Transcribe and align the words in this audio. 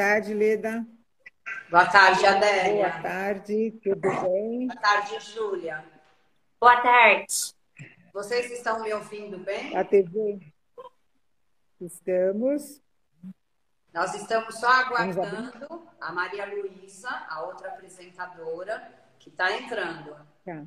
Boa 0.00 0.12
tarde, 0.12 0.32
Leda. 0.32 0.86
Boa 1.70 1.84
tarde, 1.84 2.24
Adélia. 2.24 2.88
Boa 2.88 3.02
tarde, 3.02 3.70
tudo 3.82 4.00
bem? 4.00 4.66
Boa 4.66 4.80
tarde, 4.80 5.20
Júlia. 5.20 5.84
Boa 6.58 6.80
tarde. 6.80 7.26
Vocês 8.10 8.50
estão 8.50 8.82
me 8.82 8.94
ouvindo 8.94 9.36
bem? 9.40 9.76
A 9.76 9.84
TV? 9.84 10.40
Estamos. 11.78 12.80
Nós 13.92 14.14
estamos 14.14 14.58
só 14.58 14.68
aguardando 14.68 15.86
a 16.00 16.10
Maria 16.12 16.46
Luísa, 16.46 17.10
a 17.28 17.42
outra 17.42 17.68
apresentadora, 17.68 18.90
que 19.18 19.28
está 19.28 19.54
entrando. 19.54 20.16
Tá. 20.46 20.64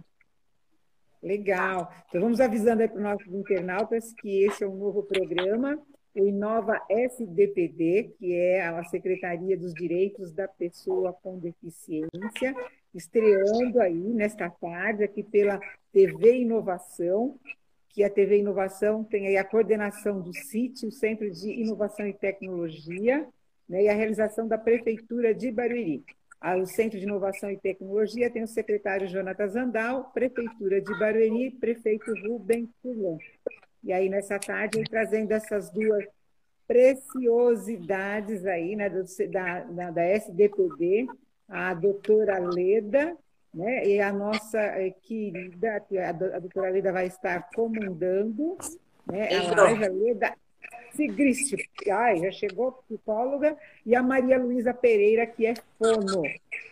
Legal. 1.24 1.92
Então 2.08 2.22
vamos 2.22 2.40
avisando 2.40 2.84
aí 2.84 2.88
para 2.88 2.98
os 2.98 3.04
nossos 3.04 3.34
internautas 3.34 4.14
que 4.14 4.44
esse 4.46 4.64
é 4.64 4.68
um 4.68 4.76
novo 4.76 5.02
programa, 5.02 5.84
o 6.16 6.28
Inova 6.28 6.80
SDPD, 6.90 8.16
que 8.20 8.34
é 8.34 8.66
a 8.66 8.84
Secretaria 8.86 9.58
dos 9.58 9.74
Direitos 9.74 10.32
da 10.32 10.48
Pessoa 10.48 11.14
com 11.14 11.40
Deficiência, 11.40 12.56
estreando 12.94 13.82
aí 13.82 14.14
nesta 14.14 14.50
tarde 14.50 15.04
aqui 15.04 15.24
pela 15.24 15.60
TV 15.92 16.38
Inovação, 16.40 17.40
que 17.90 18.04
a 18.04 18.10
TV 18.10 18.40
Inovação 18.40 19.04
tem 19.04 19.28
aí 19.28 19.38
a 19.38 19.44
coordenação 19.44 20.22
do 20.22 20.34
CIT, 20.34 20.86
o 20.86 20.92
Centro 20.92 21.30
de 21.30 21.50
Inovação 21.50 22.08
e 22.08 22.14
Tecnologia, 22.14 23.28
né, 23.68 23.84
e 23.84 23.90
a 23.90 23.94
realização 23.94 24.48
da 24.48 24.58
Prefeitura 24.58 25.34
de 25.34 25.52
Barueri. 25.52 26.04
O 26.62 26.66
Centro 26.66 27.00
de 27.00 27.06
Inovação 27.06 27.50
e 27.50 27.58
Tecnologia 27.58 28.30
tem 28.30 28.44
o 28.44 28.48
secretário 28.48 29.08
Jonathan 29.08 29.48
Zandal, 29.48 30.12
Prefeitura 30.14 30.82
de 30.82 31.00
Barueri, 31.00 31.52
prefeito 31.52 32.14
Rubem 32.28 32.70
Furlan. 32.82 33.18
E 33.84 33.92
aí, 33.92 34.10
nessa 34.10 34.40
tarde, 34.40 34.84
trazendo 34.90 35.32
essas 35.32 35.70
duas 35.70 36.06
preciosidades 36.66 38.46
aí, 38.46 38.76
né, 38.76 38.90
da, 39.30 39.92
da, 39.92 40.04
SDPD, 40.06 41.08
a 41.50 41.74
doutora 41.74 42.40
Leda, 42.40 43.18
né, 43.54 43.86
e 43.86 44.00
a 44.00 44.12
nossa 44.12 44.60
eh, 44.60 44.92
querida, 45.02 45.84
a 46.08 46.40
doutora 46.40 46.72
Leda 46.72 46.92
vai 46.94 47.08
estar 47.08 47.50
comandando 47.54 48.58
né, 49.06 49.28
a 49.36 49.62
live, 49.62 49.90
Leda 49.90 50.34
Sigrist, 50.94 51.56
ai, 51.92 52.18
já 52.20 52.32
chegou 52.32 52.72
psicóloga, 52.72 53.58
e 53.86 53.96
a 53.96 54.02
Maria 54.02 54.40
Luísa 54.40 54.74
Pereira, 54.74 55.26
que 55.26 55.46
é 55.46 55.56
fono. 55.78 56.24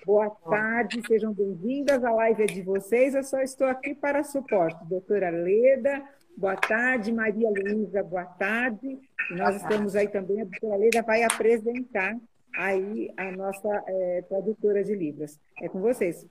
Boa 0.05 0.29
tarde, 0.29 1.01
sejam 1.05 1.33
bem-vindas. 1.33 2.03
A 2.03 2.11
live 2.11 2.43
é 2.43 2.45
de 2.45 2.61
vocês, 2.61 3.15
eu 3.15 3.23
só 3.23 3.41
estou 3.41 3.67
aqui 3.67 3.93
para 3.93 4.23
suporte. 4.23 4.85
Doutora 4.85 5.29
Leda, 5.29 6.03
boa 6.37 6.55
tarde. 6.55 7.11
Maria 7.11 7.49
Luísa, 7.49 8.03
boa 8.03 8.25
tarde. 8.25 8.99
Nós 9.31 9.55
estamos 9.55 9.95
aí 9.95 10.07
também, 10.07 10.41
a 10.41 10.45
doutora 10.45 10.77
Leda 10.77 11.01
vai 11.01 11.23
apresentar 11.23 12.15
aí 12.55 13.13
a 13.15 13.31
nossa 13.31 13.83
é, 13.87 14.23
tradutora 14.27 14.83
de 14.83 14.93
Libras. 14.93 15.39
É 15.61 15.69
com 15.69 15.79
vocês. 15.79 16.25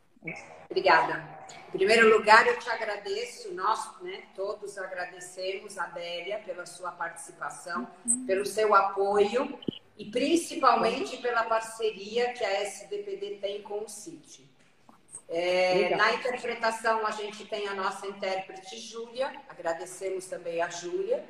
Obrigada. 0.68 1.24
Em 1.68 1.78
primeiro 1.78 2.10
lugar, 2.10 2.46
eu 2.46 2.58
te 2.58 2.68
agradeço, 2.68 3.54
nós 3.54 4.00
né, 4.02 4.22
todos 4.34 4.76
agradecemos 4.76 5.78
a 5.78 5.84
Adélia 5.84 6.40
pela 6.44 6.66
sua 6.66 6.92
participação, 6.92 7.88
pelo 8.26 8.44
seu 8.44 8.74
apoio 8.74 9.58
e 9.96 10.10
principalmente 10.10 11.16
pela 11.18 11.44
parceria 11.44 12.32
que 12.32 12.44
a 12.44 12.62
SDPD 12.62 13.38
tem 13.40 13.62
com 13.62 13.84
o 13.84 13.88
CIT. 13.88 14.49
É, 15.32 15.94
na 15.94 16.12
interpretação, 16.12 17.06
a 17.06 17.12
gente 17.12 17.44
tem 17.44 17.68
a 17.68 17.74
nossa 17.74 18.04
intérprete 18.04 18.76
Júlia, 18.80 19.32
agradecemos 19.48 20.26
também 20.26 20.60
a 20.60 20.68
Júlia. 20.68 21.24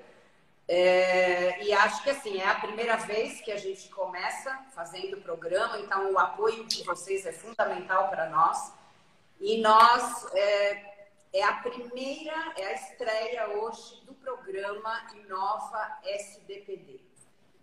É, 0.67 1.63
e 1.63 1.73
acho 1.73 2.03
que 2.03 2.11
assim, 2.11 2.41
é 2.41 2.47
a 2.47 2.55
primeira 2.55 2.97
vez 2.97 3.43
que 3.43 3.53
a 3.53 3.59
gente 3.59 3.91
começa 3.91 4.57
fazendo 4.75 5.19
o 5.19 5.21
programa, 5.21 5.79
então 5.81 6.13
o 6.13 6.19
apoio 6.19 6.65
de 6.67 6.83
vocês 6.85 7.27
é 7.27 7.33
fundamental 7.33 8.09
para 8.09 8.31
nós. 8.31 8.73
E 9.39 9.61
nós, 9.61 10.27
é, 10.33 11.07
é 11.35 11.43
a 11.43 11.55
primeira, 11.55 12.55
é 12.57 12.67
a 12.67 12.73
estreia 12.73 13.49
hoje 13.49 14.03
do 14.07 14.15
programa 14.15 15.07
Inova 15.15 15.99
SDPD. 16.05 17.10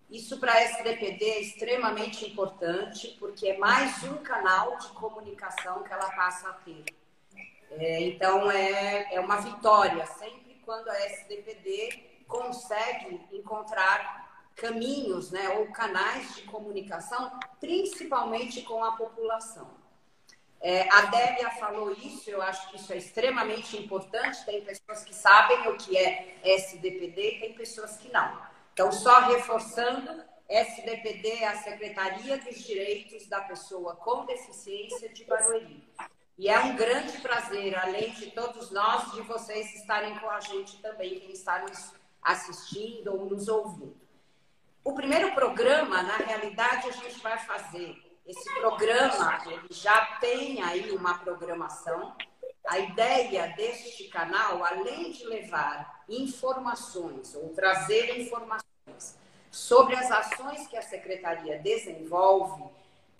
Isso 0.10 0.40
para 0.40 0.54
a 0.54 0.62
SDPD 0.62 1.26
é 1.26 1.42
extremamente 1.42 2.26
importante, 2.26 3.18
porque 3.20 3.50
é 3.50 3.58
mais 3.58 4.04
um 4.04 4.18
canal 4.18 4.78
de 4.78 4.88
comunicação 4.90 5.84
que 5.84 5.92
ela 5.92 6.10
passa 6.12 6.50
a 6.50 6.54
ter. 6.54 6.86
É, 7.72 8.02
então, 8.04 8.50
é, 8.50 9.14
é 9.14 9.20
uma 9.20 9.42
vitória 9.42 10.06
sempre 10.06 10.62
quando 10.66 10.88
a 10.88 10.98
SDPD 10.98 12.24
consegue 12.26 13.22
encontrar 13.34 14.48
caminhos 14.56 15.30
né, 15.30 15.50
ou 15.50 15.68
canais 15.68 16.36
de 16.36 16.44
comunicação, 16.44 17.38
principalmente 17.60 18.62
com 18.62 18.84
a 18.84 18.94
população. 18.94 19.70
É, 20.60 20.90
a 20.90 21.02
Débia 21.02 21.52
falou 21.52 21.92
isso, 21.92 22.30
eu 22.30 22.42
acho 22.42 22.70
que 22.72 22.78
isso 22.78 22.92
é 22.92 22.98
extremamente 22.98 23.78
importante. 23.78 24.44
Tem 24.46 24.64
pessoas 24.64 25.04
que 25.04 25.14
sabem 25.14 25.68
o 25.68 25.78
que 25.78 25.96
é 25.98 26.40
SDPD, 26.44 27.40
tem 27.40 27.54
pessoas 27.54 27.98
que 27.98 28.12
não. 28.12 28.47
Então, 28.78 28.92
só 28.92 29.22
reforçando, 29.22 30.24
SDPD 30.48 31.30
é 31.30 31.48
a 31.48 31.58
Secretaria 31.58 32.38
dos 32.38 32.64
Direitos 32.64 33.26
da 33.26 33.42
Pessoa 33.42 33.96
com 33.96 34.24
Deficiência 34.28 35.10
de 35.10 35.26
Barueri. 35.26 35.84
E 36.38 36.48
é 36.48 36.60
um 36.60 36.76
grande 36.76 37.18
prazer, 37.18 37.76
além 37.76 38.12
de 38.12 38.30
todos 38.30 38.70
nós, 38.70 39.14
de 39.14 39.24
vocês 39.24 39.74
estarem 39.74 40.20
com 40.20 40.30
a 40.30 40.40
gente 40.42 40.80
também, 40.80 41.20
quem 41.20 41.32
está 41.32 41.58
nos 41.64 41.92
assistindo 42.22 43.16
ou 43.16 43.26
nos 43.26 43.48
ouvindo. 43.48 43.98
O 44.84 44.94
primeiro 44.94 45.34
programa, 45.34 46.04
na 46.04 46.18
realidade, 46.18 46.88
a 46.88 46.92
gente 46.92 47.20
vai 47.20 47.40
fazer 47.40 47.98
esse 48.28 48.54
programa 48.60 49.42
ele 49.48 49.70
já 49.72 50.06
tem 50.18 50.62
aí 50.62 50.92
uma 50.92 51.18
programação. 51.18 52.16
A 52.68 52.78
ideia 52.78 53.56
deste 53.56 54.08
canal, 54.10 54.64
além 54.64 55.10
de 55.14 55.26
levar 55.26 55.97
informações 56.10 57.36
ou 57.36 57.50
trazer 57.50 58.20
informações 58.20 59.18
sobre 59.52 59.96
as 59.96 60.12
ações 60.12 60.68
que 60.68 60.78
a 60.78 60.82
secretaria 60.82 61.60
desenvolve, 61.60 62.64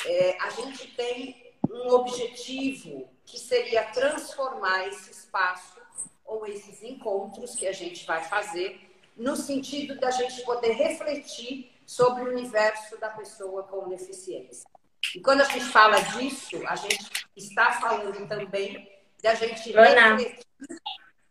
é, 0.06 0.38
a 0.40 0.50
gente 0.52 0.88
tem 0.96 1.54
um 1.70 1.90
objetivo 1.90 3.08
que 3.26 3.40
seria 3.40 3.84
transformar 3.86 4.88
esse 4.88 5.12
espaço 5.12 5.82
ou 6.26 6.46
esses 6.46 6.84
encontros 6.84 7.56
que 7.56 7.68
a 7.68 7.72
gente 7.72 8.06
vai 8.06 8.24
fazer 8.24 8.80
no 9.16 9.36
sentido 9.36 10.00
da 10.00 10.12
gente 10.12 10.44
poder 10.44 10.74
refletir 10.74 11.72
sobre 11.86 12.24
o 12.24 12.34
universo 12.34 12.98
da 13.00 13.10
pessoa 13.10 13.64
com 13.64 13.90
deficiência. 13.90 14.70
E 15.16 15.22
quando 15.22 15.42
a 15.42 15.46
gente 15.46 15.66
fala 15.66 16.00
disso, 16.00 16.58
a 16.68 16.76
gente 16.76 17.10
está 17.36 17.74
falando 17.74 18.28
também 18.28 18.90
da 19.24 19.34
gente 19.34 19.72
refletir 19.72 20.40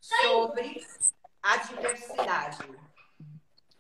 sobre 0.01 0.83
a 1.47 1.57
diversidade. 1.59 2.59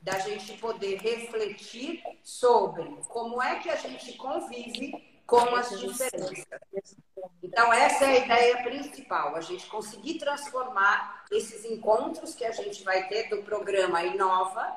Da 0.00 0.20
gente 0.20 0.56
poder 0.58 0.98
refletir 0.98 2.00
sobre 2.22 2.84
como 3.08 3.42
é 3.42 3.58
que 3.58 3.68
a 3.68 3.74
gente 3.74 4.12
convive 4.12 5.20
com 5.26 5.56
as 5.56 5.68
diferenças. 5.80 6.96
Então, 7.42 7.72
essa 7.72 8.04
é 8.04 8.08
a 8.08 8.24
ideia 8.24 8.62
principal, 8.62 9.34
a 9.34 9.40
gente 9.40 9.66
conseguir 9.66 10.18
transformar 10.18 11.24
esses 11.32 11.64
encontros 11.64 12.36
que 12.36 12.44
a 12.44 12.52
gente 12.52 12.84
vai 12.84 13.08
ter 13.08 13.28
do 13.28 13.42
programa 13.42 14.04
Inova, 14.04 14.76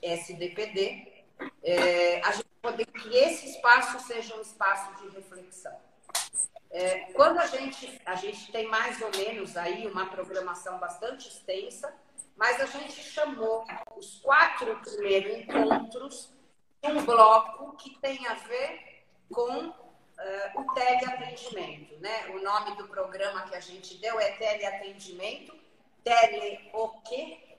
SDPD, 0.00 1.24
é, 1.64 2.20
a 2.20 2.30
gente 2.30 2.46
poder 2.60 2.86
que 2.86 3.16
esse 3.16 3.50
espaço 3.50 3.98
seja 4.06 4.36
um 4.36 4.40
espaço 4.40 5.02
de 5.02 5.08
reflexão. 5.16 5.76
É, 6.72 7.00
quando 7.12 7.38
a 7.38 7.46
gente, 7.46 8.00
a 8.06 8.14
gente 8.14 8.50
tem 8.50 8.66
mais 8.66 9.00
ou 9.02 9.10
menos 9.10 9.58
aí 9.58 9.86
uma 9.86 10.06
programação 10.06 10.78
bastante 10.78 11.28
extensa, 11.28 11.94
mas 12.34 12.58
a 12.62 12.64
gente 12.64 13.02
chamou 13.02 13.66
os 13.94 14.20
quatro 14.20 14.80
primeiros 14.80 15.38
encontros 15.38 16.32
de 16.82 16.90
um 16.90 17.04
bloco 17.04 17.76
que 17.76 17.98
tem 18.00 18.26
a 18.26 18.34
ver 18.34 19.04
com 19.30 19.68
uh, 19.68 19.74
o 20.56 20.72
teleatendimento. 20.72 21.94
Né? 21.98 22.28
O 22.28 22.42
nome 22.42 22.74
do 22.76 22.88
programa 22.88 23.42
que 23.42 23.54
a 23.54 23.60
gente 23.60 23.98
deu 23.98 24.18
é 24.18 24.32
teleatendimento, 24.32 25.54
tele 26.02 26.70
o 26.72 26.88
quê? 27.02 27.58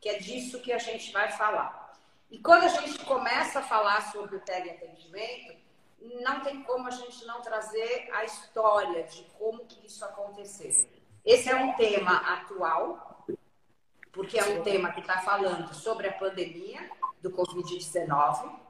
Que 0.00 0.08
é 0.08 0.18
disso 0.20 0.60
que 0.60 0.72
a 0.72 0.78
gente 0.78 1.12
vai 1.12 1.32
falar. 1.32 1.98
E 2.30 2.38
quando 2.38 2.62
a 2.62 2.68
gente 2.68 3.04
começa 3.04 3.58
a 3.58 3.62
falar 3.62 4.12
sobre 4.12 4.36
o 4.36 4.40
teleatendimento, 4.40 5.61
não 6.22 6.40
tem 6.40 6.62
como 6.62 6.86
a 6.86 6.90
gente 6.90 7.24
não 7.24 7.40
trazer 7.40 8.08
a 8.12 8.24
história 8.24 9.04
de 9.04 9.22
como 9.38 9.64
que 9.64 9.86
isso 9.86 10.04
aconteceu. 10.04 10.88
Esse 11.24 11.48
é 11.48 11.54
um 11.54 11.74
tema 11.74 12.16
atual, 12.16 13.24
porque 14.12 14.38
é 14.38 14.44
um 14.44 14.62
tema 14.62 14.92
que 14.92 15.00
está 15.00 15.20
falando 15.20 15.72
sobre 15.72 16.08
a 16.08 16.12
pandemia 16.12 16.90
do 17.20 17.30
Covid-19. 17.30 18.60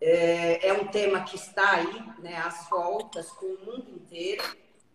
É, 0.00 0.68
é 0.68 0.72
um 0.72 0.88
tema 0.88 1.22
que 1.22 1.36
está 1.36 1.76
aí, 1.76 2.02
né, 2.18 2.36
às 2.38 2.68
voltas 2.68 3.30
com 3.30 3.46
o 3.46 3.64
mundo 3.64 3.88
inteiro. 3.90 4.42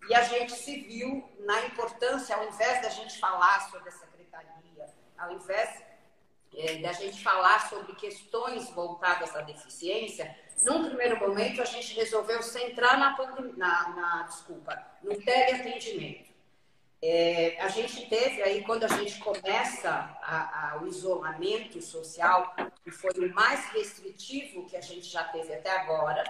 E 0.10 0.13
a 0.13 0.22
gente 0.24 0.51
se 0.51 0.81
viu 0.81 1.24
na 1.40 1.66
importância, 1.66 2.36
ao 2.36 2.45
invés 2.45 2.81
da 2.81 2.90
gente 2.90 3.18
falar 3.19 3.69
sobre 3.69 3.90
a 3.90 3.92
secretaria, 3.92 4.94
ao 5.18 5.31
invés 5.31 5.83
é, 6.56 6.78
da 6.78 6.92
gente 6.92 7.24
falar 7.24 7.69
sobre 7.69 7.94
questões 7.95 8.69
voltadas 8.72 9.36
à 9.36 9.42
deficiência, 9.42 10.36
Num 10.63 10.86
primeiro 10.86 11.19
momento, 11.19 11.62
a 11.62 11.65
gente 11.65 11.94
resolveu 11.94 12.42
centrar 12.42 13.00
na, 13.00 13.15
na, 13.56 13.89
na 13.89 14.24
desculpa, 14.24 14.86
no 15.04 15.15
teleatendimento. 15.21 16.27
É, 17.01 17.62
a 17.62 17.68
gente 17.68 18.07
teve 18.07 18.42
aí, 18.42 18.63
quando 18.63 18.83
a 18.83 18.88
gente 18.88 19.19
começa 19.19 19.89
a, 19.89 20.71
a, 20.71 20.81
o 20.81 20.88
isolamento 20.88 21.80
social, 21.81 22.56
que 22.83 22.89
foi 22.89 23.12
o 23.12 23.33
mais 23.33 23.65
restritivo 23.68 24.65
que 24.65 24.75
a 24.75 24.81
gente 24.81 25.06
já 25.06 25.24
teve 25.25 25.54
até 25.54 25.69
agora, 25.69 26.24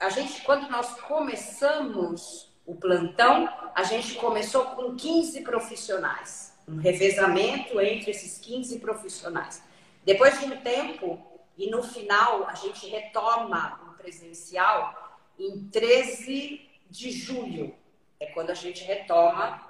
a 0.00 0.10
gente, 0.10 0.42
quando 0.42 0.68
nós 0.68 1.00
começamos 1.02 2.52
o 2.66 2.74
plantão, 2.74 3.48
a 3.76 3.84
gente 3.84 4.16
começou 4.16 4.74
com 4.74 4.96
15 4.96 5.42
profissionais, 5.42 6.52
um 6.66 6.78
revezamento 6.78 7.80
entre 7.80 8.10
esses 8.10 8.38
15 8.38 8.80
profissionais. 8.80 9.62
Depois 10.04 10.36
de 10.40 10.46
um 10.46 10.60
tempo, 10.60 11.24
e 11.56 11.70
no 11.70 11.82
final 11.82 12.46
a 12.48 12.54
gente 12.54 12.86
retoma 12.86 13.80
o 13.90 13.96
presencial 13.96 15.20
em 15.38 15.68
13 15.68 16.68
de 16.90 17.10
julho, 17.10 17.74
é 18.18 18.26
quando 18.26 18.50
a 18.50 18.54
gente 18.54 18.84
retoma 18.84 19.66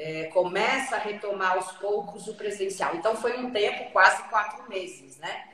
é, 0.00 0.24
começa 0.28 0.96
a 0.96 0.98
retomar 0.98 1.52
aos 1.52 1.72
poucos 1.72 2.26
o 2.26 2.34
presencial. 2.34 2.96
Então, 2.96 3.14
foi 3.16 3.38
um 3.38 3.50
tempo, 3.50 3.92
quase 3.92 4.22
quatro 4.30 4.66
meses, 4.66 5.18
né? 5.18 5.48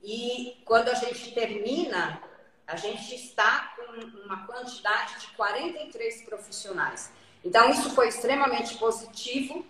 E 0.00 0.62
quando 0.64 0.88
a 0.88 0.94
gente 0.94 1.32
termina, 1.32 2.22
a 2.64 2.76
gente 2.76 3.12
está 3.12 3.74
com 3.74 4.20
uma 4.24 4.46
quantidade 4.46 5.20
de 5.20 5.26
43 5.28 6.22
profissionais. 6.22 7.10
Então, 7.44 7.70
isso 7.70 7.90
foi 7.90 8.08
extremamente 8.08 8.76
positivo, 8.76 9.66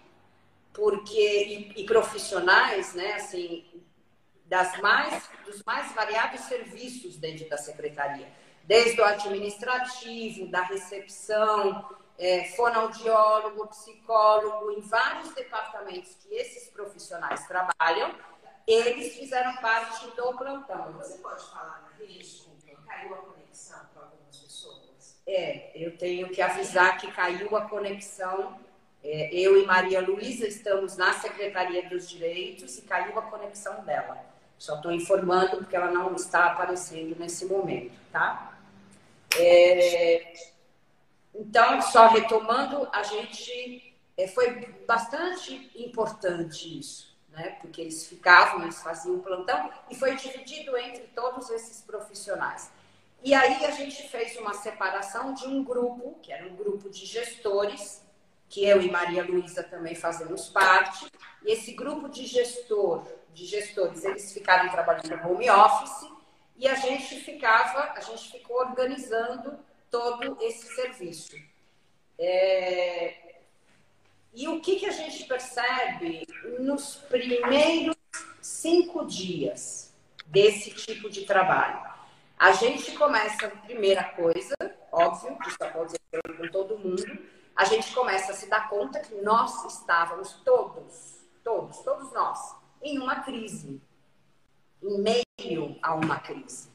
porque, 0.74 1.72
e, 1.76 1.82
e 1.82 1.84
profissionais, 1.84 2.94
né, 2.94 3.14
assim, 3.14 3.64
das 4.48 4.78
mais, 4.80 5.28
dos 5.44 5.62
mais 5.64 5.92
variados 5.92 6.40
serviços 6.42 7.16
dentro 7.16 7.48
da 7.48 7.58
secretaria, 7.58 8.26
desde 8.64 9.00
o 9.00 9.04
administrativo, 9.04 10.48
da 10.48 10.62
recepção, 10.62 11.88
é, 12.18 12.44
fonoaudiólogo, 12.56 13.68
psicólogo, 13.68 14.72
em 14.72 14.80
vários 14.80 15.32
departamentos 15.34 16.14
que 16.14 16.34
esses 16.34 16.68
profissionais 16.70 17.46
trabalham, 17.46 18.14
eles 18.66 19.14
fizeram 19.14 19.54
parte 19.56 20.06
do 20.08 20.36
plantão. 20.36 20.92
Você 20.94 21.18
pode 21.18 21.44
falar, 21.50 21.94
desculpa, 21.98 22.58
caiu 22.86 23.14
a 23.14 23.18
conexão 23.18 23.80
para 23.94 24.02
algumas 24.02 24.36
pessoas? 24.36 25.20
É, 25.26 25.72
eu 25.74 25.96
tenho 25.96 26.28
que 26.30 26.42
avisar 26.42 26.98
que 26.98 27.10
caiu 27.12 27.54
a 27.56 27.68
conexão. 27.68 28.58
É, 29.04 29.32
eu 29.32 29.62
e 29.62 29.64
Maria 29.64 30.00
Luísa 30.00 30.46
estamos 30.46 30.96
na 30.96 31.12
Secretaria 31.14 31.88
dos 31.88 32.08
Direitos 32.08 32.76
e 32.78 32.82
caiu 32.82 33.18
a 33.18 33.22
conexão 33.22 33.84
dela. 33.84 34.37
Só 34.58 34.76
estou 34.76 34.92
informando 34.92 35.58
porque 35.58 35.76
ela 35.76 35.90
não 35.90 36.14
está 36.14 36.46
aparecendo 36.46 37.16
nesse 37.18 37.46
momento, 37.46 37.92
tá? 38.10 38.58
É, 39.36 40.32
então, 41.34 41.80
só 41.82 42.08
retomando, 42.08 42.88
a 42.92 43.02
gente 43.02 43.94
é, 44.16 44.26
foi 44.26 44.74
bastante 44.86 45.70
importante 45.76 46.78
isso, 46.78 47.16
né? 47.30 47.56
Porque 47.60 47.80
eles 47.80 48.06
ficavam, 48.06 48.62
eles 48.62 48.82
faziam 48.82 49.20
plantão 49.20 49.70
e 49.88 49.94
foi 49.94 50.16
dividido 50.16 50.76
entre 50.76 51.04
todos 51.14 51.48
esses 51.50 51.80
profissionais. 51.82 52.70
E 53.22 53.34
aí 53.34 53.64
a 53.64 53.70
gente 53.70 54.08
fez 54.08 54.36
uma 54.36 54.54
separação 54.54 55.34
de 55.34 55.46
um 55.46 55.62
grupo, 55.62 56.18
que 56.22 56.32
era 56.32 56.46
um 56.46 56.56
grupo 56.56 56.90
de 56.90 57.04
gestores, 57.06 58.02
que 58.48 58.64
eu 58.64 58.80
e 58.80 58.90
Maria 58.90 59.24
Luísa 59.24 59.62
também 59.62 59.94
fazemos 59.94 60.48
parte. 60.48 61.06
E 61.44 61.52
esse 61.52 61.72
grupo 61.72 62.08
de 62.08 62.26
gestor, 62.26 63.06
de 63.38 63.46
gestores, 63.46 64.04
eles 64.04 64.32
ficaram 64.32 64.68
trabalhando 64.68 65.16
no 65.16 65.32
home 65.32 65.48
office 65.48 66.10
e 66.56 66.66
a 66.66 66.74
gente 66.74 67.20
ficava, 67.20 67.92
a 67.96 68.00
gente 68.00 68.32
ficou 68.32 68.56
organizando 68.58 69.58
todo 69.88 70.36
esse 70.42 70.74
serviço. 70.74 71.36
É... 72.18 73.36
E 74.34 74.48
o 74.48 74.60
que, 74.60 74.76
que 74.76 74.86
a 74.86 74.92
gente 74.92 75.24
percebe 75.24 76.26
nos 76.58 76.96
primeiros 77.08 77.96
cinco 78.42 79.06
dias 79.06 79.94
desse 80.26 80.70
tipo 80.72 81.08
de 81.08 81.24
trabalho? 81.24 81.88
A 82.36 82.52
gente 82.52 82.92
começa, 82.92 83.48
primeira 83.64 84.04
coisa, 84.04 84.54
óbvio, 84.92 85.38
isso 85.46 85.56
aconteceu 85.60 86.22
com 86.36 86.48
todo 86.48 86.78
mundo, 86.78 87.18
a 87.54 87.64
gente 87.64 87.92
começa 87.92 88.32
a 88.32 88.34
se 88.34 88.48
dar 88.48 88.68
conta 88.68 89.00
que 89.00 89.14
nós 89.16 89.64
estávamos 89.64 90.32
todos, 90.44 91.18
todos, 91.42 91.78
todos 91.78 92.12
nós, 92.12 92.57
em 92.82 92.98
uma 92.98 93.20
crise, 93.22 93.80
em 94.82 94.98
meio 95.00 95.78
a 95.82 95.94
uma 95.94 96.18
crise. 96.18 96.68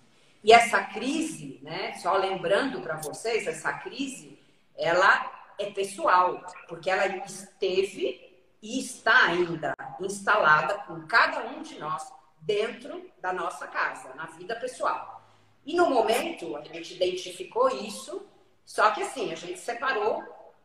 E 0.43 0.51
essa 0.51 0.83
crise, 0.83 1.59
né, 1.61 1.93
só 1.93 2.17
lembrando 2.17 2.81
para 2.81 2.97
vocês, 2.97 3.47
essa 3.47 3.71
crise, 3.73 4.37
ela 4.77 5.31
é 5.57 5.71
pessoal, 5.71 6.45
porque 6.67 6.89
ela 6.89 7.07
esteve 7.25 8.33
e 8.61 8.79
está 8.79 9.25
ainda 9.25 9.75
instalada 9.99 10.79
com 10.79 11.05
cada 11.07 11.45
um 11.47 11.61
de 11.61 11.77
nós 11.79 12.11
dentro 12.39 13.09
da 13.21 13.31
nossa 13.31 13.67
casa, 13.67 14.13
na 14.15 14.25
vida 14.25 14.55
pessoal. 14.55 15.21
E 15.65 15.75
no 15.75 15.89
momento 15.89 16.55
a 16.57 16.61
gente 16.61 16.95
identificou 16.95 17.69
isso, 17.69 18.25
só 18.65 18.91
que 18.91 19.01
assim, 19.01 19.31
a 19.31 19.35
gente 19.35 19.59
separou 19.59 20.23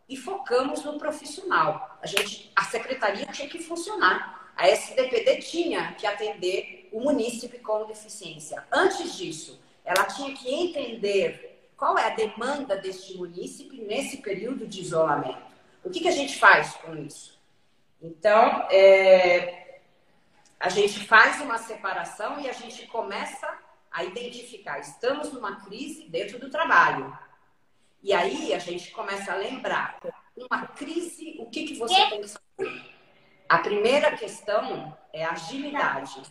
e 0.08 0.16
focamos 0.16 0.84
no 0.84 0.98
profissional. 0.98 1.98
A 2.02 2.06
gente, 2.06 2.50
a 2.56 2.64
secretaria 2.64 3.26
tinha 3.26 3.48
que 3.48 3.62
funcionar. 3.62 4.37
A 4.58 4.66
SDPD 4.66 5.36
tinha 5.36 5.92
que 5.92 6.04
atender 6.04 6.88
o 6.90 7.00
munícipe 7.00 7.60
com 7.60 7.86
deficiência. 7.86 8.66
Antes 8.72 9.16
disso, 9.16 9.62
ela 9.84 10.04
tinha 10.06 10.34
que 10.34 10.52
entender 10.52 11.70
qual 11.76 11.96
é 11.96 12.08
a 12.08 12.16
demanda 12.16 12.76
deste 12.76 13.16
munícipe 13.16 13.80
nesse 13.80 14.16
período 14.16 14.66
de 14.66 14.80
isolamento. 14.80 15.46
O 15.84 15.90
que, 15.90 16.00
que 16.00 16.08
a 16.08 16.12
gente 16.12 16.36
faz 16.40 16.74
com 16.74 16.96
isso? 16.96 17.38
Então, 18.02 18.66
é, 18.68 19.78
a 20.58 20.68
gente 20.68 21.06
faz 21.06 21.40
uma 21.40 21.58
separação 21.58 22.40
e 22.40 22.48
a 22.48 22.52
gente 22.52 22.84
começa 22.88 23.48
a 23.92 24.02
identificar. 24.02 24.80
Estamos 24.80 25.32
numa 25.32 25.64
crise 25.64 26.08
dentro 26.08 26.40
do 26.40 26.50
trabalho. 26.50 27.16
E 28.02 28.12
aí 28.12 28.52
a 28.52 28.58
gente 28.58 28.90
começa 28.90 29.32
a 29.32 29.36
lembrar. 29.36 30.00
Uma 30.36 30.66
crise, 30.66 31.36
o 31.38 31.46
que, 31.46 31.64
que 31.64 31.74
você 31.76 31.94
tem 32.08 32.22
que 32.22 32.28
saber? 32.28 32.97
A 33.48 33.58
primeira 33.58 34.14
questão 34.14 34.96
é 35.12 35.24
agilidade. 35.24 36.22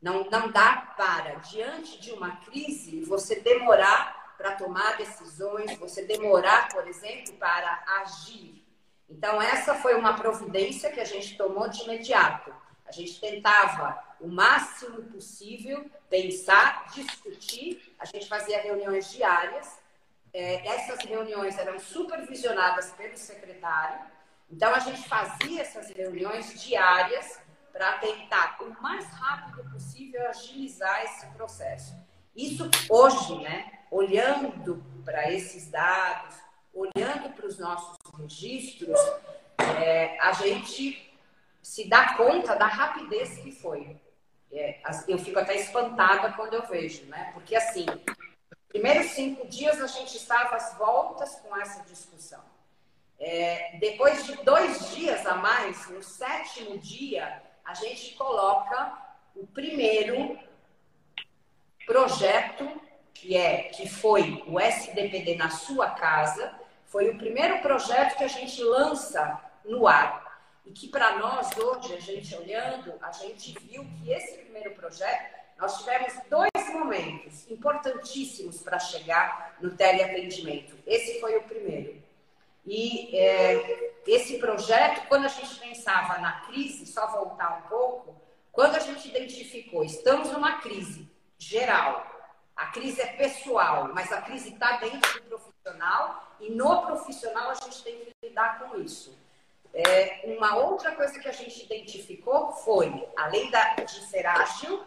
Não, 0.00 0.24
não 0.30 0.50
dá 0.50 0.94
para, 0.96 1.34
diante 1.34 2.00
de 2.00 2.12
uma 2.12 2.36
crise, 2.36 3.04
você 3.04 3.40
demorar 3.40 4.34
para 4.38 4.54
tomar 4.54 4.96
decisões, 4.96 5.76
você 5.76 6.06
demorar, 6.06 6.68
por 6.68 6.86
exemplo, 6.86 7.34
para 7.34 7.84
agir. 8.00 8.64
Então, 9.10 9.42
essa 9.42 9.74
foi 9.74 9.94
uma 9.94 10.14
providência 10.14 10.90
que 10.90 11.00
a 11.00 11.04
gente 11.04 11.36
tomou 11.36 11.68
de 11.68 11.82
imediato. 11.82 12.54
A 12.86 12.92
gente 12.92 13.20
tentava 13.20 14.02
o 14.18 14.28
máximo 14.28 15.02
possível 15.04 15.90
pensar, 16.08 16.86
discutir. 16.94 17.94
A 17.98 18.06
gente 18.06 18.26
fazia 18.26 18.62
reuniões 18.62 19.10
diárias. 19.10 19.78
É, 20.32 20.66
essas 20.66 21.04
reuniões 21.04 21.58
eram 21.58 21.78
supervisionadas 21.78 22.92
pelo 22.92 23.16
secretário. 23.18 24.00
Então, 24.50 24.74
a 24.74 24.78
gente 24.78 25.08
fazia 25.08 25.60
essas 25.60 25.90
reuniões 25.90 26.62
diárias 26.62 27.40
para 27.72 27.98
tentar, 27.98 28.56
o 28.60 28.82
mais 28.82 29.06
rápido 29.06 29.70
possível, 29.70 30.26
agilizar 30.28 31.04
esse 31.04 31.26
processo. 31.28 31.94
Isso 32.34 32.68
hoje, 32.88 33.40
né, 33.42 33.80
olhando 33.90 34.82
para 35.04 35.30
esses 35.32 35.70
dados, 35.70 36.34
olhando 36.72 37.30
para 37.34 37.46
os 37.46 37.58
nossos 37.58 37.96
registros, 38.18 38.98
é, 39.82 40.18
a 40.20 40.32
gente 40.32 41.08
se 41.62 41.88
dá 41.88 42.14
conta 42.14 42.54
da 42.54 42.66
rapidez 42.66 43.38
que 43.38 43.52
foi. 43.52 43.96
É, 44.50 44.80
eu 45.06 45.18
fico 45.18 45.38
até 45.38 45.56
espantada 45.56 46.32
quando 46.32 46.54
eu 46.54 46.66
vejo, 46.66 47.04
né? 47.06 47.30
Porque 47.34 47.54
assim, 47.54 47.84
primeiros 48.68 49.10
cinco 49.12 49.46
dias 49.46 49.80
a 49.82 49.86
gente 49.86 50.16
estava 50.16 50.56
às 50.56 50.76
voltas 50.78 51.36
com 51.36 51.54
essa 51.56 51.82
discussão. 51.84 52.42
É, 53.18 53.76
depois 53.80 54.24
de 54.26 54.36
dois 54.44 54.94
dias 54.94 55.26
a 55.26 55.34
mais, 55.34 55.88
no 55.90 56.02
sétimo 56.02 56.78
dia, 56.78 57.42
a 57.64 57.74
gente 57.74 58.14
coloca 58.14 58.96
o 59.34 59.46
primeiro 59.46 60.38
projeto 61.86 62.80
que 63.12 63.36
é 63.36 63.64
que 63.64 63.88
foi 63.88 64.44
o 64.46 64.60
SDPD 64.60 65.34
na 65.34 65.50
sua 65.50 65.90
casa, 65.90 66.54
foi 66.86 67.10
o 67.10 67.18
primeiro 67.18 67.60
projeto 67.60 68.16
que 68.16 68.24
a 68.24 68.28
gente 68.28 68.62
lança 68.62 69.40
no 69.64 69.88
ar. 69.88 70.28
E 70.64 70.70
que 70.70 70.86
para 70.88 71.18
nós 71.18 71.56
hoje, 71.56 71.94
a 71.94 72.00
gente 72.00 72.34
olhando, 72.36 72.94
a 73.00 73.10
gente 73.10 73.58
viu 73.60 73.84
que 73.84 74.12
esse 74.12 74.38
primeiro 74.38 74.72
projeto, 74.72 75.36
nós 75.58 75.78
tivemos 75.78 76.12
dois 76.30 76.50
momentos 76.72 77.50
importantíssimos 77.50 78.62
para 78.62 78.78
chegar 78.78 79.56
no 79.60 79.74
teleatendimento. 79.76 80.78
Esse 80.86 81.18
foi 81.20 81.36
o 81.36 81.42
primeiro. 81.42 81.97
E 82.68 83.16
é, 83.16 83.94
esse 84.06 84.38
projeto, 84.38 85.08
quando 85.08 85.24
a 85.24 85.28
gente 85.28 85.58
pensava 85.58 86.18
na 86.18 86.40
crise, 86.42 86.86
só 86.86 87.06
voltar 87.06 87.64
um 87.64 87.68
pouco, 87.68 88.14
quando 88.52 88.76
a 88.76 88.78
gente 88.78 89.08
identificou, 89.08 89.82
estamos 89.82 90.30
numa 90.30 90.58
crise 90.58 91.10
geral, 91.38 92.06
a 92.54 92.66
crise 92.66 93.00
é 93.00 93.06
pessoal, 93.06 93.88
mas 93.94 94.12
a 94.12 94.20
crise 94.20 94.50
está 94.52 94.76
dentro 94.76 95.00
do 95.14 95.28
profissional 95.28 96.36
e 96.40 96.50
no 96.50 96.82
profissional 96.82 97.50
a 97.50 97.54
gente 97.54 97.82
tem 97.82 98.00
que 98.00 98.12
lidar 98.22 98.58
com 98.58 98.78
isso. 98.78 99.16
É, 99.72 100.24
uma 100.36 100.56
outra 100.56 100.92
coisa 100.92 101.18
que 101.18 101.28
a 101.28 101.32
gente 101.32 101.64
identificou 101.64 102.52
foi, 102.52 103.08
além 103.16 103.50
da, 103.50 103.76
de 103.76 104.04
ser 104.08 104.26
ágil, 104.26 104.84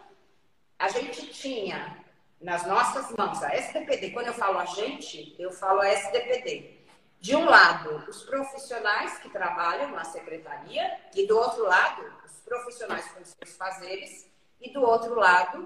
a 0.78 0.88
gente 0.88 1.32
tinha 1.32 1.98
nas 2.40 2.64
nossas 2.64 3.10
mãos 3.18 3.42
a 3.42 3.52
SDPD. 3.54 4.10
Quando 4.10 4.28
eu 4.28 4.34
falo 4.34 4.58
a 4.58 4.66
gente, 4.66 5.34
eu 5.36 5.50
falo 5.50 5.80
a 5.80 5.88
SDPD 5.88 6.81
de 7.22 7.36
um 7.36 7.44
lado, 7.44 8.04
os 8.10 8.24
profissionais 8.24 9.16
que 9.18 9.30
trabalham 9.30 9.92
na 9.92 10.02
secretaria, 10.02 10.98
e 11.14 11.24
do 11.24 11.38
outro 11.38 11.62
lado, 11.62 12.02
os 12.26 12.32
profissionais 12.40 13.06
com 13.12 13.24
seus 13.24 13.56
fazeres, 13.56 14.28
e 14.60 14.72
do 14.72 14.82
outro 14.82 15.14
lado, 15.14 15.64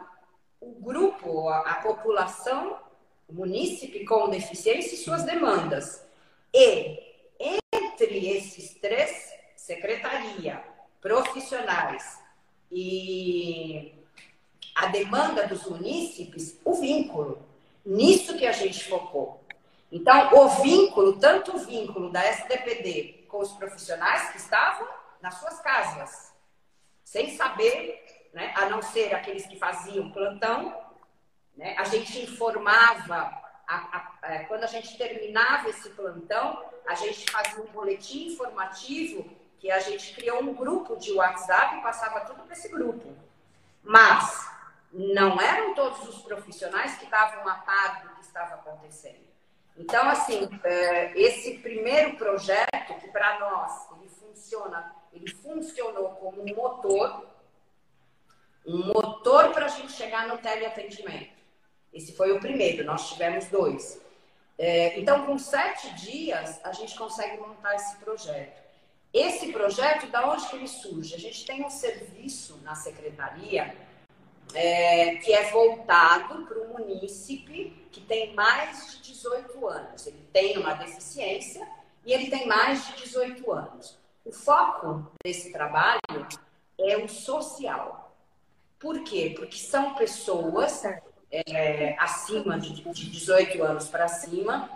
o 0.61 0.73
grupo, 0.73 1.49
a, 1.49 1.61
a 1.61 1.75
população, 1.77 2.79
o 3.27 3.33
munícipe 3.33 4.05
com 4.05 4.29
deficiência 4.29 4.97
e 4.97 4.99
suas 4.99 5.23
demandas. 5.23 6.05
E 6.53 7.03
entre 7.41 8.37
esses 8.37 8.75
três, 8.75 9.33
secretaria, 9.57 10.63
profissionais 11.01 12.21
e 12.71 13.95
a 14.75 14.89
demanda 14.89 15.47
dos 15.47 15.65
munícipes, 15.65 16.61
o 16.63 16.75
vínculo. 16.75 17.43
Nisso 17.83 18.37
que 18.37 18.47
a 18.47 18.53
gente 18.53 18.85
focou. 18.85 19.46
Então, 19.91 20.35
o 20.35 20.49
vínculo, 20.63 21.19
tanto 21.19 21.57
o 21.57 21.59
vínculo 21.59 22.11
da 22.11 22.25
SDPD 22.25 23.27
com 23.29 23.39
os 23.39 23.53
profissionais 23.53 24.31
que 24.31 24.39
estavam 24.39 24.87
nas 25.21 25.35
suas 25.35 25.61
casas, 25.61 26.35
sem 27.05 27.37
saber, 27.37 28.29
né, 28.33 28.53
a 28.57 28.69
não 28.69 28.83
ser 28.83 29.15
aqueles 29.15 29.47
que 29.47 29.59
faziam 29.59 30.11
plantão, 30.11 30.77
né, 31.57 31.77
a 31.79 31.85
gente 31.85 32.21
informava, 32.21 33.33
a, 33.67 33.77
a, 33.77 34.13
a, 34.23 34.33
é, 34.35 34.45
quando 34.45 34.65
a 34.65 34.69
gente 34.69 34.97
terminava 34.99 35.69
esse 35.71 35.91
plantão, 35.91 36.65
a 36.87 36.95
gente 36.95 37.31
fazia 37.31 37.63
um 37.63 37.67
boletim 37.67 38.33
informativo 38.33 39.29
que 39.59 39.71
a 39.71 39.81
gente 39.81 40.15
criou 40.15 40.43
um 40.43 40.55
grupo 40.55 40.97
de 40.97 41.13
WhatsApp 41.13 41.77
e 41.77 41.83
passava 41.83 42.21
tudo 42.21 42.43
para 42.43 42.53
esse 42.53 42.69
grupo. 42.69 43.17
Mas 43.83 44.49
não 44.93 45.41
eram 45.41 45.75
todos 45.75 46.09
os 46.09 46.23
profissionais 46.23 46.97
que 46.97 47.05
estavam 47.05 47.49
a 47.49 47.55
par 47.55 48.03
do 48.03 48.15
que 48.17 48.21
estava 48.21 48.55
acontecendo. 48.55 49.26
Então, 49.79 50.09
assim, 50.09 50.49
é, 50.65 51.19
esse 51.19 51.59
primeiro 51.59 52.17
projeto, 52.17 52.95
que 52.99 53.09
para 53.09 53.39
nós 53.39 53.89
ele 53.99 54.09
funciona, 54.09 54.95
ele 55.13 55.31
funcionou 55.35 56.11
como 56.11 56.43
um 56.43 56.55
motor, 56.55 57.27
um 58.67 58.87
motor 58.87 59.53
para 59.53 59.67
a 59.67 59.69
gente 59.69 59.93
chegar 59.93 60.27
no 60.29 60.39
teleatendimento. 60.39 61.37
Esse 61.93 62.13
foi 62.15 62.33
o 62.33 62.41
primeiro, 62.41 62.85
nós 62.85 63.11
tivemos 63.11 63.47
dois. 63.47 64.01
É, 64.59 64.99
então, 64.99 65.27
com 65.27 65.39
sete 65.39 65.95
dias, 65.95 66.59
a 66.65 66.73
gente 66.73 66.97
consegue 66.97 67.37
montar 67.39 67.75
esse 67.75 67.97
projeto. 67.97 68.65
Esse 69.13 69.53
projeto, 69.53 70.07
da 70.09 70.29
onde 70.29 70.49
que 70.49 70.57
ele 70.57 70.69
surge? 70.69 71.15
A 71.15 71.19
gente 71.19 71.45
tem 71.45 71.65
um 71.65 71.71
serviço 71.71 72.59
na 72.63 72.75
secretaria 72.75 73.75
é, 74.55 75.17
que 75.17 75.33
é 75.33 75.51
voltado 75.51 76.47
para 76.47 76.59
o 76.59 76.79
munícipe 76.79 77.87
que 77.91 78.01
tem 78.01 78.35
mais 78.35 78.93
de 78.93 79.13
18 79.13 79.67
anos. 79.67 80.07
Ele 80.07 80.29
tem 80.33 80.59
uma 80.59 80.75
deficiência 80.75 81.67
e 82.05 82.13
ele 82.13 82.31
tem 82.31 82.47
mais 82.47 82.87
de 82.87 83.03
18 83.03 83.53
anos. 83.53 83.99
O 84.25 84.33
foco 84.33 85.11
desse 85.25 85.53
trabalho 85.53 86.01
é 86.79 86.97
o 86.97 87.09
social. 87.09 88.15
Por 88.79 89.03
quê? 89.05 89.35
Porque 89.37 89.57
são 89.57 89.95
pessoas 89.95 90.83
é, 91.31 91.97
acima 91.99 92.59
de, 92.59 92.83
de 92.93 93.11
18 93.11 93.63
anos 93.63 93.89
para 93.89 94.09
cima 94.09 94.71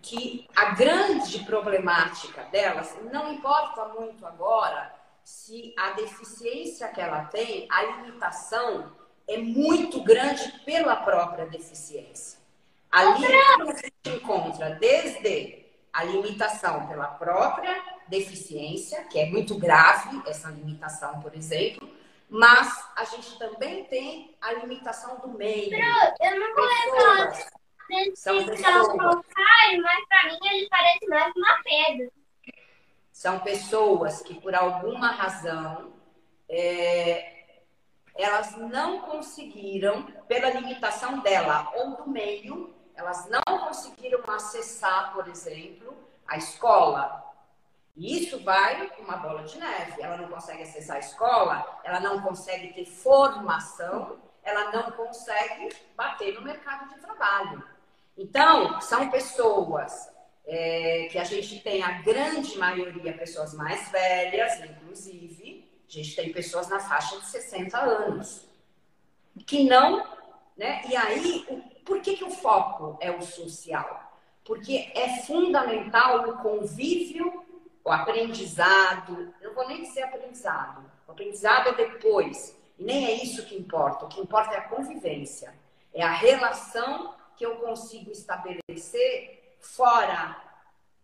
que 0.00 0.48
a 0.54 0.74
grande 0.74 1.44
problemática 1.44 2.44
delas 2.44 2.96
não 3.12 3.32
importa 3.32 3.86
muito 3.88 4.24
agora 4.26 4.97
se 5.28 5.74
a 5.76 5.90
deficiência 5.90 6.88
que 6.88 7.02
ela 7.02 7.26
tem, 7.26 7.68
a 7.70 7.82
limitação 7.82 8.90
é 9.28 9.36
muito 9.36 10.02
grande 10.02 10.50
pela 10.64 10.96
própria 10.96 11.44
deficiência. 11.44 12.38
Ali 12.90 13.26
a 13.26 13.66
gente 13.66 13.92
encontra 14.06 14.70
desde 14.70 15.66
a 15.92 16.02
limitação 16.02 16.86
pela 16.86 17.08
própria 17.08 17.78
deficiência, 18.08 19.04
que 19.04 19.18
é 19.18 19.26
muito 19.26 19.58
grave, 19.58 20.22
essa 20.26 20.48
limitação, 20.48 21.20
por 21.20 21.34
exemplo, 21.34 21.86
mas 22.30 22.88
a 22.96 23.04
gente 23.04 23.38
também 23.38 23.84
tem 23.84 24.34
a 24.40 24.54
limitação 24.54 25.18
do 25.18 25.28
meio. 25.28 25.74
Eu 25.74 26.40
não 26.40 26.54
conheço 26.54 27.50
São 28.14 28.46
pessoas. 28.46 28.88
Mas 28.96 30.08
para 30.08 30.24
mim 30.24 30.38
ele 30.50 30.68
parece 30.70 31.06
mais 31.06 31.36
uma 31.36 31.62
pedra. 31.62 32.17
São 33.18 33.40
pessoas 33.40 34.22
que, 34.22 34.40
por 34.40 34.54
alguma 34.54 35.10
razão, 35.10 35.92
é, 36.48 37.56
elas 38.14 38.56
não 38.56 39.00
conseguiram, 39.00 40.04
pela 40.28 40.50
limitação 40.50 41.18
dela 41.18 41.68
ou 41.74 41.96
do 41.96 42.08
meio, 42.08 42.72
elas 42.94 43.28
não 43.28 43.58
conseguiram 43.58 44.22
acessar, 44.28 45.12
por 45.12 45.26
exemplo, 45.26 45.98
a 46.28 46.36
escola. 46.36 47.24
E 47.96 48.22
isso 48.22 48.44
vai 48.44 48.88
uma 49.00 49.16
bola 49.16 49.42
de 49.42 49.58
neve. 49.58 50.00
Ela 50.00 50.16
não 50.16 50.28
consegue 50.28 50.62
acessar 50.62 50.94
a 50.94 51.00
escola, 51.00 51.80
ela 51.82 51.98
não 51.98 52.22
consegue 52.22 52.72
ter 52.72 52.84
formação, 52.84 54.16
ela 54.44 54.70
não 54.70 54.92
consegue 54.92 55.74
bater 55.96 56.34
no 56.34 56.42
mercado 56.42 56.88
de 56.90 57.00
trabalho. 57.00 57.64
Então, 58.16 58.80
são 58.80 59.10
pessoas 59.10 60.08
é, 60.48 61.08
que 61.12 61.18
a 61.18 61.24
gente 61.24 61.60
tem 61.60 61.82
a 61.82 62.00
grande 62.00 62.56
maioria 62.56 63.12
pessoas 63.12 63.52
mais 63.52 63.90
velhas, 63.90 64.58
inclusive, 64.64 65.68
a 65.86 65.92
gente 65.92 66.16
tem 66.16 66.32
pessoas 66.32 66.68
na 66.68 66.80
faixa 66.80 67.20
de 67.20 67.26
60 67.26 67.78
anos, 67.78 68.48
que 69.46 69.64
não, 69.64 70.06
né? 70.56 70.82
E 70.88 70.96
aí, 70.96 71.46
por 71.84 72.00
que, 72.00 72.16
que 72.16 72.24
o 72.24 72.30
foco 72.30 72.96
é 73.00 73.10
o 73.10 73.20
social? 73.20 74.10
Porque 74.42 74.90
é 74.94 75.20
fundamental 75.26 76.30
o 76.30 76.38
convívio, 76.38 77.44
o 77.84 77.92
aprendizado, 77.92 79.34
eu 79.42 79.48
não 79.48 79.54
vou 79.54 79.68
nem 79.68 79.82
dizer 79.82 80.04
aprendizado, 80.04 80.90
o 81.06 81.12
aprendizado 81.12 81.68
é 81.68 81.74
depois, 81.74 82.56
e 82.78 82.84
nem 82.84 83.04
é 83.04 83.22
isso 83.22 83.44
que 83.44 83.54
importa, 83.54 84.06
o 84.06 84.08
que 84.08 84.20
importa 84.20 84.54
é 84.54 84.58
a 84.58 84.68
convivência, 84.68 85.54
é 85.92 86.02
a 86.02 86.12
relação 86.12 87.14
que 87.36 87.44
eu 87.44 87.56
consigo 87.56 88.10
estabelecer 88.10 89.37
fora 89.60 90.36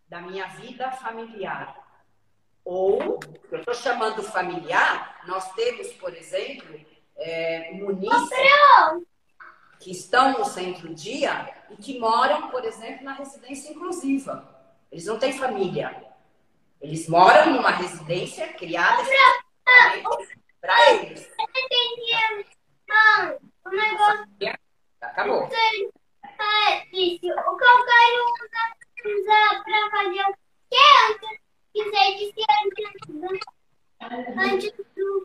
da 0.09 0.21
minha 0.21 0.47
vida 0.49 0.91
familiar. 0.93 1.83
Ou, 2.65 3.21
eu 3.51 3.59
estou 3.59 3.75
chamando 3.75 4.23
familiar, 4.23 5.21
nós 5.27 5.53
temos, 5.53 5.93
por 5.95 6.15
exemplo, 6.15 6.81
é, 7.17 7.73
munícipes 7.73 9.07
que 9.81 9.91
estão 9.91 10.39
no 10.39 10.45
centro-dia 10.45 11.53
e 11.71 11.77
que 11.77 11.99
moram, 11.99 12.49
por 12.49 12.65
exemplo, 12.65 13.05
na 13.05 13.13
residência 13.13 13.71
inclusiva. 13.71 14.49
Eles 14.91 15.07
não 15.07 15.19
têm 15.19 15.33
família. 15.33 16.05
Eles 16.81 17.09
moram 17.09 17.53
numa 17.53 17.71
residência 17.71 18.53
criada 18.55 19.03
para 20.61 20.93
eles. 20.93 21.29
O 21.29 21.45
Acabou. 26.35 26.85
Isso. 26.93 27.27
O 27.27 27.57
calcário 27.57 28.21
usa, 28.41 28.63
usa 29.07 29.63
para 29.65 29.91
fazer 29.91 30.23
o 30.23 30.35
que 30.71 30.79
antes? 31.11 31.35
Quiser 31.73 32.09
dizer 32.19 32.47
antes 32.65 32.89
do. 33.09 33.29
Antes 34.41 34.73
do. 34.95 35.25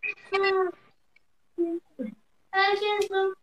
Antes 2.54 3.10
do. 3.10 3.38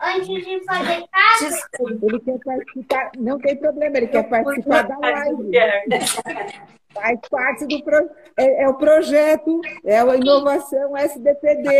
Antes 0.00 0.26
de 0.26 0.64
fazer 0.64 1.08
casa. 1.08 1.68
Ele 2.02 2.20
quer 2.20 2.38
participar, 2.44 3.10
não 3.16 3.38
tem 3.38 3.56
problema, 3.56 3.96
ele 3.96 4.08
quer 4.08 4.28
participar 4.28 4.82
da 4.82 4.98
live. 4.98 5.50
Faz 6.92 7.20
parte 7.30 7.66
do 7.66 7.82
pro... 7.84 8.10
é, 8.38 8.62
é 8.62 8.68
o 8.68 8.74
projeto, 8.74 9.60
é 9.84 9.98
a 9.98 10.16
inovação 10.16 10.96
SDPD. 10.96 11.70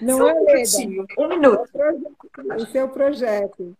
Não 0.00 0.28
é, 0.28 0.34
Leda? 0.34 1.06
Um 1.18 1.28
minuto. 1.28 1.70
O 2.56 2.66
seu 2.66 2.88
projeto. 2.88 3.76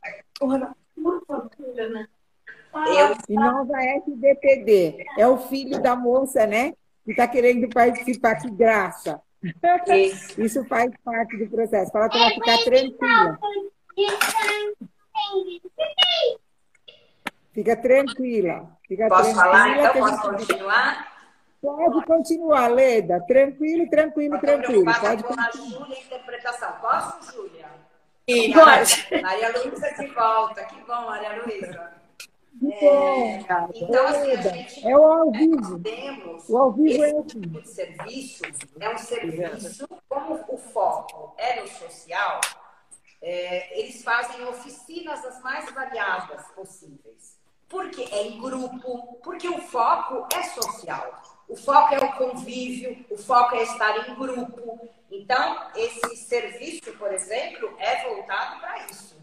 Eu, 2.86 3.16
Inova 3.28 3.76
SDPD. 3.82 5.04
É 5.18 5.26
o 5.26 5.36
filho 5.38 5.80
da 5.80 5.94
moça, 5.94 6.46
né? 6.46 6.72
Que 7.04 7.10
está 7.10 7.26
querendo 7.28 7.68
participar, 7.68 8.36
que 8.36 8.50
graça. 8.50 9.20
Isso 10.38 10.64
faz 10.66 10.90
parte 11.04 11.36
do 11.36 11.50
processo. 11.50 11.90
Para 11.90 12.08
ela 12.12 12.30
ficar 12.30 12.58
tranquila. 12.64 13.38
Fica 17.52 17.76
tranquila. 17.76 18.78
Fica 18.86 19.08
posso 19.08 19.22
tranquila 19.24 19.42
falar, 19.42 19.78
então? 19.78 19.92
Posso 19.92 20.22
continuar? 20.22 21.11
Pode 21.62 22.04
continuar, 22.06 22.66
Leda. 22.68 23.20
Tranquilo, 23.26 23.88
tranquilo, 23.88 24.38
tranquilo. 24.40 24.84
Pode 24.84 25.22
com 25.22 25.32
a 25.32 25.36
continuar. 25.46 25.52
Júlia 25.54 25.98
interpretação. 26.00 26.72
Posso, 26.80 27.32
Júlia? 27.32 27.66
E 28.26 28.52
pode. 28.52 29.22
Maria 29.22 29.48
Luísa 29.56 29.90
de 29.96 30.06
volta. 30.08 30.64
Que 30.64 30.80
bom, 30.82 31.02
Maria 31.06 31.40
Luísa. 31.42 31.92
Bom, 32.54 33.38
Então, 33.74 34.06
assim, 34.08 34.32
a 34.32 34.36
gente 34.42 34.86
É 34.88 34.96
o 34.96 35.04
ao 35.04 35.30
vivo. 35.32 35.80
temos 35.80 36.48
O 36.48 36.58
ao 36.58 36.72
vivo 36.72 37.02
é 37.04 37.08
esse 37.10 37.18
assim. 37.18 37.40
tipo 37.40 37.60
de 37.62 37.68
serviço, 37.68 38.42
é 38.78 38.88
um 38.90 38.98
serviço, 38.98 39.88
como 40.08 40.44
o 40.48 40.58
foco 40.58 41.34
é 41.38 41.60
no 41.60 41.66
social, 41.68 42.40
é, 43.22 43.80
eles 43.80 44.02
fazem 44.04 44.44
oficinas 44.46 45.24
as 45.24 45.40
mais 45.42 45.72
variadas 45.72 46.44
possíveis. 46.54 47.36
Porque 47.68 48.02
é 48.02 48.26
em 48.26 48.38
grupo, 48.40 49.18
porque 49.24 49.48
o 49.48 49.58
foco 49.58 50.26
é 50.36 50.42
social. 50.42 51.22
O 51.52 51.56
foco 51.56 51.94
é 51.94 51.98
o 51.98 52.12
convívio, 52.14 53.04
o 53.10 53.16
foco 53.16 53.54
é 53.54 53.62
estar 53.62 54.08
em 54.08 54.14
grupo. 54.14 54.88
Então, 55.10 55.70
esse 55.76 56.16
serviço, 56.16 56.92
por 56.98 57.12
exemplo, 57.12 57.74
é 57.78 58.08
voltado 58.08 58.58
para 58.60 58.86
isso. 58.86 59.16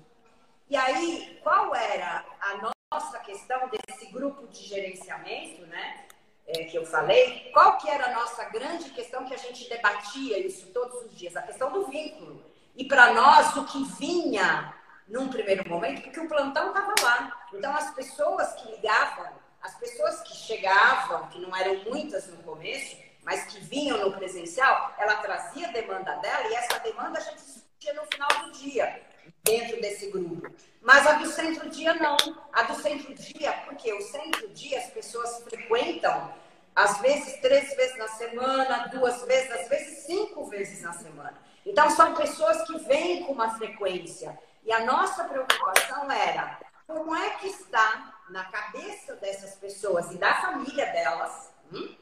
E 0.69 0.75
aí, 0.75 1.39
qual 1.41 1.73
era 1.75 2.23
a 2.39 2.71
nossa 2.93 3.17
questão 3.19 3.69
desse 3.69 4.05
grupo 4.11 4.47
de 4.47 4.63
gerenciamento, 4.63 5.65
né? 5.65 6.05
é, 6.49 6.63
que 6.63 6.77
eu 6.77 6.85
falei, 6.85 7.51
qual 7.53 7.77
que 7.77 7.89
era 7.89 8.07
a 8.07 8.13
nossa 8.13 8.43
grande 8.45 8.89
questão 8.89 9.25
que 9.25 9.33
a 9.33 9.37
gente 9.37 9.69
debatia 9.69 10.39
isso 10.39 10.67
todos 10.67 11.05
os 11.05 11.15
dias? 11.15 11.35
A 11.35 11.43
questão 11.43 11.71
do 11.71 11.85
vínculo. 11.85 12.43
E 12.75 12.85
para 12.85 13.13
nós, 13.13 13.55
o 13.55 13.65
que 13.65 13.83
vinha 13.99 14.73
num 15.07 15.29
primeiro 15.29 15.67
momento, 15.69 16.01
porque 16.01 16.19
o 16.19 16.27
plantão 16.27 16.69
estava 16.69 16.93
lá. 17.01 17.47
Então, 17.53 17.75
as 17.75 17.93
pessoas 17.93 18.53
que 18.53 18.71
ligavam, 18.71 19.31
as 19.61 19.75
pessoas 19.75 20.21
que 20.21 20.35
chegavam, 20.35 21.27
que 21.27 21.39
não 21.39 21.55
eram 21.55 21.83
muitas 21.85 22.27
no 22.27 22.37
começo, 22.43 22.97
mas 23.23 23.45
que 23.45 23.59
vinham 23.59 23.97
no 23.97 24.17
presencial, 24.17 24.93
ela 24.97 25.15
trazia 25.15 25.67
a 25.67 25.71
demanda 25.71 26.15
dela 26.15 26.47
e 26.49 26.55
essa 26.55 26.79
demanda 26.79 27.19
a 27.19 27.21
gente 27.21 27.43
discutia 27.43 27.93
no 27.93 28.03
final 28.05 28.45
do 28.45 28.51
dia, 28.53 29.01
dentro 29.43 29.79
desse 29.81 30.09
grupo. 30.09 30.49
Mas 30.81 31.05
a 31.05 31.13
do 31.13 31.27
centro-dia 31.27 31.93
não. 31.95 32.17
A 32.53 32.63
do 32.63 32.75
centro-dia, 32.81 33.51
porque 33.65 33.91
o 33.93 34.01
centro-dia 34.01 34.79
as 34.79 34.87
pessoas 34.87 35.43
frequentam, 35.43 36.33
às 36.75 36.99
vezes 36.99 37.39
três 37.41 37.75
vezes 37.75 37.97
na 37.97 38.07
semana, 38.07 38.87
duas 38.87 39.21
vezes, 39.23 39.51
às 39.51 39.67
vezes 39.67 40.05
cinco 40.05 40.45
vezes 40.45 40.81
na 40.81 40.93
semana. 40.93 41.37
Então 41.65 41.89
são 41.89 42.15
pessoas 42.15 42.61
que 42.63 42.77
vêm 42.79 43.23
com 43.23 43.33
uma 43.33 43.57
frequência. 43.57 44.37
E 44.63 44.71
a 44.71 44.85
nossa 44.85 45.23
preocupação 45.25 46.09
era 46.11 46.59
como 46.87 47.15
é 47.15 47.31
que 47.31 47.47
está 47.47 48.18
na 48.29 48.45
cabeça 48.45 49.15
dessas 49.15 49.55
pessoas 49.55 50.11
e 50.11 50.17
da 50.17 50.33
família 50.41 50.85
delas, 50.87 51.51
hum? 51.71 51.95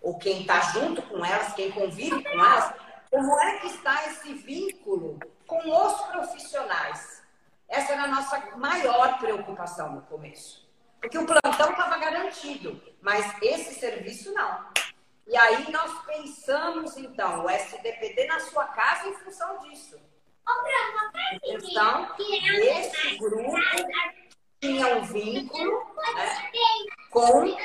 ou 0.00 0.18
quem 0.18 0.42
está 0.42 0.60
junto 0.60 1.02
com 1.02 1.24
elas, 1.24 1.52
quem 1.54 1.70
convive 1.70 2.22
com 2.22 2.40
elas, 2.44 2.74
como 3.10 3.40
é 3.40 3.58
que 3.58 3.66
está 3.68 4.06
esse 4.06 4.34
vínculo 4.34 5.18
com 5.46 5.58
os 5.58 6.02
profissionais. 6.02 7.22
Essa 7.68 7.92
era 7.92 8.04
a 8.04 8.08
nossa 8.08 8.56
maior 8.56 9.18
preocupação 9.18 9.92
no 9.92 10.02
começo. 10.02 10.66
Porque 11.00 11.18
o 11.18 11.26
plantão 11.26 11.70
estava 11.70 11.98
garantido, 11.98 12.80
mas 13.00 13.34
esse 13.42 13.74
serviço 13.74 14.32
não. 14.32 14.66
E 15.26 15.36
aí 15.36 15.70
nós 15.72 16.04
pensamos, 16.04 16.96
então, 16.96 17.44
o 17.44 17.50
SDPD 17.50 18.26
na 18.26 18.40
sua 18.40 18.66
casa 18.66 19.08
em 19.08 19.14
função 19.14 19.58
disso. 19.58 20.00
Então, 21.44 22.14
esse 22.18 23.18
grupo 23.18 23.56
tinha 24.66 24.96
um 24.98 25.02
vínculo 25.04 25.70
né, 25.96 26.30
com 27.10 27.56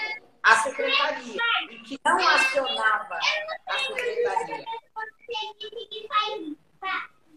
a 0.43 0.55
secretaria 0.57 1.41
e 1.71 1.77
que 1.79 1.99
não 2.05 2.17
acionava 2.27 3.15
a 3.67 3.77
secretaria. 3.77 4.65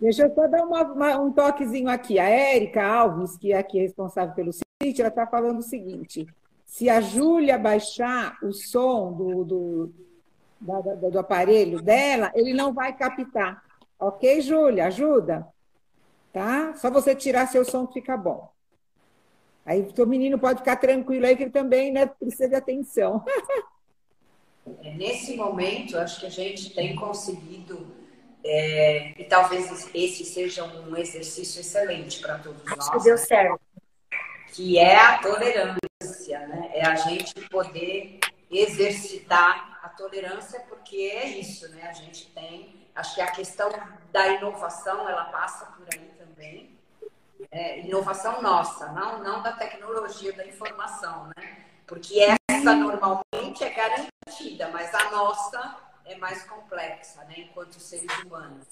Deixa 0.00 0.24
eu 0.24 0.34
só 0.34 0.46
dar 0.48 0.64
uma- 0.64 0.82
uma- 0.82 1.16
um 1.20 1.32
toquezinho 1.32 1.88
aqui. 1.88 2.18
A 2.18 2.28
Érica 2.28 2.84
Alves, 2.84 3.36
que 3.38 3.52
é 3.52 3.58
aqui 3.58 3.78
responsável 3.78 4.34
pelo 4.34 4.50
sítio, 4.52 5.02
ela 5.02 5.08
está 5.08 5.26
falando 5.26 5.58
o 5.60 5.62
seguinte: 5.62 6.26
se 6.66 6.90
a 6.90 7.00
Júlia 7.00 7.56
baixar 7.58 8.36
o 8.42 8.52
som 8.52 9.12
do, 9.12 9.44
do, 9.44 9.94
da- 10.60 10.80
da- 10.80 11.10
do 11.10 11.18
aparelho 11.18 11.80
dela, 11.80 12.30
ele 12.34 12.52
não 12.52 12.72
vai 12.74 12.92
captar. 12.94 13.62
Ok, 13.98 14.40
Júlia? 14.42 14.86
Ajuda? 14.86 15.46
Tá? 16.32 16.74
Só 16.74 16.90
você 16.90 17.14
tirar 17.14 17.46
seu 17.46 17.64
som 17.64 17.86
que 17.86 17.94
fica 17.94 18.16
bom. 18.16 18.52
Aí 19.64 19.80
o 19.80 19.94
seu 19.94 20.06
menino 20.06 20.38
pode 20.38 20.58
ficar 20.58 20.76
tranquilo 20.76 21.24
aí, 21.26 21.36
que 21.36 21.44
ele 21.44 21.50
também 21.50 21.90
né, 21.90 22.06
precisa 22.06 22.48
de 22.48 22.54
atenção. 22.54 23.24
É, 24.82 24.92
Nesse 24.94 25.36
momento, 25.36 25.96
acho 25.98 26.20
que 26.20 26.26
a 26.26 26.30
gente 26.30 26.74
tem 26.74 26.94
conseguido, 26.96 27.86
é, 28.44 29.12
e 29.18 29.24
talvez 29.24 29.90
esse 29.94 30.24
seja 30.24 30.64
um 30.64 30.96
exercício 30.96 31.60
excelente 31.60 32.20
para 32.20 32.38
todos 32.38 32.62
Acho 32.66 32.76
nós, 32.76 32.90
que 32.90 32.98
deu 33.04 33.18
certo. 33.18 33.60
que 34.52 34.78
é 34.78 34.96
a 34.96 35.18
tolerância, 35.18 36.46
né? 36.46 36.70
É 36.74 36.86
a 36.86 36.94
gente 36.94 37.34
poder 37.48 38.20
exercitar 38.50 39.80
a 39.82 39.88
tolerância, 39.88 40.60
porque 40.68 40.96
é 40.96 41.26
isso, 41.38 41.68
né? 41.70 41.88
A 41.88 41.92
gente 41.92 42.30
tem, 42.32 42.86
acho 42.94 43.14
que 43.14 43.20
a 43.20 43.30
questão 43.30 43.70
da 44.12 44.28
inovação, 44.28 45.08
ela 45.08 45.24
passa 45.24 45.66
por 45.66 45.86
aí 45.92 46.10
também. 46.18 46.73
É, 47.54 47.78
inovação 47.78 48.42
nossa, 48.42 48.90
não, 48.90 49.22
não 49.22 49.40
da 49.40 49.52
tecnologia 49.52 50.32
da 50.32 50.44
informação, 50.44 51.28
né? 51.36 51.58
Porque 51.86 52.18
essa 52.50 52.74
normalmente 52.74 53.62
é 53.62 53.70
garantida, 53.70 54.70
mas 54.72 54.92
a 54.92 55.12
nossa 55.12 55.76
é 56.04 56.16
mais 56.16 56.42
complexa, 56.42 57.22
né? 57.26 57.34
Enquanto 57.48 57.74
seres 57.74 58.10
humanos. 58.24 58.66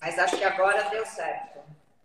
Mas 0.00 0.16
acho 0.16 0.36
que 0.36 0.44
agora 0.44 0.88
deu 0.90 1.04
certo. 1.06 1.58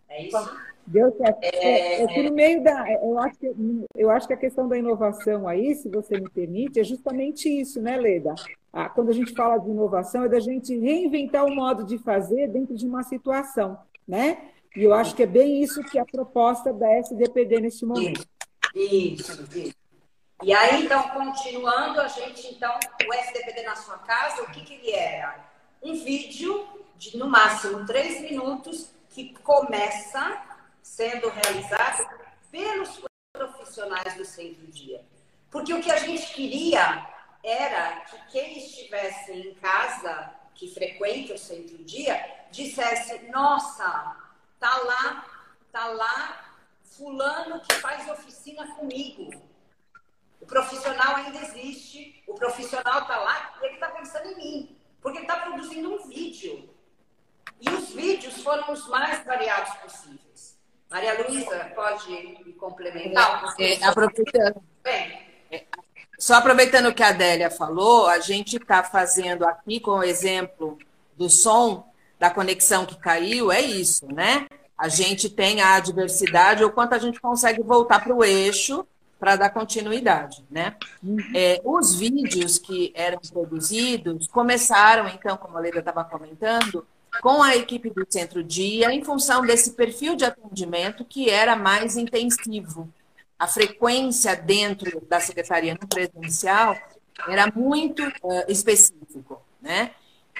É 0.08 0.26
isso? 0.26 0.58
Deu 0.84 1.16
certo. 1.16 1.38
É, 1.42 2.02
é, 2.02 2.22
no 2.24 2.34
meio 2.34 2.64
da. 2.64 2.90
Eu 2.90 3.16
acho, 3.20 3.38
que, 3.38 3.54
eu 3.94 4.10
acho 4.10 4.26
que 4.26 4.32
a 4.34 4.36
questão 4.36 4.66
da 4.66 4.76
inovação 4.76 5.46
aí, 5.46 5.76
se 5.76 5.88
você 5.88 6.18
me 6.18 6.28
permite, 6.28 6.80
é 6.80 6.82
justamente 6.82 7.48
isso, 7.48 7.80
né, 7.80 7.96
Leda? 7.96 8.34
Ah, 8.72 8.88
quando 8.88 9.10
a 9.10 9.14
gente 9.14 9.32
fala 9.32 9.58
de 9.58 9.70
inovação, 9.70 10.24
é 10.24 10.28
da 10.28 10.40
gente 10.40 10.76
reinventar 10.76 11.44
o 11.44 11.54
modo 11.54 11.84
de 11.84 11.98
fazer 11.98 12.48
dentro 12.48 12.74
de 12.74 12.84
uma 12.84 13.04
situação, 13.04 13.78
né? 14.08 14.50
E 14.76 14.82
eu 14.82 14.92
acho 14.92 15.14
que 15.14 15.22
é 15.22 15.26
bem 15.26 15.62
isso 15.62 15.82
que 15.84 15.98
é 15.98 16.00
a 16.00 16.06
proposta 16.06 16.72
da 16.72 16.90
SDPD 16.98 17.60
neste 17.60 17.86
momento. 17.86 18.26
Isso, 18.74 19.48
isso. 19.54 19.74
E 20.42 20.52
aí, 20.52 20.84
então, 20.84 21.02
continuando, 21.10 22.00
a 22.00 22.08
gente, 22.08 22.48
então, 22.48 22.78
o 23.06 23.14
SDPD 23.14 23.62
na 23.62 23.76
sua 23.76 23.98
casa, 23.98 24.42
o 24.42 24.50
que, 24.50 24.62
que 24.62 24.74
ele 24.74 24.90
era? 24.90 25.48
Um 25.82 25.94
vídeo 25.94 26.66
de, 26.96 27.16
no 27.16 27.28
máximo, 27.28 27.86
três 27.86 28.20
minutos, 28.20 28.90
que 29.10 29.32
começa 29.44 30.42
sendo 30.82 31.28
realizado 31.28 32.08
pelos 32.50 33.00
profissionais 33.32 34.14
do 34.16 34.24
centro-dia. 34.24 35.02
Porque 35.50 35.72
o 35.72 35.80
que 35.80 35.90
a 35.90 35.98
gente 35.98 36.34
queria 36.34 37.06
era 37.42 38.00
que 38.00 38.16
quem 38.32 38.58
estivesse 38.58 39.32
em 39.32 39.54
casa, 39.54 40.32
que 40.54 40.68
frequente 40.68 41.32
o 41.32 41.38
centro-dia, 41.38 42.20
dissesse: 42.50 43.30
Nossa, 43.30 44.16
tá 44.64 44.78
lá, 44.78 45.26
tá 45.70 45.86
lá, 45.88 46.44
Fulano 46.84 47.60
que 47.60 47.74
faz 47.74 48.08
oficina 48.08 48.66
comigo. 48.76 49.30
O 50.40 50.46
profissional 50.46 51.16
ainda 51.16 51.38
existe, 51.40 52.22
o 52.26 52.34
profissional 52.34 53.02
está 53.02 53.18
lá 53.18 53.58
e 53.60 53.66
ele 53.66 53.74
está 53.74 53.88
pensando 53.88 54.26
em 54.30 54.36
mim, 54.36 54.76
porque 55.02 55.18
ele 55.18 55.26
está 55.26 55.38
produzindo 55.40 55.92
um 55.92 56.08
vídeo. 56.08 56.70
E 57.60 57.68
os 57.68 57.90
vídeos 57.90 58.42
foram 58.42 58.72
os 58.72 58.88
mais 58.88 59.22
variados 59.24 59.74
possíveis. 59.76 60.58
Maria 60.90 61.22
Luísa, 61.22 61.72
pode 61.74 62.10
me 62.44 62.52
complementar? 62.54 63.54
É, 63.58 63.74
é, 63.74 63.84
aproveitando. 63.84 64.62
Bem. 64.82 65.46
É, 65.50 65.64
só 66.18 66.36
aproveitando 66.36 66.86
o 66.86 66.94
que 66.94 67.02
a 67.02 67.08
Adélia 67.08 67.50
falou, 67.50 68.06
a 68.06 68.18
gente 68.18 68.56
está 68.56 68.82
fazendo 68.82 69.46
aqui 69.46 69.78
com 69.80 69.98
o 69.98 70.04
exemplo 70.04 70.78
do 71.16 71.28
som, 71.28 71.92
da 72.24 72.30
conexão 72.30 72.86
que 72.86 72.96
caiu, 72.96 73.52
é 73.52 73.60
isso, 73.60 74.06
né? 74.06 74.46
A 74.78 74.88
gente 74.88 75.28
tem 75.28 75.60
a 75.60 75.74
adversidade, 75.74 76.64
o 76.64 76.70
quanto 76.70 76.94
a 76.94 76.98
gente 76.98 77.20
consegue 77.20 77.62
voltar 77.62 78.02
para 78.02 78.14
o 78.14 78.24
eixo 78.24 78.86
para 79.20 79.36
dar 79.36 79.50
continuidade, 79.50 80.42
né? 80.50 80.74
Uhum. 81.02 81.18
É, 81.34 81.60
os 81.62 81.94
vídeos 81.94 82.58
que 82.58 82.92
eram 82.94 83.20
produzidos 83.30 84.26
começaram, 84.26 85.06
então, 85.08 85.36
como 85.36 85.58
a 85.58 85.60
Leda 85.60 85.80
estava 85.80 86.02
comentando, 86.02 86.86
com 87.20 87.42
a 87.42 87.54
equipe 87.56 87.90
do 87.90 88.06
Centro 88.08 88.42
Dia, 88.42 88.90
em 88.90 89.04
função 89.04 89.42
desse 89.42 89.72
perfil 89.72 90.16
de 90.16 90.24
atendimento 90.24 91.04
que 91.04 91.28
era 91.28 91.54
mais 91.54 91.94
intensivo. 91.98 92.88
A 93.38 93.46
frequência 93.46 94.34
dentro 94.34 94.98
da 95.06 95.20
secretaria 95.20 95.76
no 95.78 95.86
presencial 95.86 96.74
era 97.28 97.52
muito 97.54 98.02
uh, 98.02 98.44
específico, 98.48 99.42
né? 99.60 99.90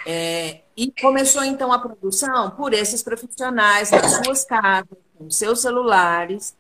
É, 0.07 0.61
e 0.77 0.93
começou 1.01 1.45
então 1.45 1.73
a 1.73 1.79
produção 1.79 2.51
por 2.51 2.73
esses 2.73 3.03
profissionais 3.03 3.91
nas 3.91 4.13
suas 4.25 4.45
casas, 4.45 4.99
com 5.17 5.31
seus 5.31 5.61
celulares, 5.61 6.55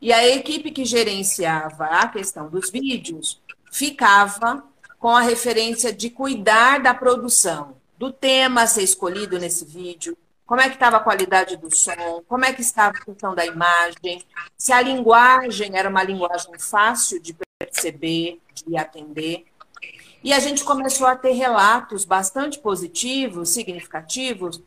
e 0.00 0.12
a 0.12 0.26
equipe 0.28 0.70
que 0.70 0.84
gerenciava 0.84 1.84
a 1.86 2.08
questão 2.08 2.48
dos 2.48 2.70
vídeos 2.70 3.40
ficava 3.70 4.64
com 4.98 5.08
a 5.08 5.20
referência 5.20 5.92
de 5.92 6.10
cuidar 6.10 6.80
da 6.80 6.92
produção, 6.92 7.76
do 7.98 8.12
tema 8.12 8.62
a 8.62 8.66
ser 8.66 8.82
escolhido 8.82 9.38
nesse 9.38 9.64
vídeo, 9.64 10.16
como 10.44 10.60
é 10.60 10.68
que 10.68 10.74
estava 10.74 10.98
a 10.98 11.00
qualidade 11.00 11.56
do 11.56 11.74
som, 11.74 12.22
como 12.28 12.44
é 12.44 12.52
que 12.52 12.60
estava 12.60 12.96
a 12.96 13.04
questão 13.04 13.34
da 13.34 13.46
imagem, 13.46 14.22
se 14.58 14.72
a 14.72 14.82
linguagem 14.82 15.76
era 15.76 15.88
uma 15.88 16.02
linguagem 16.02 16.58
fácil 16.58 17.20
de 17.20 17.34
perceber, 17.58 18.40
de 18.66 18.76
atender. 18.76 19.44
E 20.22 20.32
a 20.32 20.38
gente 20.38 20.62
começou 20.62 21.06
a 21.06 21.16
ter 21.16 21.32
relatos 21.32 22.04
bastante 22.04 22.58
positivos, 22.58 23.48
significativos, 23.50 24.60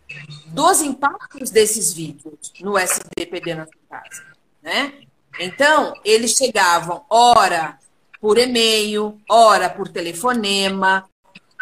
dos 0.48 0.82
impactos 0.82 1.50
desses 1.50 1.94
vídeos 1.94 2.54
no 2.60 2.78
SDPD 2.78 3.56
na 3.56 3.66
sua 3.66 3.82
casa. 3.90 4.24
Né? 4.62 4.94
Então, 5.40 5.94
eles 6.04 6.32
chegavam, 6.32 7.06
ora 7.10 7.80
por 8.20 8.38
e-mail, 8.38 9.20
ora 9.30 9.70
por 9.70 9.88
telefonema, 9.88 11.08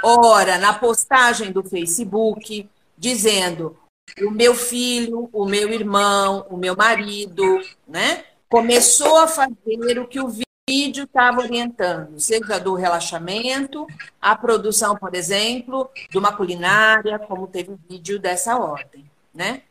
ora 0.03 0.57
na 0.57 0.73
postagem 0.73 1.51
do 1.51 1.63
Facebook, 1.63 2.69
dizendo 2.97 3.77
o 4.21 4.31
meu 4.31 4.55
filho, 4.55 5.29
o 5.31 5.45
meu 5.45 5.69
irmão, 5.71 6.45
o 6.49 6.57
meu 6.57 6.75
marido, 6.75 7.61
né? 7.87 8.25
Começou 8.49 9.17
a 9.17 9.27
fazer 9.27 9.99
o 9.99 10.07
que 10.07 10.19
o 10.19 10.27
vídeo 10.69 11.03
estava 11.03 11.41
orientando, 11.41 12.17
seja 12.19 12.57
do 12.57 12.73
relaxamento, 12.73 13.85
a 14.21 14.33
produção, 14.33 14.95
por 14.95 15.13
exemplo, 15.13 15.89
de 16.09 16.17
uma 16.17 16.31
culinária, 16.31 17.19
como 17.19 17.47
teve 17.47 17.71
um 17.71 17.79
vídeo 17.89 18.17
dessa 18.17 18.55
ordem, 18.57 19.09
né? 19.33 19.63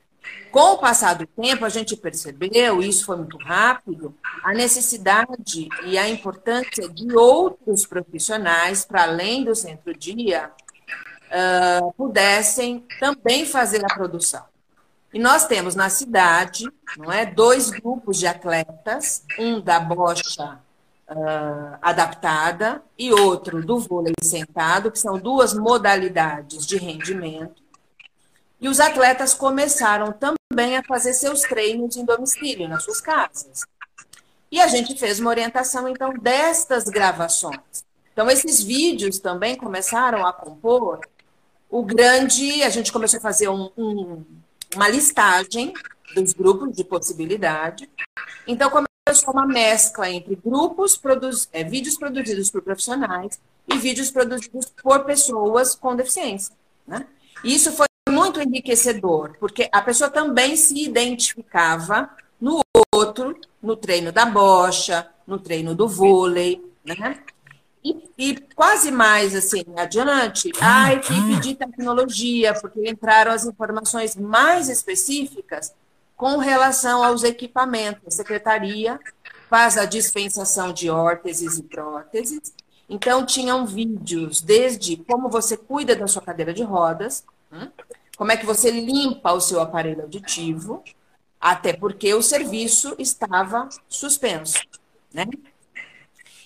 Com 0.50 0.74
o 0.74 0.78
passar 0.78 1.14
do 1.14 1.26
tempo, 1.26 1.64
a 1.64 1.70
gente 1.70 1.96
percebeu, 1.96 2.82
e 2.82 2.88
isso 2.88 3.06
foi 3.06 3.16
muito 3.16 3.38
rápido, 3.38 4.14
a 4.44 4.52
necessidade 4.52 5.66
e 5.84 5.96
a 5.96 6.08
importância 6.08 6.86
de 6.88 7.16
outros 7.16 7.86
profissionais, 7.86 8.84
para 8.84 9.04
além 9.04 9.44
do 9.44 9.54
centro-dia, 9.54 10.50
uh, 11.28 11.92
pudessem 11.94 12.86
também 13.00 13.46
fazer 13.46 13.82
a 13.82 13.94
produção. 13.94 14.44
E 15.12 15.18
nós 15.18 15.46
temos 15.46 15.74
na 15.74 15.88
cidade, 15.88 16.66
não 16.98 17.10
é, 17.10 17.24
dois 17.24 17.70
grupos 17.70 18.18
de 18.18 18.26
atletas, 18.26 19.24
um 19.38 19.58
da 19.58 19.80
bocha 19.80 20.60
uh, 21.12 21.78
adaptada 21.80 22.82
e 22.98 23.12
outro 23.12 23.64
do 23.64 23.78
vôlei 23.78 24.14
sentado, 24.22 24.90
que 24.90 24.98
são 24.98 25.18
duas 25.18 25.54
modalidades 25.54 26.66
de 26.66 26.76
rendimento. 26.76 27.62
E 28.60 28.68
os 28.68 28.80
atletas 28.80 29.34
começaram 29.34 30.12
também 30.12 30.76
a 30.76 30.82
fazer 30.84 31.14
seus 31.14 31.40
treinos 31.42 31.96
em 31.96 32.04
domicílio, 32.04 32.68
nas 32.68 32.84
suas 32.84 33.00
casas. 33.00 33.62
E 34.50 34.60
a 34.60 34.68
gente 34.68 34.98
fez 34.98 35.18
uma 35.18 35.30
orientação, 35.30 35.88
então, 35.88 36.12
destas 36.12 36.84
gravações. 36.84 37.84
Então, 38.12 38.30
esses 38.30 38.62
vídeos 38.62 39.18
também 39.18 39.56
começaram 39.56 40.26
a 40.26 40.32
compor 40.32 41.00
o 41.70 41.82
grande. 41.82 42.62
A 42.62 42.68
gente 42.68 42.92
começou 42.92 43.18
a 43.18 43.22
fazer 43.22 43.48
um, 43.48 43.70
um, 43.76 44.24
uma 44.74 44.88
listagem 44.88 45.72
dos 46.14 46.34
grupos 46.34 46.76
de 46.76 46.84
possibilidade. 46.84 47.88
Então, 48.46 48.70
começou 49.04 49.34
uma 49.34 49.46
mescla 49.46 50.08
entre 50.10 50.36
grupos, 50.36 50.96
produz, 50.96 51.48
é, 51.52 51.64
vídeos 51.64 51.96
produzidos 51.96 52.50
por 52.50 52.62
profissionais 52.62 53.40
e 53.68 53.76
vídeos 53.76 54.10
produzidos 54.10 54.66
por 54.82 55.04
pessoas 55.04 55.74
com 55.74 55.96
deficiência. 55.96 56.54
Né? 56.86 57.06
Isso 57.44 57.72
foi 57.72 57.86
muito 58.08 58.40
enriquecedor, 58.40 59.36
porque 59.40 59.68
a 59.72 59.82
pessoa 59.82 60.08
também 60.08 60.56
se 60.56 60.82
identificava 60.84 62.10
no 62.40 62.60
outro, 62.94 63.36
no 63.60 63.76
treino 63.76 64.12
da 64.12 64.24
bocha, 64.24 65.08
no 65.26 65.38
treino 65.38 65.74
do 65.74 65.88
vôlei, 65.88 66.62
né? 66.84 67.20
E, 67.84 67.96
e, 68.16 68.36
quase 68.54 68.92
mais 68.92 69.34
assim 69.34 69.64
adiante, 69.76 70.52
a 70.60 70.92
equipe 70.94 71.40
de 71.40 71.54
tecnologia, 71.56 72.54
porque 72.54 72.88
entraram 72.88 73.32
as 73.32 73.44
informações 73.44 74.14
mais 74.14 74.68
específicas 74.68 75.74
com 76.22 76.36
relação 76.36 77.02
aos 77.02 77.24
equipamentos. 77.24 78.06
A 78.06 78.10
secretaria 78.12 79.00
faz 79.50 79.76
a 79.76 79.84
dispensação 79.84 80.72
de 80.72 80.88
órteses 80.88 81.58
e 81.58 81.64
próteses. 81.64 82.54
Então, 82.88 83.26
tinham 83.26 83.66
vídeos 83.66 84.40
desde 84.40 84.96
como 84.98 85.28
você 85.28 85.56
cuida 85.56 85.96
da 85.96 86.06
sua 86.06 86.22
cadeira 86.22 86.54
de 86.54 86.62
rodas, 86.62 87.24
hum, 87.52 87.68
como 88.16 88.30
é 88.30 88.36
que 88.36 88.46
você 88.46 88.70
limpa 88.70 89.32
o 89.32 89.40
seu 89.40 89.60
aparelho 89.60 90.02
auditivo, 90.02 90.84
até 91.40 91.72
porque 91.72 92.14
o 92.14 92.22
serviço 92.22 92.94
estava 93.00 93.68
suspenso, 93.88 94.60
né? 95.12 95.26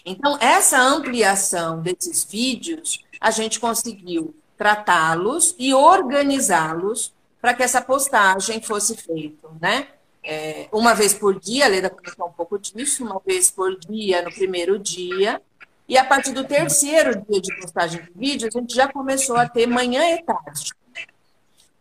Então, 0.07 0.39
essa 0.41 0.81
ampliação 0.81 1.83
desses 1.83 2.25
vídeos, 2.25 3.05
a 3.21 3.31
gente 3.31 3.61
conseguiu 3.61 4.35
tratá-los 4.57 5.55
e 5.59 5.75
organizá-los 5.75 7.15
para 7.47 7.55
que 7.55 7.63
essa 7.63 7.81
postagem 7.81 8.61
fosse 8.61 8.97
feita, 8.97 9.49
né? 9.61 9.87
É, 10.25 10.69
uma 10.73 10.95
vez 10.95 11.15
por 11.15 11.39
dia, 11.39 11.67
a 11.67 11.69
Leda 11.69 11.89
comentou 11.89 12.27
um 12.27 12.33
pouco 12.33 12.59
disso, 12.59 13.05
uma 13.05 13.23
vez 13.25 13.53
por 13.53 13.79
dia 13.79 14.21
no 14.21 14.33
primeiro 14.33 14.77
dia, 14.81 15.41
e 15.89 15.97
a 15.97 16.05
partir 16.05 16.33
do 16.33 16.43
terceiro 16.43 17.25
dia 17.25 17.41
de 17.41 17.57
postagem 17.61 18.03
de 18.03 18.11
vídeo, 18.17 18.49
a 18.49 18.59
gente 18.59 18.75
já 18.75 18.93
começou 18.93 19.37
a 19.37 19.49
ter 19.49 19.65
manhã 19.69 20.17
e 20.17 20.25
tarde. 20.25 20.73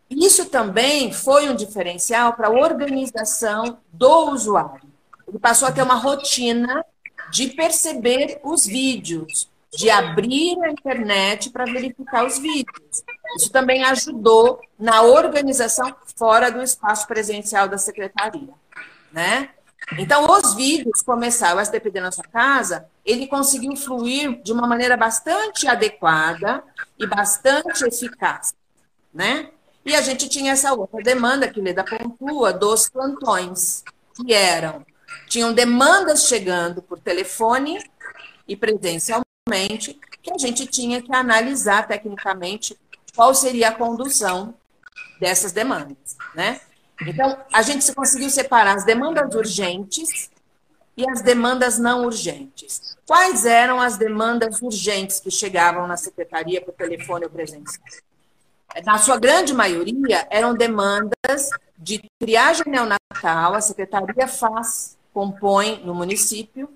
Isso 0.08 0.44
também 0.44 1.12
foi 1.12 1.48
um 1.48 1.56
diferencial 1.56 2.34
para 2.34 2.46
a 2.46 2.52
organização 2.52 3.78
do 3.92 4.30
usuário. 4.30 4.88
Ele 5.26 5.40
passou 5.40 5.66
a 5.66 5.72
ter 5.72 5.82
uma 5.82 5.96
rotina 5.96 6.86
de 7.32 7.48
perceber 7.48 8.38
os 8.44 8.64
vídeos, 8.64 9.50
de 9.74 9.90
abrir 9.90 10.58
a 10.62 10.70
internet 10.70 11.50
para 11.50 11.64
verificar 11.64 12.24
os 12.24 12.38
vídeos. 12.38 13.04
Isso 13.36 13.50
também 13.50 13.84
ajudou 13.84 14.60
na 14.78 15.02
organização 15.02 15.94
fora 16.16 16.50
do 16.50 16.62
espaço 16.62 17.06
presencial 17.06 17.68
da 17.68 17.78
secretaria. 17.78 18.54
né? 19.12 19.50
Então, 19.98 20.26
os 20.28 20.54
vídeos 20.54 21.00
começaram, 21.00 21.60
o 21.60 21.64
STPD 21.64 22.00
na 22.00 22.10
sua 22.10 22.24
casa, 22.24 22.88
ele 23.04 23.26
conseguiu 23.26 23.76
fluir 23.76 24.42
de 24.42 24.52
uma 24.52 24.66
maneira 24.66 24.96
bastante 24.96 25.68
adequada 25.68 26.62
e 26.98 27.06
bastante 27.06 27.84
eficaz, 27.86 28.52
né? 29.14 29.50
E 29.84 29.94
a 29.94 30.02
gente 30.02 30.28
tinha 30.28 30.52
essa 30.52 30.74
outra 30.74 31.00
demanda 31.00 31.48
que 31.48 31.60
Leda 31.60 31.84
pontua 31.84 32.52
dos 32.52 32.88
plantões, 32.88 33.84
que 34.16 34.34
eram, 34.34 34.84
tinham 35.28 35.52
demandas 35.52 36.26
chegando 36.26 36.82
por 36.82 36.98
telefone 36.98 37.78
e 38.48 38.56
presencialmente, 38.56 39.25
que 40.22 40.32
a 40.32 40.38
gente 40.38 40.66
tinha 40.66 41.00
que 41.00 41.14
analisar 41.14 41.86
tecnicamente 41.86 42.76
qual 43.14 43.32
seria 43.32 43.68
a 43.68 43.74
condução 43.74 44.54
dessas 45.20 45.52
demandas, 45.52 46.16
né? 46.34 46.60
Então, 47.00 47.38
a 47.52 47.62
gente 47.62 47.94
conseguiu 47.94 48.28
separar 48.28 48.74
as 48.74 48.84
demandas 48.84 49.32
urgentes 49.34 50.30
e 50.96 51.08
as 51.08 51.22
demandas 51.22 51.78
não 51.78 52.04
urgentes. 52.04 52.96
Quais 53.06 53.46
eram 53.46 53.80
as 53.80 53.96
demandas 53.96 54.60
urgentes 54.60 55.20
que 55.20 55.30
chegavam 55.30 55.86
na 55.86 55.96
secretaria 55.96 56.60
por 56.60 56.74
telefone 56.74 57.26
ou 57.26 57.30
presencial? 57.30 57.84
Na 58.84 58.98
sua 58.98 59.16
grande 59.16 59.54
maioria, 59.54 60.26
eram 60.28 60.54
demandas 60.54 61.50
de 61.78 62.02
triagem 62.18 62.64
neonatal, 62.66 63.54
a 63.54 63.60
secretaria 63.60 64.26
faz, 64.26 64.98
compõe 65.14 65.82
no 65.84 65.94
município, 65.94 66.68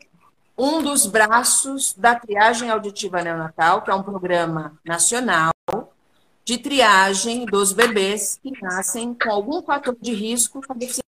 um 0.63 0.83
dos 0.83 1.07
braços 1.07 1.95
da 1.95 2.15
triagem 2.15 2.69
auditiva 2.69 3.23
neonatal, 3.23 3.81
que 3.81 3.91
é 3.91 3.95
um 3.95 4.03
programa 4.03 4.79
nacional 4.85 5.53
de 6.45 6.59
triagem 6.59 7.47
dos 7.47 7.73
bebês 7.73 8.39
que 8.43 8.53
nascem 8.61 9.15
com 9.15 9.31
algum 9.31 9.63
fator 9.63 9.97
de 9.99 10.13
risco 10.13 10.61
com 10.61 10.75
deficiência 10.75 11.01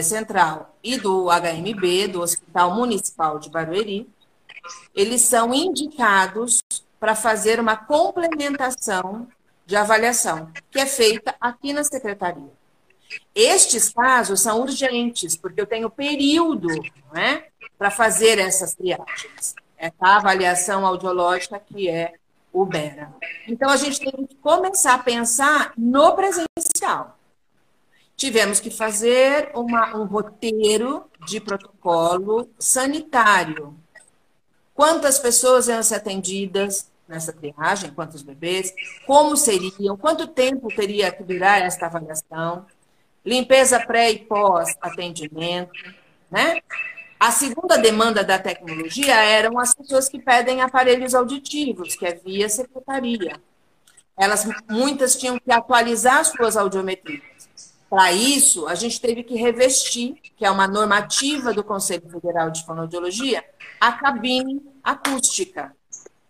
Central 0.00 0.76
e 0.82 0.96
do 0.96 1.26
HMB, 1.26 2.08
do 2.08 2.22
Hospital 2.22 2.74
Municipal 2.74 3.38
de 3.40 3.50
Barueri, 3.50 4.08
eles 4.94 5.22
são 5.22 5.52
indicados 5.52 6.60
para 7.00 7.16
fazer 7.16 7.58
uma 7.58 7.76
complementação 7.76 9.26
de 9.66 9.74
avaliação, 9.74 10.52
que 10.70 10.78
é 10.78 10.86
feita 10.86 11.34
aqui 11.40 11.72
na 11.72 11.82
secretaria. 11.82 12.61
Estes 13.34 13.88
casos 13.88 14.40
são 14.40 14.60
urgentes, 14.60 15.36
porque 15.36 15.60
eu 15.60 15.66
tenho 15.66 15.90
período 15.90 16.68
é, 17.14 17.48
para 17.78 17.90
fazer 17.90 18.38
essas 18.38 18.74
triagens. 18.74 19.54
É 19.78 19.92
a 20.00 20.16
avaliação 20.16 20.86
audiológica 20.86 21.58
que 21.58 21.88
é 21.88 22.14
o 22.52 22.64
BERA. 22.64 23.12
Então, 23.48 23.70
a 23.70 23.76
gente 23.76 23.98
tem 23.98 24.26
que 24.26 24.36
começar 24.36 24.94
a 24.94 24.98
pensar 24.98 25.72
no 25.76 26.14
presencial. 26.14 27.18
Tivemos 28.14 28.60
que 28.60 28.70
fazer 28.70 29.50
uma, 29.54 29.96
um 29.96 30.04
roteiro 30.04 31.04
de 31.26 31.40
protocolo 31.40 32.48
sanitário. 32.58 33.74
Quantas 34.74 35.18
pessoas 35.18 35.66
iam 35.68 35.82
ser 35.82 35.96
atendidas 35.96 36.90
nessa 37.08 37.32
triagem, 37.32 37.92
quantos 37.92 38.22
bebês, 38.22 38.72
como 39.06 39.36
seriam, 39.36 39.96
quanto 39.96 40.26
tempo 40.26 40.68
teria 40.68 41.10
que 41.10 41.22
durar 41.22 41.60
esta 41.60 41.86
avaliação, 41.86 42.64
limpeza 43.24 43.80
pré 43.80 44.10
e 44.10 44.18
pós-atendimento, 44.20 45.72
né? 46.30 46.60
A 47.18 47.30
segunda 47.30 47.78
demanda 47.78 48.24
da 48.24 48.36
tecnologia 48.36 49.14
eram 49.14 49.56
as 49.58 49.72
pessoas 49.72 50.08
que 50.08 50.18
pedem 50.18 50.60
aparelhos 50.60 51.14
auditivos, 51.14 51.94
que 51.94 52.04
é 52.04 52.14
via 52.16 52.48
secretaria. 52.48 53.40
Elas, 54.18 54.44
muitas 54.68 55.14
tinham 55.14 55.38
que 55.38 55.52
atualizar 55.52 56.24
suas 56.24 56.56
audiometrias. 56.56 57.22
Para 57.88 58.10
isso, 58.10 58.66
a 58.66 58.74
gente 58.74 59.00
teve 59.00 59.22
que 59.22 59.36
revestir, 59.36 60.16
que 60.36 60.44
é 60.44 60.50
uma 60.50 60.66
normativa 60.66 61.52
do 61.52 61.62
Conselho 61.62 62.08
Federal 62.10 62.50
de 62.50 62.64
Fonoaudiologia, 62.64 63.44
a 63.80 63.92
cabine 63.92 64.60
acústica, 64.82 65.76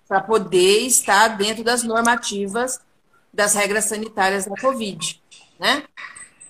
para 0.07 0.20
poder 0.20 0.81
estar 0.81 1.28
dentro 1.28 1.64
das 1.64 1.83
normativas 1.85 2.81
das 3.33 3.55
regras 3.55 3.85
sanitárias 3.87 4.44
da 4.44 4.57
Covid. 4.61 5.22
Né? 5.59 5.85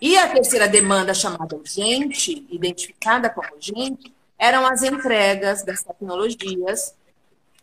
E 0.03 0.19
a 0.19 0.29
terceira 0.29 0.67
demanda, 0.67 1.15
chamada 1.15 1.55
urgente, 1.55 2.45
identificada 2.51 3.31
como 3.31 3.47
urgente, 3.55 4.13
eram 4.37 4.67
as 4.67 4.83
entregas 4.83 5.63
das 5.63 5.85
tecnologias. 5.85 6.97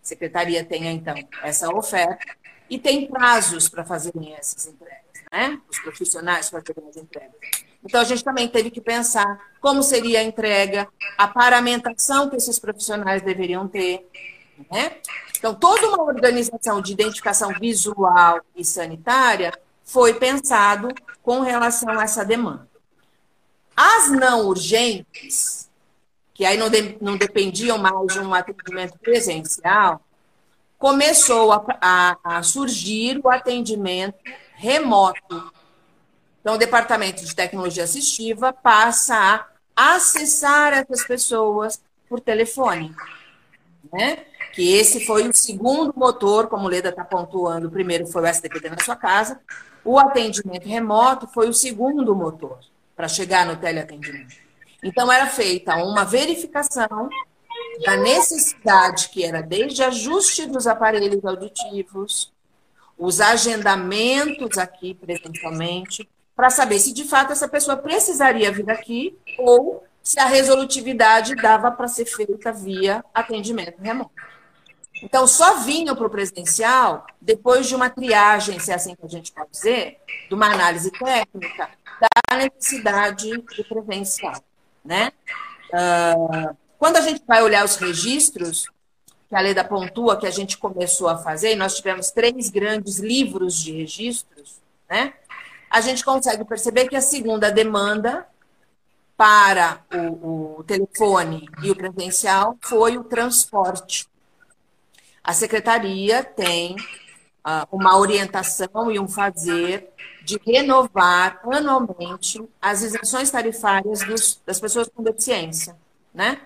A 0.02 0.06
secretaria 0.06 0.64
tem, 0.64 0.88
então, 0.88 1.16
essa 1.44 1.70
oferta 1.70 2.34
e 2.70 2.80
tem 2.80 3.08
prazos 3.08 3.68
para 3.68 3.84
fazerem 3.84 4.34
essas 4.36 4.68
entregas, 4.68 5.22
né? 5.30 5.60
Os 5.70 5.80
profissionais 5.80 6.50
para 6.50 6.62
fazerem 6.62 6.90
as 6.90 6.96
entregas. 6.96 7.36
Então, 7.84 8.00
a 8.00 8.06
gente 8.06 8.24
também 8.24 8.48
teve 8.48 8.72
que 8.72 8.80
pensar 8.80 9.38
como 9.60 9.84
seria 9.84 10.22
a 10.22 10.24
entrega, 10.24 10.88
a 11.18 11.28
paramentação 11.28 12.30
que 12.30 12.38
esses 12.38 12.58
profissionais 12.58 13.22
deveriam 13.22 13.68
ter, 13.68 14.10
né? 14.72 14.96
Então, 15.38 15.54
toda 15.54 15.90
uma 15.90 16.04
organização 16.04 16.82
de 16.82 16.94
identificação 16.94 17.52
visual 17.60 18.40
e 18.56 18.64
sanitária 18.64 19.52
foi 19.90 20.14
pensado 20.14 20.90
com 21.24 21.40
relação 21.42 21.90
a 21.98 22.04
essa 22.04 22.24
demanda. 22.24 22.68
As 23.76 24.12
não 24.12 24.46
urgentes, 24.46 25.70
que 26.34 26.46
aí 26.46 26.58
não, 26.58 26.70
de, 26.70 26.98
não 27.02 27.18
dependiam 27.18 27.78
mais 27.78 28.14
de 28.14 28.20
um 28.20 28.34
atendimento 28.34 29.00
presencial, 29.00 30.02
começou 30.78 31.52
a, 31.52 31.66
a, 31.82 32.18
a 32.24 32.44
surgir 32.44 33.20
o 33.24 33.30
atendimento 33.30 34.18
remoto. 34.54 35.52
Então, 36.40 36.54
o 36.54 36.58
Departamento 36.58 37.26
de 37.26 37.36
Tecnologia 37.36 37.84
Assistiva 37.84 38.54
passa 38.54 39.48
a 39.76 39.96
acessar 39.96 40.74
essas 40.74 41.04
pessoas 41.04 41.82
por 42.08 42.20
telefone. 42.20 42.94
Né? 43.92 44.26
Que 44.54 44.74
esse 44.74 45.06
foi 45.06 45.28
o 45.28 45.34
segundo 45.34 45.94
motor, 45.96 46.48
como 46.48 46.66
o 46.66 46.70
Leda 46.70 46.90
está 46.90 47.04
pontuando, 47.04 47.68
o 47.68 47.72
primeiro 47.72 48.06
foi 48.06 48.22
o 48.22 48.28
STPD 48.28 48.70
na 48.70 48.84
sua 48.84 48.96
casa, 48.96 49.40
o 49.84 50.00
atendimento 50.00 50.68
remoto 50.68 51.28
foi 51.28 51.50
o 51.50 51.54
segundo 51.54 52.16
motor 52.16 52.60
para 52.96 53.08
chegar 53.08 53.46
no 53.46 53.56
teleatendimento. 53.56 54.36
Então, 54.84 55.12
era 55.12 55.28
feita 55.28 55.76
uma 55.76 56.06
verificação 56.06 57.10
da 57.86 57.98
necessidade, 57.98 59.10
que 59.10 59.24
era 59.24 59.42
desde 59.42 59.84
ajuste 59.84 60.46
dos 60.46 60.68
aparelhos 60.68 61.24
auditivos, 61.24 62.32
os 62.98 63.22
agendamentos 63.22 64.58
aqui 64.58 64.94
presencialmente, 64.94 66.08
para 66.36 66.50
saber 66.50 66.80
se 66.80 66.94
de 66.94 67.04
fato 67.04 67.32
essa 67.32 67.48
pessoa 67.48 67.78
precisaria 67.78 68.52
vir 68.52 68.70
aqui 68.70 69.18
ou 69.38 69.84
se 70.02 70.20
a 70.20 70.26
resolutividade 70.26 71.36
dava 71.36 71.72
para 71.72 71.88
ser 71.88 72.06
feita 72.06 72.52
via 72.52 73.04
atendimento 73.14 73.80
remoto. 73.82 74.12
Então, 75.02 75.26
só 75.26 75.60
vinham 75.60 75.96
para 75.96 76.08
o 76.08 76.10
presencial 76.10 77.06
depois 77.22 77.68
de 77.68 77.76
uma 77.76 77.90
triagem, 77.90 78.60
se 78.60 78.72
é 78.72 78.76
assim 78.76 78.96
que 78.96 79.06
a 79.06 79.10
gente 79.10 79.32
pode 79.32 79.52
dizer, 79.52 79.98
de 80.28 80.36
uma 80.36 80.48
análise 80.48 80.92
técnica 80.92 81.70
da 82.00 82.38
necessidade 82.38 83.30
de 83.30 83.64
presencial. 83.64 84.44
Né? 84.84 85.12
Uh, 85.74 86.56
quando 86.78 86.98
a 86.98 87.02
gente 87.02 87.24
vai 87.26 87.42
olhar 87.42 87.64
os 87.64 87.76
registros, 87.76 88.70
que 89.28 89.36
a 89.36 89.42
Leda 89.42 89.64
pontua 89.64 90.18
que 90.18 90.28
a 90.28 90.32
gente 90.32 90.58
começou 90.58 91.08
a 91.08 91.18
fazer, 91.18 91.54
e 91.54 91.56
nós 91.56 91.76
tivemos 91.76 92.12
três 92.12 92.50
grandes 92.50 93.00
livros 93.00 93.56
de 93.56 93.72
registros, 93.72 94.60
né? 94.90 95.14
a 95.70 95.82
gente 95.82 96.04
consegue 96.04 96.44
perceber 96.44 96.88
que 96.88 96.96
a 96.96 97.02
segunda 97.02 97.52
demanda 97.52 98.28
para 99.16 99.82
o, 99.94 100.60
o 100.60 100.64
telefone 100.64 101.48
e 101.62 101.70
o 101.70 101.76
presencial 101.76 102.58
foi 102.62 102.98
o 102.98 103.04
transporte 103.04 104.09
a 105.24 105.34
secretaria 105.34 106.24
tem 106.24 106.76
uh, 107.46 107.68
uma 107.72 107.98
orientação 107.98 108.92
e 108.92 109.00
um 109.00 109.08
fazer 109.08 109.90
de 110.24 110.40
renovar 110.46 111.40
anualmente 111.52 112.42
as 112.62 112.82
isenções 112.82 113.32
tarifárias 113.32 114.00
dos, 114.02 114.42
das 114.46 114.60
pessoas 114.60 114.88
com 114.88 115.02
deficiência, 115.04 115.76
né? 116.14 116.40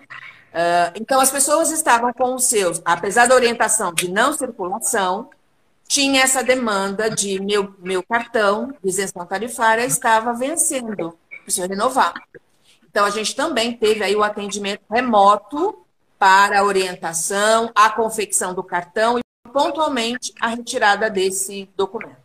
Uh, 0.54 0.94
então, 0.94 1.20
as 1.20 1.30
pessoas 1.30 1.70
estavam 1.72 2.12
com 2.12 2.34
os 2.34 2.44
seus, 2.44 2.80
apesar 2.84 3.26
da 3.26 3.34
orientação 3.34 3.92
de 3.92 4.08
não 4.08 4.32
circulação, 4.32 5.28
tinha 5.88 6.22
essa 6.22 6.42
demanda 6.42 7.10
de 7.10 7.40
meu, 7.40 7.74
meu 7.80 8.02
cartão 8.02 8.72
de 8.82 8.88
isenção 8.88 9.26
tarifária 9.26 9.84
estava 9.84 10.32
vencendo, 10.32 11.18
preciso 11.42 11.68
renovar. 11.68 12.14
Então, 12.88 13.04
a 13.04 13.10
gente 13.10 13.34
também 13.34 13.76
teve 13.76 14.04
aí 14.04 14.14
o 14.14 14.22
atendimento 14.22 14.82
remoto 14.88 15.83
para 16.24 16.60
a 16.60 16.64
orientação, 16.64 17.70
a 17.74 17.90
confecção 17.90 18.54
do 18.54 18.64
cartão 18.64 19.18
e, 19.18 19.22
pontualmente, 19.52 20.32
a 20.40 20.48
retirada 20.48 21.10
desse 21.10 21.68
documento. 21.76 22.16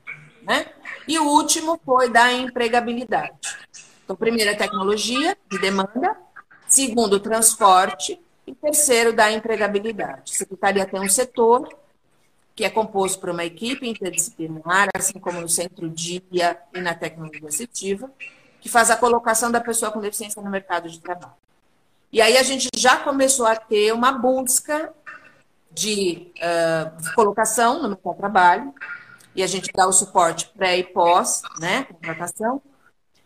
Né? 0.41 0.67
E 1.05 1.19
o 1.19 1.25
último 1.25 1.77
foi 1.85 2.09
da 2.09 2.31
empregabilidade. 2.31 3.57
Então, 4.01 4.15
primeiro, 4.15 4.51
a 4.51 4.55
tecnologia 4.55 5.37
de 5.51 5.59
demanda, 5.59 6.15
segundo, 6.65 7.15
o 7.15 7.19
transporte, 7.19 8.17
e 8.47 8.55
terceiro, 8.55 9.11
da 9.11 9.33
empregabilidade. 9.33 10.31
A 10.33 10.37
secretaria 10.37 10.85
tem 10.85 11.01
um 11.01 11.09
setor 11.09 11.67
que 12.55 12.63
é 12.63 12.69
composto 12.69 13.19
por 13.19 13.31
uma 13.31 13.43
equipe 13.43 13.85
interdisciplinar, 13.85 14.87
assim 14.95 15.19
como 15.19 15.41
no 15.41 15.49
Centro 15.49 15.89
Dia 15.89 16.57
e 16.73 16.79
na 16.79 16.95
tecnologia 16.95 17.49
assistiva, 17.49 18.09
que 18.61 18.69
faz 18.69 18.89
a 18.89 18.95
colocação 18.95 19.51
da 19.51 19.59
pessoa 19.59 19.91
com 19.91 19.99
deficiência 19.99 20.41
no 20.41 20.49
mercado 20.49 20.89
de 20.89 21.01
trabalho. 21.01 21.48
E 22.11 22.21
aí 22.21 22.37
a 22.37 22.43
gente 22.43 22.67
já 22.75 22.97
começou 22.97 23.45
a 23.45 23.55
ter 23.55 23.93
uma 23.93 24.11
busca 24.11 24.93
de 25.71 26.31
uh, 26.37 27.13
colocação 27.15 27.81
no 27.81 27.89
mercado 27.89 28.13
de 28.13 28.19
trabalho, 28.19 28.73
e 29.35 29.43
a 29.43 29.47
gente 29.47 29.71
dá 29.71 29.87
o 29.87 29.93
suporte 29.93 30.51
pré 30.57 30.77
e 30.77 30.83
pós, 30.83 31.41
né, 31.59 31.83
contratação, 31.83 32.61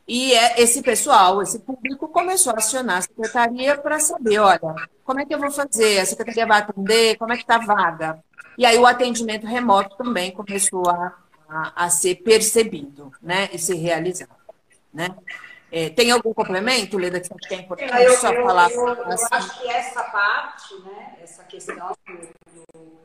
e 0.08 0.34
é, 0.34 0.62
esse 0.62 0.82
pessoal, 0.82 1.42
esse 1.42 1.60
público, 1.60 2.08
começou 2.10 2.52
a 2.54 2.58
acionar 2.58 2.98
a 2.98 3.02
secretaria 3.02 3.78
para 3.78 4.00
saber, 4.00 4.40
olha, 4.40 4.76
como 5.04 5.20
é 5.20 5.26
que 5.26 5.34
eu 5.34 5.40
vou 5.40 5.50
fazer? 5.50 6.00
A 6.00 6.06
secretaria 6.06 6.46
vai 6.46 6.60
atender? 6.60 7.18
Como 7.18 7.32
é 7.32 7.38
que 7.38 7.44
está 7.44 7.56
a 7.56 7.66
vaga? 7.66 8.24
E 8.58 8.66
aí 8.66 8.78
o 8.78 8.86
atendimento 8.86 9.48
remoto 9.48 9.96
também 9.96 10.32
começou 10.32 10.90
a, 10.90 11.14
a, 11.48 11.86
a 11.86 11.90
ser 11.90 12.16
percebido, 12.16 13.12
né? 13.22 13.50
E 13.54 13.58
ser 13.58 13.76
realizado, 13.76 14.30
né? 14.94 15.16
É, 15.76 15.90
tem 15.90 16.12
algum 16.12 16.32
complemento, 16.36 17.00
Leda, 17.00 17.20
que 17.20 17.28
você 17.28 17.34
acha 17.34 17.48
que 17.50 17.56
é 17.56 17.58
importante 17.58 18.04
eu, 18.04 18.16
só 18.18 18.32
eu, 18.32 18.46
falar? 18.46 18.70
Eu, 18.70 18.88
eu 18.90 19.12
assim? 19.12 19.28
acho 19.32 19.60
que 19.60 19.68
essa 19.68 20.04
parte, 20.04 20.76
né, 20.82 21.18
essa 21.20 21.44
questão 21.46 21.98
do, 22.06 22.74
do 22.74 23.04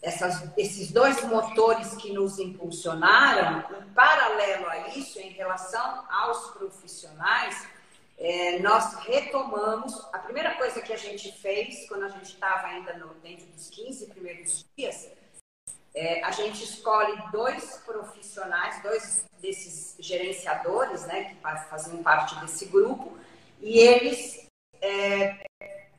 essas, 0.00 0.50
esses 0.56 0.90
dois 0.90 1.22
motores 1.24 1.94
que 1.96 2.14
nos 2.14 2.38
impulsionaram, 2.38 3.62
em 3.82 3.92
paralelo 3.92 4.66
a 4.66 4.88
isso, 4.96 5.18
em 5.18 5.28
relação 5.30 6.04
aos 6.10 6.52
profissionais, 6.52 7.68
é, 8.16 8.60
nós 8.60 8.94
retomamos. 9.00 10.08
A 10.10 10.18
primeira 10.18 10.54
coisa 10.54 10.80
que 10.80 10.94
a 10.94 10.96
gente 10.96 11.30
fez, 11.32 11.86
quando 11.86 12.04
a 12.04 12.08
gente 12.08 12.32
estava 12.32 12.68
ainda 12.68 12.94
no, 12.94 13.12
dentro 13.16 13.44
dos 13.48 13.68
15 13.68 14.06
primeiros 14.06 14.64
dias, 14.74 15.10
é, 15.96 16.22
a 16.22 16.30
gente 16.30 16.62
escolhe 16.62 17.16
dois 17.32 17.78
profissionais, 17.86 18.82
dois 18.82 19.24
desses 19.40 19.96
gerenciadores, 19.98 21.06
né, 21.06 21.24
que 21.24 21.36
faziam 21.70 22.02
parte 22.02 22.38
desse 22.40 22.66
grupo, 22.66 23.18
e 23.60 23.78
eles 23.78 24.46
é, 24.82 25.46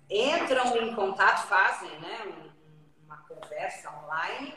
entram 0.08 0.78
em 0.78 0.94
contato, 0.94 1.48
fazem 1.48 1.90
né, 2.00 2.20
um, 2.28 2.48
conversa 3.28 3.92
online 4.04 4.54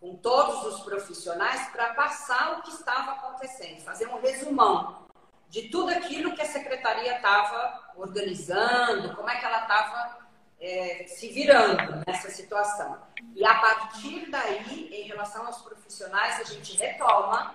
com 0.00 0.16
todos 0.16 0.64
os 0.64 0.80
profissionais 0.84 1.68
para 1.70 1.94
passar 1.94 2.58
o 2.58 2.62
que 2.62 2.70
estava 2.70 3.12
acontecendo, 3.12 3.80
fazer 3.82 4.06
um 4.06 4.20
resumão 4.20 5.08
de 5.48 5.68
tudo 5.68 5.90
aquilo 5.90 6.34
que 6.34 6.42
a 6.42 6.46
secretaria 6.46 7.16
estava 7.16 7.92
organizando, 7.96 9.14
como 9.16 9.28
é 9.28 9.36
que 9.36 9.44
ela 9.44 9.62
estava 9.62 10.23
é, 10.60 11.06
se 11.06 11.28
virando 11.28 12.02
nessa 12.06 12.30
situação. 12.30 12.98
E 13.34 13.44
a 13.44 13.54
partir 13.54 14.30
daí, 14.30 14.88
em 14.92 15.08
relação 15.08 15.46
aos 15.46 15.62
profissionais, 15.62 16.40
a 16.40 16.44
gente 16.44 16.76
retoma 16.76 17.54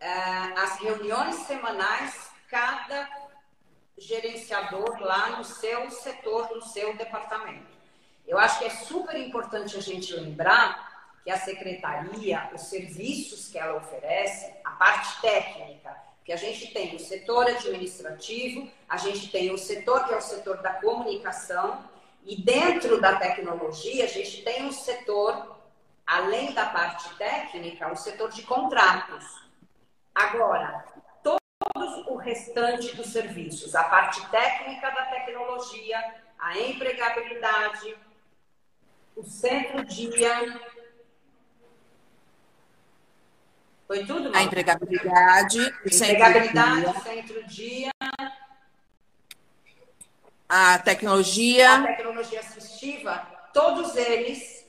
é, 0.00 0.10
as 0.58 0.78
reuniões 0.78 1.36
semanais, 1.46 2.30
cada 2.48 3.08
gerenciador 3.96 4.98
lá 5.00 5.36
no 5.36 5.44
seu 5.44 5.90
setor, 5.90 6.54
no 6.54 6.62
seu 6.62 6.96
departamento. 6.96 7.72
Eu 8.26 8.38
acho 8.38 8.58
que 8.58 8.64
é 8.64 8.70
super 8.70 9.16
importante 9.16 9.76
a 9.76 9.80
gente 9.80 10.14
lembrar 10.14 10.90
que 11.22 11.30
a 11.30 11.38
secretaria, 11.38 12.50
os 12.52 12.62
serviços 12.62 13.48
que 13.48 13.58
ela 13.58 13.76
oferece, 13.76 14.52
a 14.64 14.70
parte 14.72 15.20
técnica, 15.20 15.96
que 16.24 16.32
a 16.32 16.36
gente 16.36 16.72
tem 16.72 16.94
o 16.94 16.98
setor 16.98 17.46
administrativo, 17.46 18.70
a 18.88 18.96
gente 18.96 19.30
tem 19.30 19.52
o 19.52 19.58
setor 19.58 20.06
que 20.06 20.14
é 20.14 20.16
o 20.16 20.20
setor 20.20 20.58
da 20.58 20.74
comunicação, 20.74 21.84
e 22.24 22.40
dentro 22.40 23.00
da 23.00 23.16
tecnologia, 23.16 24.04
a 24.04 24.08
gente 24.08 24.42
tem 24.42 24.64
um 24.64 24.72
setor, 24.72 25.58
além 26.06 26.52
da 26.52 26.66
parte 26.66 27.12
técnica, 27.16 27.90
o 27.90 27.96
setor 27.96 28.30
de 28.30 28.42
contratos. 28.42 29.42
Agora, 30.14 30.84
todos 31.22 32.06
o 32.06 32.16
restante 32.16 32.94
dos 32.94 33.06
serviços, 33.08 33.74
a 33.74 33.84
parte 33.84 34.24
técnica 34.30 34.90
da 34.90 35.06
tecnologia, 35.06 35.98
a 36.38 36.58
empregabilidade, 36.58 37.96
o 39.16 39.24
centro-dia. 39.24 40.60
Foi 43.86 44.06
tudo? 44.06 44.30
Não? 44.30 44.38
A 44.38 44.42
empregabilidade, 44.42 45.60
o 45.60 45.88
empregabilidade, 45.88 47.02
centro-dia. 47.02 47.90
A 50.54 50.78
tecnologia. 50.78 51.76
A 51.76 51.86
tecnologia 51.86 52.40
assistiva, 52.40 53.26
todos 53.54 53.96
eles 53.96 54.66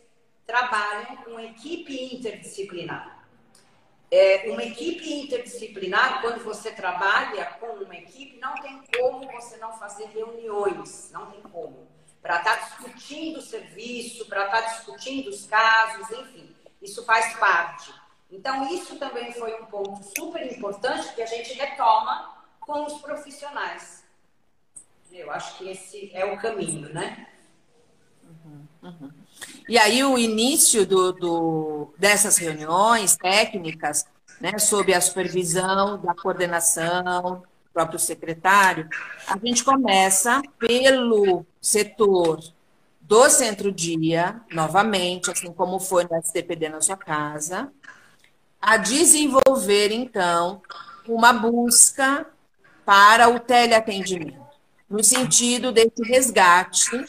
trabalham 0.47 1.17
com 1.17 1.37
equipe 1.37 2.15
interdisciplinar. 2.15 3.25
É, 4.09 4.45
uma 4.47 4.63
equipe 4.63 5.13
interdisciplinar, 5.13 6.21
quando 6.21 6.41
você 6.41 6.71
trabalha 6.71 7.47
com 7.59 7.83
uma 7.83 7.97
equipe, 7.97 8.39
não 8.39 8.55
tem 8.55 8.81
como 8.97 9.29
você 9.29 9.57
não 9.57 9.73
fazer 9.73 10.05
reuniões, 10.05 11.11
não 11.11 11.25
tem 11.25 11.41
como 11.41 11.85
para 12.21 12.37
estar 12.37 12.55
tá 12.55 12.65
discutindo 12.65 13.39
o 13.39 13.41
serviço, 13.41 14.25
para 14.27 14.45
estar 14.45 14.61
tá 14.61 14.67
discutindo 14.69 15.27
os 15.27 15.45
casos, 15.45 16.09
enfim, 16.11 16.55
isso 16.81 17.03
faz 17.03 17.35
parte. 17.37 17.93
Então, 18.31 18.73
isso 18.73 18.97
também 18.97 19.33
foi 19.33 19.61
um 19.61 19.65
ponto 19.65 20.01
super 20.17 20.49
importante 20.49 21.13
que 21.13 21.21
a 21.21 21.25
gente 21.25 21.51
retoma 21.55 22.41
com 22.61 22.85
os 22.85 23.01
profissionais. 23.01 24.02
Eu 25.13 25.31
acho 25.31 25.57
que 25.57 25.69
esse 25.69 26.11
é 26.13 26.25
o 26.25 26.37
caminho, 26.37 26.91
né? 26.91 27.27
Uhum, 28.23 28.67
uhum. 28.81 29.11
E 29.69 29.77
aí, 29.77 30.03
o 30.03 30.17
início 30.17 30.85
do, 30.85 31.13
do, 31.13 31.93
dessas 31.97 32.37
reuniões 32.37 33.15
técnicas, 33.15 34.05
né, 34.41 34.57
sob 34.57 34.93
a 34.93 34.99
supervisão 34.99 36.01
da 36.01 36.15
coordenação, 36.15 37.43
próprio 37.73 37.99
secretário, 37.99 38.89
a 39.27 39.37
gente 39.37 39.63
começa 39.63 40.41
pelo 40.59 41.45
setor 41.61 42.39
do 43.01 43.29
centro-dia, 43.29 44.41
novamente, 44.51 45.29
assim 45.29 45.51
como 45.53 45.79
foi 45.79 46.05
no 46.05 46.17
STPD 46.17 46.69
na 46.69 46.81
sua 46.81 46.97
casa, 46.97 47.71
a 48.61 48.77
desenvolver, 48.77 49.91
então, 49.91 50.61
uma 51.07 51.33
busca 51.33 52.25
para 52.85 53.29
o 53.29 53.39
teleatendimento, 53.39 54.42
no 54.93 55.03
sentido 55.03 55.71
desse 55.71 56.03
resgate 56.03 57.03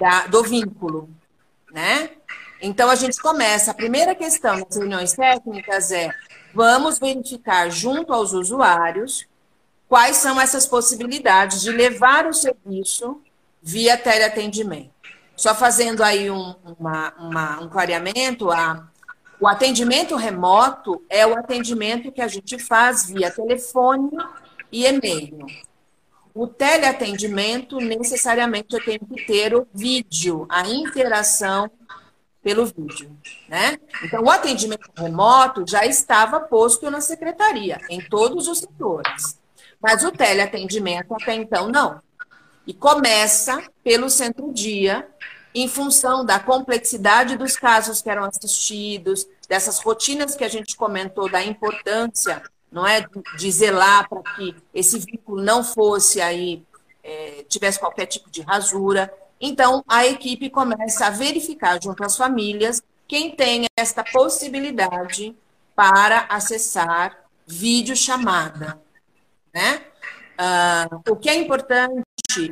da, 0.00 0.28
do 0.28 0.44
vínculo, 0.44 1.10
né? 1.72 2.10
Então, 2.62 2.88
a 2.88 2.94
gente 2.94 3.20
começa, 3.20 3.72
a 3.72 3.74
primeira 3.74 4.14
questão 4.14 4.60
nas 4.60 4.76
reuniões 4.76 5.12
técnicas 5.14 5.90
é, 5.90 6.14
vamos 6.54 7.00
verificar 7.00 7.68
junto 7.68 8.12
aos 8.12 8.32
usuários 8.32 9.26
quais 9.88 10.18
são 10.18 10.40
essas 10.40 10.66
possibilidades 10.66 11.62
de 11.62 11.72
levar 11.72 12.26
o 12.26 12.32
serviço 12.32 13.20
via 13.60 13.96
teleatendimento. 13.96 14.92
Só 15.34 15.52
fazendo 15.52 16.04
aí 16.04 16.30
um, 16.30 16.54
uma, 16.78 17.12
uma, 17.18 17.60
um 17.60 17.68
clareamento, 17.68 18.52
a, 18.52 18.88
o 19.40 19.48
atendimento 19.48 20.14
remoto 20.14 21.02
é 21.10 21.26
o 21.26 21.36
atendimento 21.36 22.12
que 22.12 22.20
a 22.20 22.28
gente 22.28 22.56
faz 22.56 23.08
via 23.08 23.32
telefone 23.32 24.10
e 24.70 24.86
e-mail. 24.86 25.44
O 26.34 26.46
teleatendimento, 26.46 27.78
necessariamente, 27.78 28.74
eu 28.74 28.84
tenho 28.84 29.00
que 29.00 29.26
ter 29.26 29.54
o 29.54 29.66
vídeo, 29.74 30.46
a 30.48 30.68
interação 30.68 31.70
pelo 32.42 32.64
vídeo, 32.64 33.16
né? 33.48 33.78
Então, 34.02 34.22
o 34.22 34.30
atendimento 34.30 34.90
remoto 34.96 35.64
já 35.68 35.84
estava 35.84 36.40
posto 36.40 36.90
na 36.90 37.00
secretaria, 37.00 37.78
em 37.88 38.00
todos 38.00 38.48
os 38.48 38.60
setores. 38.60 39.38
Mas 39.80 40.04
o 40.04 40.12
teleatendimento 40.12 41.14
até 41.14 41.34
então 41.34 41.68
não. 41.68 42.00
E 42.66 42.72
começa 42.72 43.62
pelo 43.82 44.08
centro-dia, 44.08 45.08
em 45.54 45.68
função 45.68 46.24
da 46.24 46.38
complexidade 46.38 47.36
dos 47.36 47.56
casos 47.56 48.00
que 48.00 48.08
eram 48.08 48.24
assistidos, 48.24 49.26
dessas 49.48 49.80
rotinas 49.80 50.36
que 50.36 50.44
a 50.44 50.48
gente 50.48 50.76
comentou, 50.76 51.28
da 51.28 51.42
importância, 51.42 52.42
não 52.70 52.86
é, 52.86 53.04
de 53.36 53.50
zelar 53.50 54.08
para 54.08 54.22
que 54.34 54.54
esse 54.72 54.98
vínculo 54.98 55.42
não 55.42 55.64
fosse 55.64 56.20
aí, 56.20 56.62
é, 57.02 57.44
tivesse 57.48 57.78
qualquer 57.78 58.06
tipo 58.06 58.30
de 58.30 58.42
rasura. 58.42 59.12
Então, 59.40 59.84
a 59.88 60.06
equipe 60.06 60.50
começa 60.50 61.06
a 61.06 61.10
verificar 61.10 61.82
junto 61.82 62.04
às 62.04 62.16
famílias 62.16 62.82
quem 63.08 63.34
tem 63.34 63.64
esta 63.76 64.04
possibilidade 64.04 65.34
para 65.74 66.26
acessar 66.28 67.16
videochamada. 67.46 68.80
Né? 69.52 69.82
Uh, 70.38 71.12
o 71.12 71.16
que 71.16 71.28
é 71.28 71.34
importante 71.34 72.04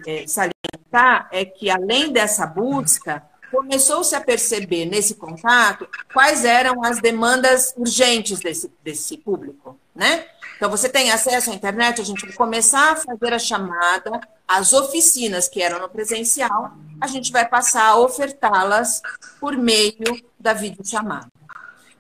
é, 0.07 0.27
salientar 0.27 1.29
é 1.31 1.45
que, 1.45 1.71
além 1.71 2.11
dessa 2.11 2.45
busca, 2.47 3.23
começou-se 3.51 4.15
a 4.15 4.21
perceber 4.21 4.85
nesse 4.85 5.15
contato 5.15 5.89
quais 6.13 6.45
eram 6.45 6.85
as 6.85 7.01
demandas 7.01 7.73
urgentes 7.77 8.41
desse, 8.41 8.71
desse 8.83 9.17
público, 9.17 9.79
né? 9.99 10.25
Então, 10.57 10.71
você 10.71 10.89
tem 10.89 11.11
acesso 11.11 11.51
à 11.51 11.55
internet, 11.55 12.01
a 12.01 12.05
gente 12.05 12.25
vai 12.25 12.35
começar 12.35 12.93
a 12.93 12.97
fazer 12.97 13.33
a 13.33 13.39
chamada, 13.39 14.21
as 14.47 14.73
oficinas 14.73 15.49
que 15.49 15.61
eram 15.61 15.81
no 15.81 15.89
presencial, 15.89 16.73
a 17.01 17.07
gente 17.07 17.31
vai 17.31 17.47
passar 17.47 17.85
a 17.85 17.99
ofertá-las 17.99 19.03
por 19.41 19.57
meio 19.57 20.23
da 20.39 20.53
videochamada. 20.53 21.29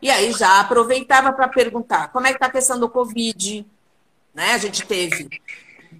E 0.00 0.10
aí 0.10 0.32
já 0.32 0.60
aproveitava 0.60 1.32
para 1.32 1.48
perguntar 1.48 2.08
como 2.08 2.26
é 2.26 2.30
que 2.30 2.36
está 2.36 2.46
a 2.46 2.50
questão 2.50 2.78
do 2.78 2.88
Covid. 2.88 3.66
Né? 4.32 4.52
A 4.52 4.58
gente 4.58 4.86
teve 4.86 5.28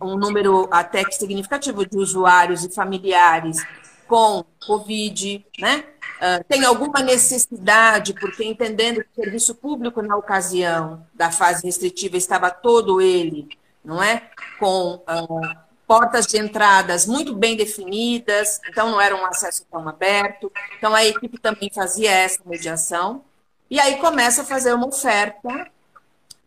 um 0.01 0.17
número 0.17 0.69
até 0.71 1.05
que 1.05 1.15
significativo 1.15 1.85
de 1.85 1.97
usuários 1.97 2.65
e 2.65 2.73
familiares 2.73 3.59
com 4.07 4.45
Covid, 4.65 5.45
né? 5.59 5.85
Uh, 6.19 6.43
tem 6.49 6.65
alguma 6.65 7.01
necessidade, 7.01 8.13
porque 8.13 8.45
entendendo 8.45 9.05
que 9.05 9.21
o 9.21 9.25
serviço 9.25 9.55
público 9.55 10.03
na 10.03 10.17
ocasião 10.17 11.07
da 11.15 11.31
fase 11.31 11.65
restritiva 11.65 12.17
estava 12.17 12.51
todo 12.51 13.01
ele, 13.01 13.49
não 13.85 14.03
é? 14.03 14.29
Com 14.59 14.97
uh, 14.97 15.59
portas 15.87 16.27
de 16.27 16.37
entradas 16.37 17.07
muito 17.07 17.35
bem 17.35 17.57
definidas, 17.57 18.61
então 18.69 18.91
não 18.91 19.01
era 19.01 19.17
um 19.17 19.25
acesso 19.25 19.65
tão 19.71 19.89
aberto. 19.89 20.53
Então 20.77 20.95
a 20.95 21.05
equipe 21.05 21.39
também 21.39 21.71
fazia 21.73 22.11
essa 22.11 22.43
mediação. 22.45 23.25
E 23.71 23.79
aí 23.79 23.97
começa 23.97 24.43
a 24.43 24.45
fazer 24.45 24.75
uma 24.75 24.89
oferta 24.89 25.71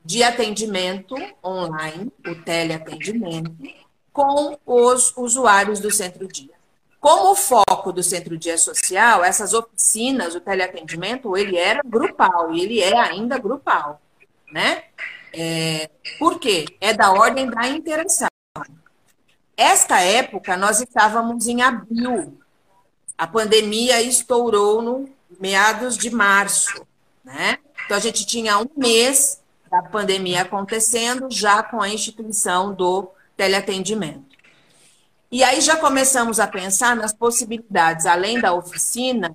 de 0.03 0.21
atendimento 0.21 1.15
online, 1.43 2.11
o 2.27 2.35
teleatendimento, 2.35 3.55
com 4.11 4.57
os 4.65 5.15
usuários 5.15 5.79
do 5.79 5.91
centro-dia. 5.91 6.60
Como 7.01 7.31
o 7.31 7.35
foco 7.35 7.91
do 7.91 8.03
centro-dia 8.03 8.59
social, 8.59 9.23
essas 9.23 9.55
oficinas, 9.55 10.35
o 10.35 10.39
teleatendimento, 10.39 11.35
ele 11.35 11.57
era 11.57 11.81
grupal, 11.83 12.53
e 12.53 12.61
ele 12.61 12.79
é 12.79 12.95
ainda 12.95 13.39
grupal, 13.39 13.99
né? 14.53 14.83
É, 15.33 15.89
por 16.19 16.39
quê? 16.39 16.65
É 16.79 16.93
da 16.93 17.11
ordem 17.11 17.49
da 17.49 17.67
interação. 17.67 18.27
Esta 19.57 19.99
época, 19.99 20.55
nós 20.55 20.79
estávamos 20.79 21.47
em 21.47 21.63
abril. 21.63 22.39
A 23.17 23.25
pandemia 23.25 23.99
estourou 23.99 24.81
no 24.83 25.09
meados 25.39 25.97
de 25.97 26.11
março, 26.11 26.85
né? 27.23 27.57
Então, 27.83 27.97
a 27.97 27.99
gente 27.99 28.27
tinha 28.27 28.59
um 28.59 28.69
mês 28.77 29.41
da 29.71 29.81
pandemia 29.81 30.43
acontecendo, 30.43 31.31
já 31.31 31.63
com 31.63 31.81
a 31.81 31.89
instituição 31.89 32.71
do 32.75 33.09
teleatendimento. 33.35 34.30
E 35.31 35.45
aí 35.45 35.61
já 35.61 35.77
começamos 35.77 36.41
a 36.41 36.47
pensar 36.47 36.93
nas 36.93 37.13
possibilidades, 37.13 38.05
além 38.05 38.41
da 38.41 38.53
oficina, 38.53 39.33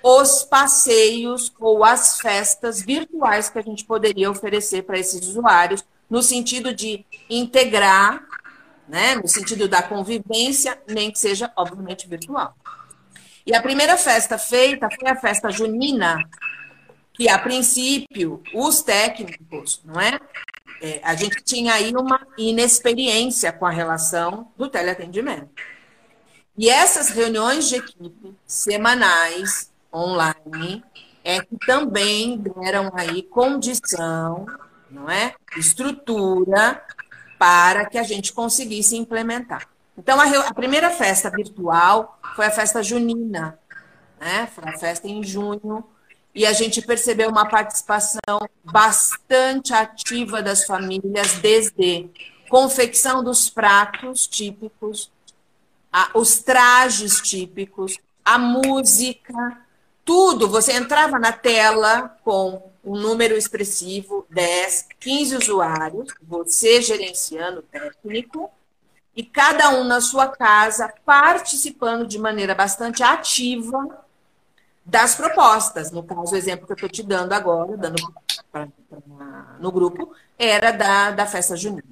os 0.00 0.44
passeios 0.44 1.52
ou 1.58 1.82
as 1.82 2.20
festas 2.20 2.80
virtuais 2.80 3.50
que 3.50 3.58
a 3.58 3.62
gente 3.62 3.84
poderia 3.84 4.30
oferecer 4.30 4.82
para 4.82 4.98
esses 4.98 5.26
usuários, 5.26 5.84
no 6.08 6.22
sentido 6.22 6.72
de 6.72 7.04
integrar, 7.28 8.22
né, 8.86 9.16
no 9.16 9.26
sentido 9.26 9.66
da 9.66 9.82
convivência, 9.82 10.80
nem 10.88 11.10
que 11.10 11.18
seja, 11.18 11.50
obviamente, 11.56 12.06
virtual. 12.06 12.54
E 13.44 13.52
a 13.52 13.60
primeira 13.60 13.96
festa 13.96 14.38
feita 14.38 14.88
foi 14.90 15.08
a 15.08 15.16
festa 15.16 15.50
junina, 15.50 16.18
que 17.14 17.28
a 17.28 17.38
princípio 17.38 18.40
os 18.54 18.80
técnicos, 18.82 19.80
não 19.84 20.00
é, 20.00 20.20
é, 20.82 21.00
a 21.04 21.14
gente 21.14 21.40
tinha 21.44 21.74
aí 21.74 21.92
uma 21.94 22.26
inexperiência 22.36 23.52
com 23.52 23.64
a 23.64 23.70
relação 23.70 24.48
do 24.56 24.68
teleatendimento. 24.68 25.48
E 26.58 26.68
essas 26.68 27.10
reuniões 27.10 27.68
de 27.68 27.76
equipe 27.76 28.34
semanais, 28.44 29.70
online, 29.94 30.82
é 31.22 31.40
que 31.40 31.56
também 31.64 32.36
deram 32.36 32.90
aí 32.94 33.22
condição, 33.22 34.44
não 34.90 35.08
é? 35.08 35.34
Estrutura 35.56 36.84
para 37.38 37.86
que 37.86 37.96
a 37.96 38.02
gente 38.02 38.32
conseguisse 38.32 38.96
implementar. 38.96 39.68
Então, 39.96 40.20
a, 40.20 40.48
a 40.48 40.52
primeira 40.52 40.90
festa 40.90 41.30
virtual 41.30 42.18
foi 42.34 42.46
a 42.46 42.50
festa 42.50 42.82
junina, 42.82 43.56
né? 44.20 44.48
Foi 44.52 44.68
a 44.68 44.76
festa 44.76 45.06
em 45.06 45.22
junho 45.22 45.84
e 46.34 46.46
a 46.46 46.52
gente 46.52 46.80
percebeu 46.80 47.28
uma 47.28 47.46
participação 47.48 48.48
bastante 48.64 49.72
ativa 49.74 50.42
das 50.42 50.64
famílias, 50.64 51.34
desde 51.34 52.08
confecção 52.48 53.22
dos 53.22 53.50
pratos 53.50 54.26
típicos, 54.26 55.10
a, 55.92 56.10
os 56.14 56.38
trajes 56.38 57.20
típicos, 57.20 57.98
a 58.24 58.38
música, 58.38 59.58
tudo. 60.04 60.48
Você 60.48 60.72
entrava 60.72 61.18
na 61.18 61.32
tela 61.32 62.16
com 62.24 62.70
um 62.82 62.96
número 62.96 63.36
expressivo, 63.36 64.26
10, 64.30 64.88
15 64.98 65.36
usuários, 65.36 66.14
você 66.22 66.80
gerenciando 66.80 67.60
o 67.60 67.62
técnico, 67.62 68.50
e 69.14 69.22
cada 69.22 69.68
um 69.70 69.84
na 69.84 70.00
sua 70.00 70.26
casa 70.26 70.92
participando 71.04 72.06
de 72.06 72.18
maneira 72.18 72.54
bastante 72.54 73.02
ativa 73.02 74.02
das 74.84 75.14
propostas. 75.14 75.90
No 75.90 76.02
caso, 76.02 76.34
o 76.34 76.36
exemplo 76.36 76.66
que 76.66 76.72
eu 76.72 76.76
estou 76.76 76.88
te 76.88 77.02
dando 77.02 77.32
agora, 77.32 77.76
dando 77.76 77.96
pra, 78.50 78.68
pra, 78.88 79.56
no 79.60 79.70
grupo, 79.70 80.14
era 80.38 80.70
da, 80.70 81.10
da 81.10 81.26
festa 81.26 81.56
junina. 81.56 81.84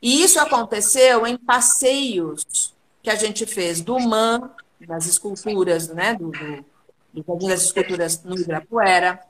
E 0.00 0.22
isso 0.22 0.40
aconteceu 0.40 1.26
em 1.26 1.36
passeios 1.36 2.74
que 3.02 3.10
a 3.10 3.14
gente 3.14 3.46
fez 3.46 3.80
do 3.80 3.98
MAN, 3.98 4.50
das 4.80 5.06
esculturas, 5.06 5.88
né, 5.88 6.14
do, 6.14 6.30
do, 6.30 6.64
do 7.12 7.24
Jardim 7.26 7.48
das 7.48 7.62
Esculturas 7.62 8.22
no 8.24 8.36
Ibirapuera, 8.36 9.20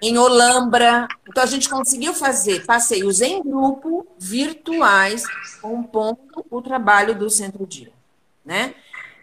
em 0.00 0.16
Olambra. 0.16 1.08
Então, 1.28 1.42
a 1.42 1.46
gente 1.46 1.68
conseguiu 1.68 2.14
fazer 2.14 2.64
passeios 2.64 3.20
em 3.20 3.42
grupo, 3.42 4.06
virtuais, 4.18 5.24
compondo 5.60 6.18
o 6.50 6.62
trabalho 6.62 7.14
do 7.14 7.28
Centro-Dia. 7.28 7.92
Né? 8.44 8.74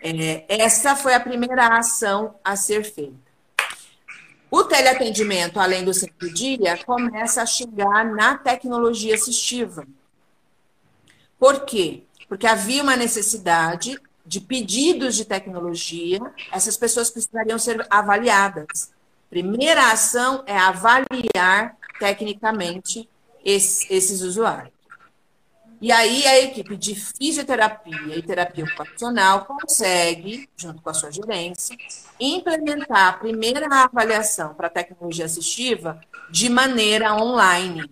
É, 0.07 0.45
essa 0.47 0.95
foi 0.95 1.15
a 1.15 1.19
primeira 1.19 1.79
ação 1.79 2.35
a 2.43 2.55
ser 2.55 2.83
feita. 2.83 3.25
O 4.51 4.63
teleatendimento, 4.63 5.59
além 5.59 5.83
do 5.83 5.95
centro-dia, 5.95 6.77
começa 6.85 7.41
a 7.41 7.45
chegar 7.47 8.05
na 8.05 8.37
tecnologia 8.37 9.15
assistiva. 9.15 9.83
Por 11.39 11.65
quê? 11.65 12.03
Porque 12.29 12.45
havia 12.45 12.83
uma 12.83 12.95
necessidade 12.95 13.99
de 14.23 14.39
pedidos 14.39 15.15
de 15.15 15.25
tecnologia, 15.25 16.19
essas 16.51 16.77
pessoas 16.77 17.09
precisariam 17.09 17.57
ser 17.57 17.85
avaliadas. 17.89 18.91
Primeira 19.27 19.91
ação 19.91 20.43
é 20.45 20.55
avaliar 20.55 21.75
tecnicamente 21.99 23.09
esses, 23.43 23.89
esses 23.89 24.21
usuários. 24.21 24.74
E 25.81 25.91
aí 25.91 26.25
a 26.25 26.39
equipe 26.39 26.75
de 26.77 26.95
fisioterapia 26.95 28.15
e 28.15 28.21
terapia 28.21 28.63
ocupacional 28.63 29.45
consegue, 29.45 30.49
junto 30.55 30.81
com 30.81 30.89
a 30.89 30.93
sua 30.93 31.11
gerência, 31.11 31.75
implementar 32.19 33.07
a 33.07 33.13
primeira 33.13 33.67
avaliação 33.67 34.53
para 34.53 34.67
a 34.67 34.69
tecnologia 34.69 35.25
assistiva 35.25 35.99
de 36.29 36.49
maneira 36.49 37.13
online. 37.13 37.89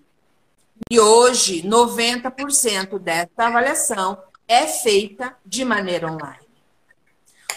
E 0.89 0.99
hoje, 0.99 1.61
90% 1.63 2.99
dessa 2.99 3.29
avaliação 3.37 4.17
é 4.47 4.67
feita 4.67 5.35
de 5.45 5.63
maneira 5.65 6.11
online. 6.11 6.43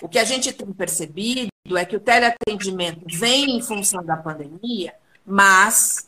O 0.03 0.09
que 0.09 0.19
a 0.19 0.25
gente 0.25 0.53
tem 0.53 0.71
percebido 0.73 1.51
é 1.77 1.85
que 1.85 1.97
o 1.97 2.01
teleatendimento 2.01 3.01
vem 3.07 3.57
em 3.57 3.63
função 3.63 4.05
da 4.05 4.17
pandemia, 4.17 4.95
mas 5.25 6.05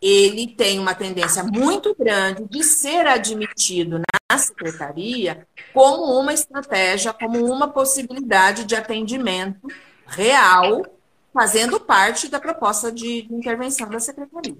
ele 0.00 0.46
tem 0.46 0.78
uma 0.78 0.94
tendência 0.94 1.42
muito 1.42 1.94
grande 1.94 2.44
de 2.44 2.62
ser 2.62 3.06
admitido 3.06 3.98
na 4.30 4.38
secretaria 4.38 5.46
como 5.72 6.18
uma 6.18 6.32
estratégia, 6.32 7.12
como 7.12 7.44
uma 7.44 7.68
possibilidade 7.68 8.64
de 8.64 8.74
atendimento 8.74 9.68
real, 10.06 10.84
fazendo 11.32 11.80
parte 11.80 12.28
da 12.28 12.38
proposta 12.38 12.92
de 12.92 13.26
intervenção 13.30 13.88
da 13.88 14.00
secretaria. 14.00 14.56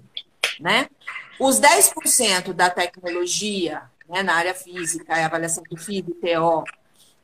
Né? 0.59 0.89
Os 1.39 1.59
10% 1.59 2.53
da 2.53 2.69
tecnologia 2.69 3.83
né, 4.09 4.23
na 4.23 4.33
área 4.33 4.53
física, 4.53 5.13
a 5.13 5.25
avaliação 5.25 5.63
do 5.69 5.77
FIB, 5.77 6.13
TO, 6.15 6.63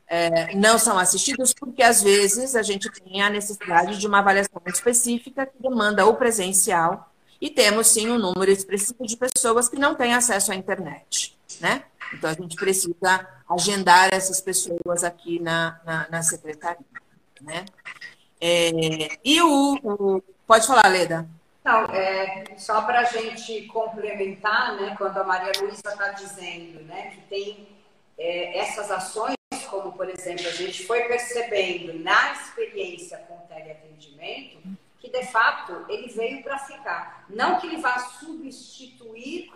é, 0.06 0.54
não 0.54 0.78
são 0.78 0.98
assistidos 0.98 1.52
porque, 1.54 1.82
às 1.82 2.02
vezes, 2.02 2.54
a 2.54 2.62
gente 2.62 2.90
tem 2.90 3.22
a 3.22 3.30
necessidade 3.30 3.98
de 3.98 4.06
uma 4.06 4.18
avaliação 4.18 4.60
específica 4.66 5.46
que 5.46 5.60
demanda 5.60 6.06
o 6.06 6.14
presencial 6.14 7.10
e 7.44 7.50
temos, 7.50 7.88
sim, 7.88 8.08
um 8.08 8.18
número 8.18 8.50
expressivo 8.50 9.06
de 9.06 9.18
pessoas 9.18 9.68
que 9.68 9.76
não 9.76 9.94
têm 9.94 10.14
acesso 10.14 10.50
à 10.50 10.54
internet, 10.54 11.36
né? 11.60 11.84
Então, 12.14 12.30
a 12.30 12.32
gente 12.32 12.56
precisa 12.56 13.28
agendar 13.46 14.08
essas 14.14 14.40
pessoas 14.40 15.04
aqui 15.04 15.38
na, 15.40 15.78
na, 15.84 16.08
na 16.08 16.22
secretaria, 16.22 16.86
né? 17.42 17.66
É, 18.40 19.18
e 19.22 19.42
o, 19.42 19.78
o, 19.82 20.22
Pode 20.46 20.66
falar, 20.66 20.88
Leda. 20.88 21.28
Não, 21.62 21.84
é, 21.92 22.44
só 22.56 22.80
para 22.80 23.00
a 23.00 23.04
gente 23.04 23.66
complementar, 23.66 24.76
né, 24.76 24.94
quando 24.96 25.18
a 25.18 25.24
Maria 25.24 25.52
Luísa 25.60 25.82
está 25.86 26.12
dizendo 26.12 26.82
né, 26.84 27.10
que 27.10 27.20
tem 27.28 27.68
é, 28.16 28.58
essas 28.58 28.90
ações, 28.90 29.34
como, 29.68 29.92
por 29.92 30.08
exemplo, 30.08 30.46
a 30.46 30.52
gente 30.52 30.86
foi 30.86 31.02
percebendo 31.02 31.92
na 32.02 32.32
experiência 32.32 33.18
com 33.28 33.34
o 33.34 33.46
teleatendimento, 33.48 34.60
que 35.04 35.10
de 35.10 35.26
fato 35.26 35.84
ele 35.86 36.08
veio 36.08 36.42
para 36.42 36.58
ficar. 36.58 37.26
Não 37.28 37.60
que 37.60 37.66
ele 37.66 37.76
vá 37.76 37.98
substituir 37.98 39.52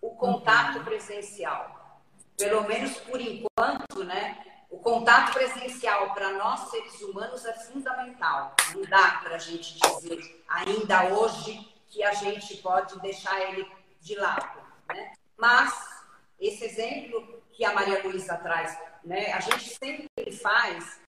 o 0.00 0.10
contato 0.10 0.84
presencial. 0.84 2.00
Pelo 2.36 2.62
menos 2.68 2.98
por 2.98 3.20
enquanto, 3.20 4.04
né? 4.04 4.46
O 4.70 4.78
contato 4.78 5.32
presencial 5.32 6.14
para 6.14 6.32
nós 6.34 6.70
seres 6.70 7.02
humanos 7.02 7.44
é 7.44 7.52
fundamental. 7.52 8.54
Não 8.74 8.82
dá 8.82 9.20
para 9.22 9.34
a 9.34 9.38
gente 9.38 9.76
dizer 9.80 10.44
ainda 10.48 11.06
hoje 11.06 11.68
que 11.88 12.02
a 12.04 12.14
gente 12.14 12.56
pode 12.58 12.98
deixar 13.00 13.38
ele 13.50 13.68
de 14.00 14.14
lado. 14.14 14.60
Né? 14.88 15.12
Mas 15.36 15.74
esse 16.40 16.64
exemplo 16.64 17.42
que 17.52 17.64
a 17.64 17.74
Maria 17.74 18.02
Luísa 18.04 18.36
traz, 18.36 18.78
né, 19.04 19.32
a 19.32 19.40
gente 19.40 19.76
sempre 19.76 20.32
faz, 20.32 21.00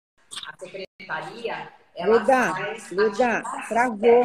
a 0.46 0.58
secretaria, 0.58 1.72
ela 1.94 2.18
Luda, 2.18 2.54
faz 2.54 2.90
Luda, 2.90 3.42
travou. 3.68 4.24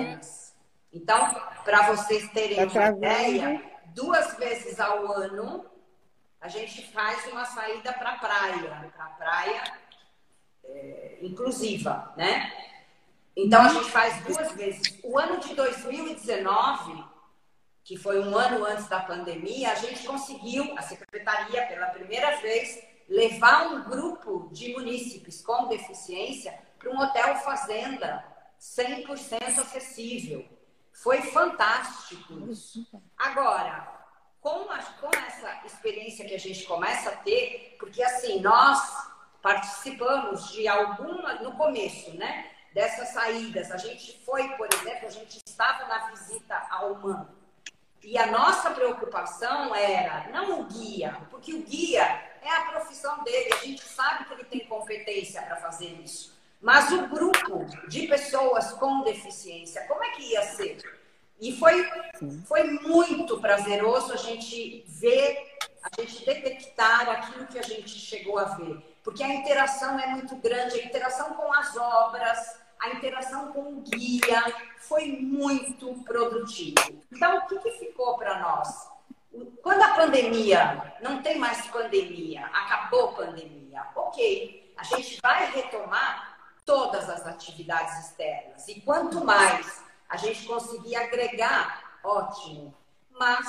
Então, 0.91 1.35
para 1.63 1.83
vocês 1.93 2.29
terem 2.31 2.57
Tá 2.57 2.63
uma 2.63 2.71
travando. 2.71 2.97
ideia, 3.05 3.63
duas 3.93 4.35
vezes 4.37 4.79
ao 4.79 5.11
ano 5.11 5.65
a 6.41 6.47
gente 6.47 6.91
faz 6.91 7.27
uma 7.31 7.45
saída 7.45 7.91
para 7.93 8.11
a 8.11 8.17
praia, 8.17 8.91
para 8.95 9.05
a 9.05 9.09
praia 9.09 9.63
é, 10.63 11.17
inclusiva, 11.21 12.13
né? 12.15 12.51
Então 13.35 13.61
a 13.61 13.69
gente 13.69 13.91
faz 13.91 14.23
duas 14.23 14.51
vezes. 14.53 14.99
O 15.03 15.19
ano 15.19 15.39
de 15.39 15.53
2019, 15.53 17.03
que 17.83 17.97
foi 17.97 18.19
um 18.19 18.35
ano 18.35 18.65
antes 18.65 18.87
da 18.87 19.01
pandemia, 19.01 19.71
a 19.71 19.75
gente 19.75 20.05
conseguiu, 20.05 20.73
a 20.77 20.81
secretaria, 20.81 21.65
pela 21.67 21.87
primeira 21.87 22.37
vez, 22.37 22.81
levar 23.07 23.67
um 23.67 23.83
grupo 23.83 24.49
de 24.51 24.73
munícipes 24.73 25.41
com 25.41 25.67
deficiência 25.67 26.57
para 26.79 26.89
um 26.89 26.99
hotel 26.99 27.35
fazenda 27.37 28.25
100% 28.59 29.59
acessível. 29.59 30.47
Foi 30.93 31.21
fantástico. 31.21 32.33
Agora, 33.17 33.87
com, 34.41 34.69
a- 34.71 34.83
com 34.99 35.09
essa 35.15 35.61
experiência 35.65 36.25
que 36.25 36.33
a 36.35 36.39
gente 36.39 36.65
começa 36.65 37.09
a 37.09 37.15
ter, 37.17 37.75
porque 37.79 38.01
assim, 38.01 38.39
nós 38.41 39.07
participamos 39.41 40.51
de 40.51 40.67
alguma, 40.67 41.35
no 41.35 41.51
começo, 41.53 42.15
né? 42.17 42.49
Dessas 42.73 43.09
saídas. 43.09 43.71
A 43.71 43.77
gente 43.77 44.23
foi, 44.25 44.47
por 44.55 44.67
exemplo, 44.73 45.07
a 45.07 45.11
gente 45.11 45.41
estava 45.45 45.85
na 45.87 46.07
visita 46.09 46.55
ao 46.69 46.95
MAN. 46.95 47.27
E 48.01 48.17
a 48.17 48.27
nossa 48.27 48.71
preocupação 48.71 49.75
era 49.75 50.29
não 50.31 50.61
o 50.61 50.63
guia, 50.65 51.17
porque 51.29 51.53
o 51.53 51.63
guia 51.63 52.01
é 52.41 52.49
a 52.49 52.61
profissão 52.71 53.23
dele, 53.23 53.53
a 53.53 53.57
gente 53.57 53.83
sabe 53.83 54.25
que 54.25 54.33
ele 54.33 54.43
tem 54.45 54.65
competência 54.67 55.41
para 55.41 55.57
fazer 55.57 55.87
isso. 56.01 56.38
Mas 56.61 56.91
o 56.91 57.07
grupo 57.07 57.65
de 57.87 58.07
pessoas 58.07 58.71
com 58.73 59.03
deficiência, 59.03 59.85
como 59.87 60.03
é 60.03 60.09
que 60.09 60.33
ia 60.33 60.41
ser? 60.43 60.77
E 61.39 61.57
foi, 61.57 61.89
foi 62.45 62.63
muito 62.63 63.39
prazeroso 63.39 64.11
a 64.11 64.17
gente 64.17 64.83
ver, 64.87 65.57
a 65.81 66.01
gente 66.01 66.25
detectar 66.25 67.09
aquilo 67.09 67.47
que 67.47 67.57
a 67.57 67.61
gente 67.61 67.89
chegou 67.89 68.37
a 68.37 68.43
ver. 68.43 68.77
Porque 69.03 69.23
a 69.23 69.33
interação 69.33 69.97
é 69.97 70.07
muito 70.07 70.35
grande, 70.35 70.79
a 70.79 70.85
interação 70.85 71.33
com 71.35 71.53
as 71.53 71.77
obras, 71.77 72.59
a 72.77 72.89
interação 72.89 73.53
com 73.53 73.73
o 73.73 73.81
guia 73.81 74.43
foi 74.79 75.07
muito 75.07 75.93
produtivo. 76.03 77.01
Então, 77.09 77.37
o 77.37 77.47
que, 77.47 77.57
que 77.59 77.71
ficou 77.71 78.17
para 78.17 78.39
nós? 78.39 78.89
Quando 79.61 79.81
a 79.81 79.93
pandemia, 79.95 80.95
não 81.01 81.21
tem 81.21 81.37
mais 81.37 81.65
pandemia, 81.67 82.47
acabou 82.47 83.09
a 83.09 83.13
pandemia, 83.13 83.85
ok, 83.95 84.73
a 84.75 84.83
gente 84.83 85.19
vai 85.21 85.51
retomar 85.51 86.28
todas 86.69 87.09
as 87.09 87.25
atividades 87.25 88.05
externas. 88.05 88.67
E 88.67 88.79
quanto 88.81 89.25
mais 89.25 89.83
a 90.07 90.15
gente 90.17 90.45
conseguir 90.45 90.95
agregar, 90.95 91.99
ótimo. 92.03 92.71
Mas 93.09 93.47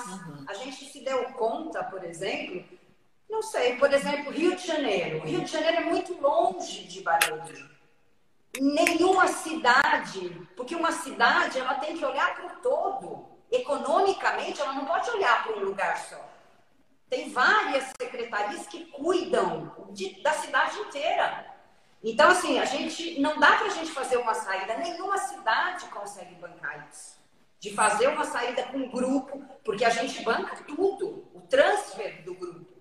a 0.49 0.55
gente 0.55 0.87
se 0.87 1.05
deu 1.05 1.23
conta, 1.35 1.85
por 1.85 2.03
exemplo, 2.03 2.65
não 3.29 3.43
sei, 3.43 3.77
por 3.77 3.93
exemplo, 3.93 4.33
Rio 4.33 4.57
de 4.57 4.67
Janeiro. 4.67 5.21
Rio 5.21 5.45
de 5.45 5.53
Janeiro 5.53 5.77
é 5.77 5.85
muito 5.85 6.19
longe 6.19 6.85
de 6.85 7.03
Barueri. 7.03 7.69
Nenhuma 8.59 9.29
cidade, 9.29 10.49
porque 10.57 10.75
uma 10.75 10.91
cidade 10.91 11.59
ela 11.59 11.75
tem 11.75 11.99
que 11.99 12.05
olhar 12.05 12.35
para 12.35 12.47
o 12.47 12.57
todo. 12.61 13.27
Economicamente, 13.53 14.63
ela 14.63 14.73
não 14.73 14.87
pode 14.87 15.11
olhar 15.11 15.45
para 15.45 15.57
um 15.59 15.65
lugar 15.65 15.99
só. 16.09 16.27
Tem 17.11 17.31
várias 17.31 17.93
secretarias 18.01 18.67
que 18.67 18.87
cuidam 18.87 19.89
de- 19.91 20.23
da 20.23 20.33
cidade 20.33 20.79
inteira. 20.79 21.50
Então, 22.03 22.31
assim, 22.31 22.59
a 22.59 22.65
gente 22.65 23.21
não 23.21 23.39
dá 23.39 23.59
para 23.59 23.67
a 23.67 23.71
gente 23.71 23.91
fazer 23.91 24.17
uma 24.17 24.35
saída, 24.35 24.77
nenhuma 24.79 25.19
cidade 25.19 25.85
consegue 25.87 26.35
bancar 26.37 26.89
isso. 26.91 27.21
De 27.59 27.75
fazer 27.75 28.09
uma 28.09 28.25
saída 28.25 28.63
com 28.65 28.89
grupo, 28.89 29.45
porque 29.63 29.85
a 29.85 29.91
gente 29.91 30.23
banca 30.23 30.57
tudo, 30.65 31.29
o 31.35 31.41
transfer 31.43 32.25
do 32.25 32.35
grupo, 32.35 32.73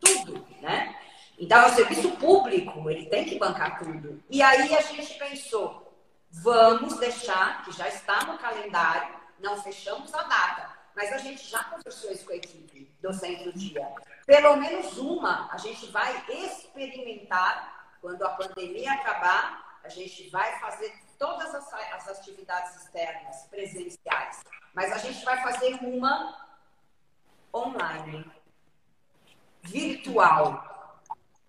tudo, 0.00 0.44
né? 0.60 0.96
Então, 1.38 1.66
o 1.66 1.70
serviço 1.70 2.10
público, 2.12 2.90
ele 2.90 3.06
tem 3.06 3.24
que 3.24 3.38
bancar 3.38 3.78
tudo. 3.78 4.22
E 4.28 4.42
aí 4.42 4.74
a 4.74 4.80
gente 4.80 5.14
pensou, 5.14 5.96
vamos 6.30 6.98
deixar, 6.98 7.64
que 7.64 7.70
já 7.70 7.88
está 7.88 8.24
no 8.24 8.38
calendário, 8.38 9.14
não 9.38 9.60
fechamos 9.62 10.12
a 10.14 10.22
data, 10.24 10.70
mas 10.96 11.12
a 11.12 11.18
gente 11.18 11.48
já 11.48 11.62
conversou 11.64 12.10
isso 12.10 12.24
com 12.24 12.32
a 12.32 12.36
equipe 12.36 12.92
do 13.00 13.12
Centro 13.12 13.52
Dia. 13.52 13.86
Pelo 14.26 14.56
menos 14.56 14.96
uma, 14.98 15.48
a 15.52 15.58
gente 15.58 15.86
vai 15.86 16.24
experimentar 16.28 17.73
quando 18.04 18.22
a 18.22 18.28
pandemia 18.28 18.92
acabar, 18.92 19.80
a 19.82 19.88
gente 19.88 20.28
vai 20.28 20.60
fazer 20.60 20.92
todas 21.18 21.54
as, 21.54 21.72
as 21.72 22.06
atividades 22.08 22.82
externas, 22.82 23.46
presenciais. 23.46 24.44
Mas 24.74 24.92
a 24.92 24.98
gente 24.98 25.24
vai 25.24 25.42
fazer 25.42 25.76
uma 25.76 26.38
online, 27.54 28.30
virtual. 29.62 31.00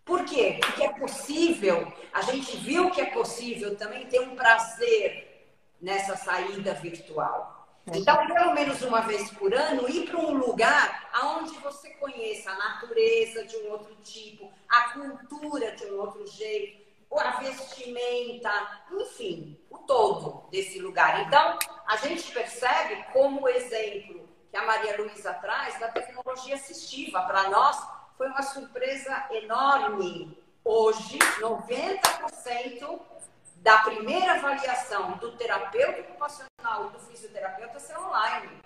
Por 0.05 0.23
quê? 0.23 0.57
Porque 0.61 0.83
é 0.85 0.93
possível, 0.93 1.91
a 2.13 2.21
gente 2.21 2.55
viu 2.55 2.89
que 2.89 3.01
é 3.01 3.07
possível 3.07 3.75
também 3.75 4.07
ter 4.07 4.21
um 4.21 4.33
prazer 4.33 5.51
nessa 5.81 6.15
saída 6.15 6.73
virtual. 6.73 7.54
Então, 7.93 8.25
pelo 8.25 8.53
menos 8.53 8.81
uma 8.81 9.01
vez 9.01 9.29
por 9.31 9.53
ano, 9.53 9.87
ir 9.87 10.09
para 10.09 10.19
um 10.19 10.33
lugar 10.33 11.09
onde 11.23 11.55
você 11.59 11.91
conheça 11.91 12.49
a 12.49 12.57
natureza 12.57 13.45
de 13.45 13.55
um 13.57 13.71
outro 13.71 13.95
tipo, 13.97 14.51
a 14.67 14.89
cultura 14.89 15.75
de 15.75 15.85
um 15.85 15.99
outro 15.99 16.25
jeito, 16.25 16.83
a 17.15 17.39
vestimenta, 17.39 18.51
enfim, 18.91 19.57
o 19.69 19.77
todo 19.79 20.49
desse 20.49 20.79
lugar. 20.79 21.21
Então, 21.21 21.59
a 21.85 21.95
gente 21.97 22.31
percebe 22.31 23.05
como 23.13 23.47
exemplo 23.47 24.27
que 24.49 24.57
a 24.57 24.65
Maria 24.65 24.97
Luísa 24.97 25.33
traz 25.35 25.79
da 25.79 25.87
tecnologia 25.89 26.55
assistiva, 26.55 27.21
para 27.21 27.49
nós, 27.49 27.77
foi 28.17 28.27
uma 28.27 28.41
surpresa 28.41 29.27
enorme. 29.31 30.37
Hoje, 30.63 31.19
90% 31.39 32.99
da 33.57 33.77
primeira 33.79 34.33
avaliação 34.33 35.13
do 35.17 35.37
terapeuta 35.37 36.01
ocupacional 36.01 36.54
e 36.65 36.89
do 36.89 36.99
fisioterapeuta 36.99 37.79
ser 37.79 37.97
online. 37.97 38.59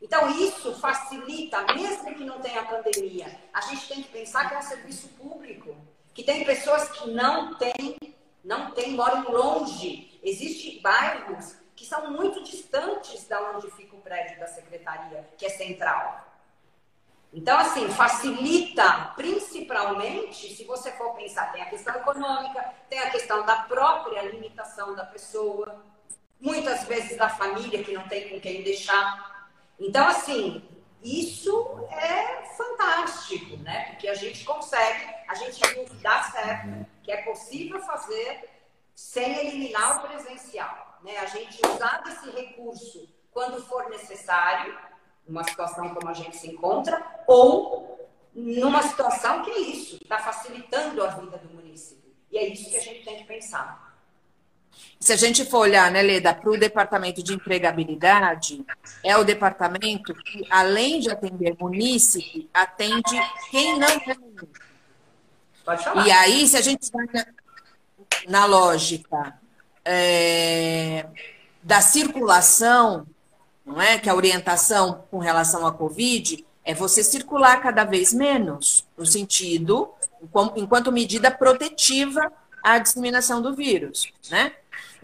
Então, 0.00 0.28
isso 0.30 0.74
facilita, 0.80 1.62
mesmo 1.74 2.14
que 2.14 2.24
não 2.24 2.40
tenha 2.40 2.64
pandemia. 2.64 3.26
A 3.52 3.60
gente 3.62 3.88
tem 3.88 4.02
que 4.02 4.08
pensar 4.08 4.48
que 4.48 4.54
é 4.54 4.58
um 4.58 4.62
serviço 4.62 5.08
público, 5.08 5.76
que 6.12 6.22
tem 6.22 6.44
pessoas 6.44 6.88
que 6.90 7.10
não 7.10 7.54
têm, 7.54 7.96
não 8.44 8.70
têm, 8.72 8.92
moram 8.92 9.30
longe. 9.30 10.18
Existem 10.22 10.80
bairros 10.82 11.56
que 11.76 11.86
são 11.86 12.10
muito 12.10 12.42
distantes 12.42 13.26
da 13.26 13.52
onde 13.52 13.70
fica 13.72 13.96
o 13.96 14.00
prédio 14.00 14.38
da 14.38 14.46
secretaria, 14.46 15.28
que 15.36 15.46
é 15.46 15.50
central. 15.50 16.24
Então, 17.32 17.58
assim, 17.58 17.88
facilita 17.88 19.12
principalmente, 19.16 20.54
se 20.54 20.64
você 20.64 20.92
for 20.92 21.14
pensar, 21.14 21.50
tem 21.52 21.62
a 21.62 21.70
questão 21.70 21.94
econômica, 21.96 22.72
tem 22.88 23.00
a 23.00 23.10
questão 23.10 23.44
da 23.44 23.56
própria 23.62 24.22
limitação 24.22 24.94
da 24.94 25.04
pessoa, 25.04 25.82
muitas 26.40 26.84
vezes 26.84 27.16
da 27.16 27.28
família 27.28 27.82
que 27.82 27.92
não 27.92 28.06
tem 28.08 28.28
com 28.28 28.40
quem 28.40 28.62
deixar. 28.62 29.50
Então, 29.78 30.06
assim, 30.06 30.62
isso 31.02 31.86
é 31.90 32.44
fantástico, 32.56 33.56
né? 33.58 33.90
Porque 33.90 34.08
a 34.08 34.14
gente 34.14 34.44
consegue, 34.44 35.14
a 35.28 35.34
gente 35.34 35.60
viu 35.72 35.84
que 35.84 35.96
dá 35.96 36.22
certo, 36.24 36.86
que 37.02 37.12
é 37.12 37.22
possível 37.22 37.80
fazer 37.82 38.48
sem 38.94 39.46
eliminar 39.46 39.98
o 39.98 40.08
presencial, 40.08 40.98
né? 41.02 41.18
A 41.18 41.26
gente 41.26 41.60
usar 41.66 42.02
esse 42.06 42.30
recurso 42.30 43.08
quando 43.30 43.62
for 43.64 43.90
necessário, 43.90 44.78
numa 45.26 45.44
situação 45.44 45.94
como 45.94 46.08
a 46.08 46.14
gente 46.14 46.36
se 46.36 46.48
encontra, 46.48 47.04
ou 47.26 48.08
numa 48.34 48.82
situação 48.82 49.42
que 49.42 49.50
é 49.50 49.58
isso, 49.58 49.96
está 50.00 50.18
facilitando 50.18 51.02
a 51.02 51.08
vida 51.08 51.38
do 51.38 51.54
município. 51.54 52.14
E 52.30 52.38
é 52.38 52.46
isso 52.48 52.70
que 52.70 52.76
a 52.76 52.80
gente 52.80 53.04
tem 53.04 53.18
que 53.18 53.24
pensar. 53.24 53.83
Se 54.98 55.12
a 55.12 55.16
gente 55.16 55.44
for 55.44 55.58
olhar, 55.58 55.90
né, 55.90 56.00
Leda, 56.00 56.32
para 56.32 56.50
o 56.50 56.58
departamento 56.58 57.22
de 57.22 57.34
empregabilidade, 57.34 58.64
é 59.02 59.16
o 59.16 59.24
departamento 59.24 60.14
que, 60.14 60.46
além 60.48 61.00
de 61.00 61.10
atender 61.10 61.54
munícipe, 61.60 62.48
atende 62.54 63.20
quem 63.50 63.78
não 63.78 63.86
é 63.86 63.98
munícipe. 64.16 64.48
Pode 65.64 65.84
falar. 65.84 66.06
E 66.06 66.10
aí, 66.10 66.46
se 66.46 66.56
a 66.56 66.62
gente 66.62 66.90
vai 66.90 67.06
na, 67.12 67.26
na 68.28 68.46
lógica 68.46 69.38
é, 69.84 71.06
da 71.62 71.80
circulação, 71.80 73.06
não 73.64 73.80
é? 73.80 73.98
Que 73.98 74.08
a 74.08 74.14
orientação 74.14 75.04
com 75.10 75.18
relação 75.18 75.66
à 75.66 75.72
Covid 75.72 76.44
é 76.64 76.74
você 76.74 77.04
circular 77.04 77.60
cada 77.60 77.84
vez 77.84 78.12
menos, 78.12 78.86
no 78.96 79.04
sentido, 79.04 79.90
enquanto 80.56 80.90
medida 80.90 81.30
protetiva 81.30 82.32
à 82.62 82.78
disseminação 82.78 83.42
do 83.42 83.54
vírus, 83.54 84.10
né? 84.30 84.52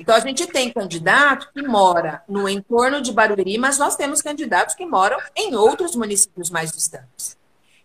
Então, 0.00 0.14
a 0.14 0.20
gente 0.20 0.46
tem 0.46 0.72
candidato 0.72 1.50
que 1.52 1.60
mora 1.60 2.22
no 2.26 2.48
entorno 2.48 3.02
de 3.02 3.12
Barueri, 3.12 3.58
mas 3.58 3.76
nós 3.76 3.96
temos 3.96 4.22
candidatos 4.22 4.74
que 4.74 4.86
moram 4.86 5.18
em 5.36 5.54
outros 5.54 5.94
municípios 5.94 6.48
mais 6.48 6.72
distantes. 6.72 7.36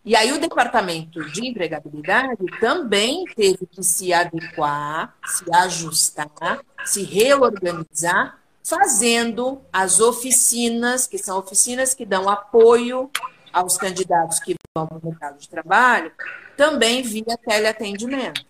E 0.04 0.16
aí, 0.16 0.32
o 0.32 0.40
Departamento 0.40 1.22
de 1.32 1.46
Empregabilidade 1.46 2.46
também 2.62 3.26
teve 3.36 3.68
que 3.70 3.84
se 3.84 4.14
adequar, 4.14 5.14
se 5.26 5.44
ajustar, 5.54 6.62
se 6.86 7.04
reorganizar, 7.04 8.40
fazendo 8.64 9.62
as 9.74 10.00
oficinas, 10.00 11.06
que 11.08 11.18
são 11.18 11.38
oficinas 11.38 11.94
que 11.94 12.06
dão 12.06 12.30
apoio 12.30 13.12
aos 13.52 13.78
candidatos 13.78 14.40
que 14.40 14.56
vão 14.74 14.88
para 14.88 14.98
o 14.98 15.06
mercado 15.06 15.38
de 15.38 15.50
trabalho, 15.50 16.14
também 16.56 17.02
via 17.02 17.38
teleatendimento. 17.46 18.46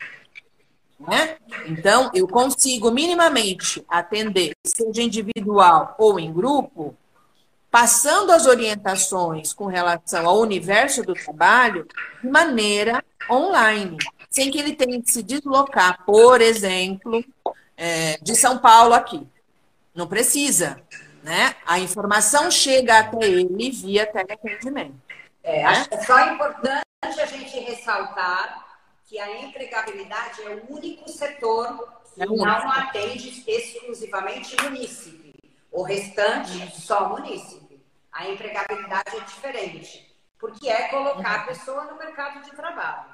Né? 0.99 1.37
Então, 1.67 2.09
eu 2.13 2.27
consigo 2.27 2.89
minimamente 2.89 3.83
atender, 3.89 4.53
seja 4.65 5.01
individual 5.01 5.95
ou 5.97 6.19
em 6.19 6.31
grupo, 6.31 6.95
passando 7.69 8.31
as 8.31 8.45
orientações 8.45 9.51
com 9.53 9.65
relação 9.65 10.25
ao 10.25 10.39
universo 10.39 11.03
do 11.03 11.13
trabalho 11.13 11.85
de 12.23 12.29
maneira 12.29 13.03
online, 13.29 13.97
sem 14.29 14.49
que 14.49 14.57
ele 14.57 14.73
tenha 14.73 15.01
que 15.01 15.11
se 15.11 15.21
deslocar, 15.21 16.05
por 16.05 16.39
exemplo, 16.39 17.23
é, 17.75 18.17
de 18.21 18.33
São 18.33 18.57
Paulo 18.59 18.93
aqui. 18.93 19.27
Não 19.93 20.07
precisa, 20.07 20.81
né? 21.21 21.55
A 21.65 21.79
informação 21.79 22.49
chega 22.49 22.99
até 22.99 23.25
ele 23.25 23.69
via 23.71 24.05
teleatendimento. 24.05 24.95
É, 25.43 25.83
que 25.83 25.95
é 25.95 26.03
só 26.03 26.31
importante 26.31 26.85
a 27.01 27.25
gente 27.25 27.59
ressaltar 27.59 28.64
que 29.15 29.19
a 29.21 29.43
empregabilidade 29.43 30.43
é 30.43 30.49
o 30.49 30.73
único 30.73 31.09
setor 31.09 32.01
que 32.13 32.21
é 32.21 32.25
não 32.25 32.69
atende 32.69 33.45
exclusivamente 33.47 34.61
munícipe. 34.61 35.33
O 35.71 35.83
restante, 35.83 36.69
só 36.81 37.07
munícipe. 37.07 37.81
A 38.11 38.27
empregabilidade 38.27 39.15
é 39.15 39.21
diferente, 39.21 40.13
porque 40.37 40.67
é 40.67 40.89
colocar 40.89 41.35
a 41.35 41.43
pessoa 41.45 41.85
no 41.85 41.97
mercado 41.97 42.43
de 42.43 42.51
trabalho. 42.57 43.05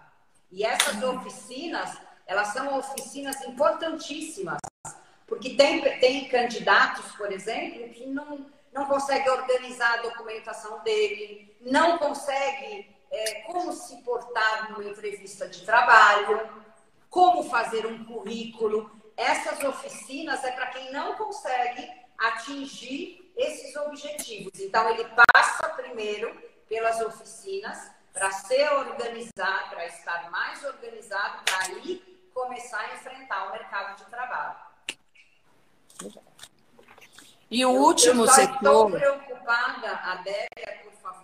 E 0.51 0.63
essas 0.65 1.03
oficinas, 1.03 1.95
elas 2.25 2.47
são 2.47 2.79
oficinas 2.79 3.39
importantíssimas, 3.43 4.57
porque 5.27 5.51
tem, 5.51 5.81
tem 5.99 6.27
candidatos, 6.29 7.11
por 7.11 7.31
exemplo, 7.31 7.87
que 7.89 8.07
não, 8.07 8.43
não 8.73 8.85
consegue 8.85 9.29
organizar 9.29 9.99
a 9.99 10.01
documentação 10.01 10.79
dele, 10.79 11.55
não 11.61 11.99
consegue 11.99 12.90
é, 13.11 13.41
como 13.41 13.73
se 13.73 13.97
portar 14.03 14.71
numa 14.71 14.89
entrevista 14.89 15.47
de 15.47 15.65
trabalho, 15.65 16.49
como 17.09 17.43
fazer 17.49 17.85
um 17.85 18.03
currículo. 18.05 18.89
Essas 19.17 19.61
oficinas 19.63 20.43
é 20.43 20.51
para 20.51 20.67
quem 20.67 20.91
não 20.91 21.15
consegue 21.15 21.87
atingir 22.17 23.31
esses 23.35 23.75
objetivos. 23.75 24.59
Então, 24.59 24.89
ele 24.89 25.05
passa 25.33 25.69
primeiro 25.69 26.33
pelas 26.67 27.01
oficinas 27.01 27.91
para 28.13 28.31
se 28.31 28.61
organizar, 28.69 29.69
para 29.69 29.85
estar 29.85 30.29
mais 30.31 30.63
organizado, 30.63 31.43
para 31.43 31.65
aí 31.65 32.29
começar 32.33 32.79
a 32.79 32.95
enfrentar 32.95 33.49
o 33.49 33.51
mercado 33.51 33.97
de 33.97 34.05
trabalho. 34.09 34.71
E 37.51 37.65
o 37.65 37.71
último 37.71 38.23
eu 38.23 38.27
setor. 38.29 38.95
Estou 38.95 38.99
preocupada, 38.99 39.91
Adélia, 39.91 40.81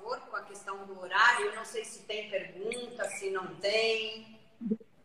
favor, 0.08 0.20
com 0.30 0.36
a 0.36 0.42
questão 0.42 0.86
do 0.86 1.00
horário. 1.00 1.46
Eu 1.46 1.56
não 1.56 1.66
sei 1.66 1.84
se 1.86 2.04
tem 2.04 2.30
pergunta, 2.30 3.06
se 3.06 3.30
não 3.30 3.48
tem. 3.56 4.38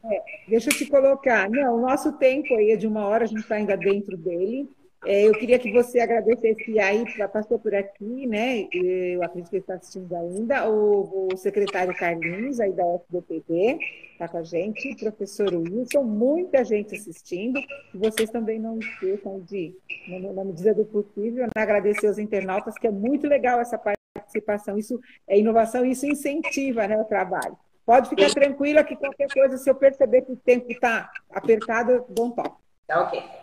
É, 0.05 0.23
deixa 0.49 0.71
eu 0.71 0.77
te 0.77 0.87
colocar. 0.87 1.49
Não, 1.49 1.77
o 1.77 1.81
nosso 1.81 2.13
tempo 2.13 2.55
aí 2.55 2.73
é 2.73 2.77
de 2.77 2.87
uma 2.87 3.07
hora, 3.07 3.25
a 3.25 3.27
gente 3.27 3.41
está 3.41 3.57
ainda 3.57 3.77
dentro 3.77 4.17
dele. 4.17 4.69
É, 5.05 5.27
eu 5.27 5.33
queria 5.33 5.59
que 5.59 5.73
você 5.73 5.99
agradecesse 5.99 6.79
aí, 6.79 7.05
passou 7.33 7.59
por 7.59 7.75
aqui, 7.75 8.27
né? 8.27 8.69
Eu 8.73 9.23
acredito 9.23 9.51
que 9.51 9.57
ele 9.57 9.63
está 9.63 9.75
assistindo 9.75 10.15
ainda, 10.15 10.69
o, 10.71 11.29
o, 11.33 11.37
secretário 11.37 11.95
Carlinhos, 11.97 12.61
aí 12.61 12.73
da 12.73 12.85
FDPD, 12.95 13.79
está 14.13 14.29
com 14.29 14.39
a 14.39 14.45
gente, 14.45 14.93
o 14.93 14.97
professor 14.97 15.53
Wilson, 15.55 16.05
muita 16.05 16.65
gente 16.65 16.95
assistindo. 16.95 17.59
E 17.93 17.99
vocês 17.99 18.31
também 18.31 18.61
não 18.61 18.79
esqueçam 18.79 19.41
de, 19.41 19.75
na 20.09 20.45
medida 20.45 20.73
do 20.73 20.85
possível, 20.85 21.47
né, 21.47 21.63
agradecer 21.63 22.07
aos 22.07 22.19
internautas, 22.19 22.79
que 22.79 22.87
é 22.87 22.91
muito 22.91 23.27
legal 23.27 23.61
essa 23.61 23.77
participação. 23.77 24.79
Isso 24.79 25.01
é 25.27 25.37
inovação, 25.37 25.85
isso 25.85 26.07
incentiva 26.07 26.87
né, 26.87 26.97
o 26.97 27.05
trabalho. 27.05 27.59
Pode 27.85 28.09
ficar 28.09 28.31
tranquila 28.31 28.85
que 28.85 28.95
qualquer 28.95 29.29
coisa, 29.33 29.57
se 29.57 29.69
eu 29.69 29.75
perceber 29.75 30.23
que 30.23 30.31
o 30.31 30.37
tempo 30.37 30.71
está 30.71 31.11
apertado, 31.29 31.91
eu 31.91 32.07
dou 32.09 32.27
um 32.27 32.31
toque. 32.31 32.57
Tá 32.87 33.03
ok. 33.03 33.42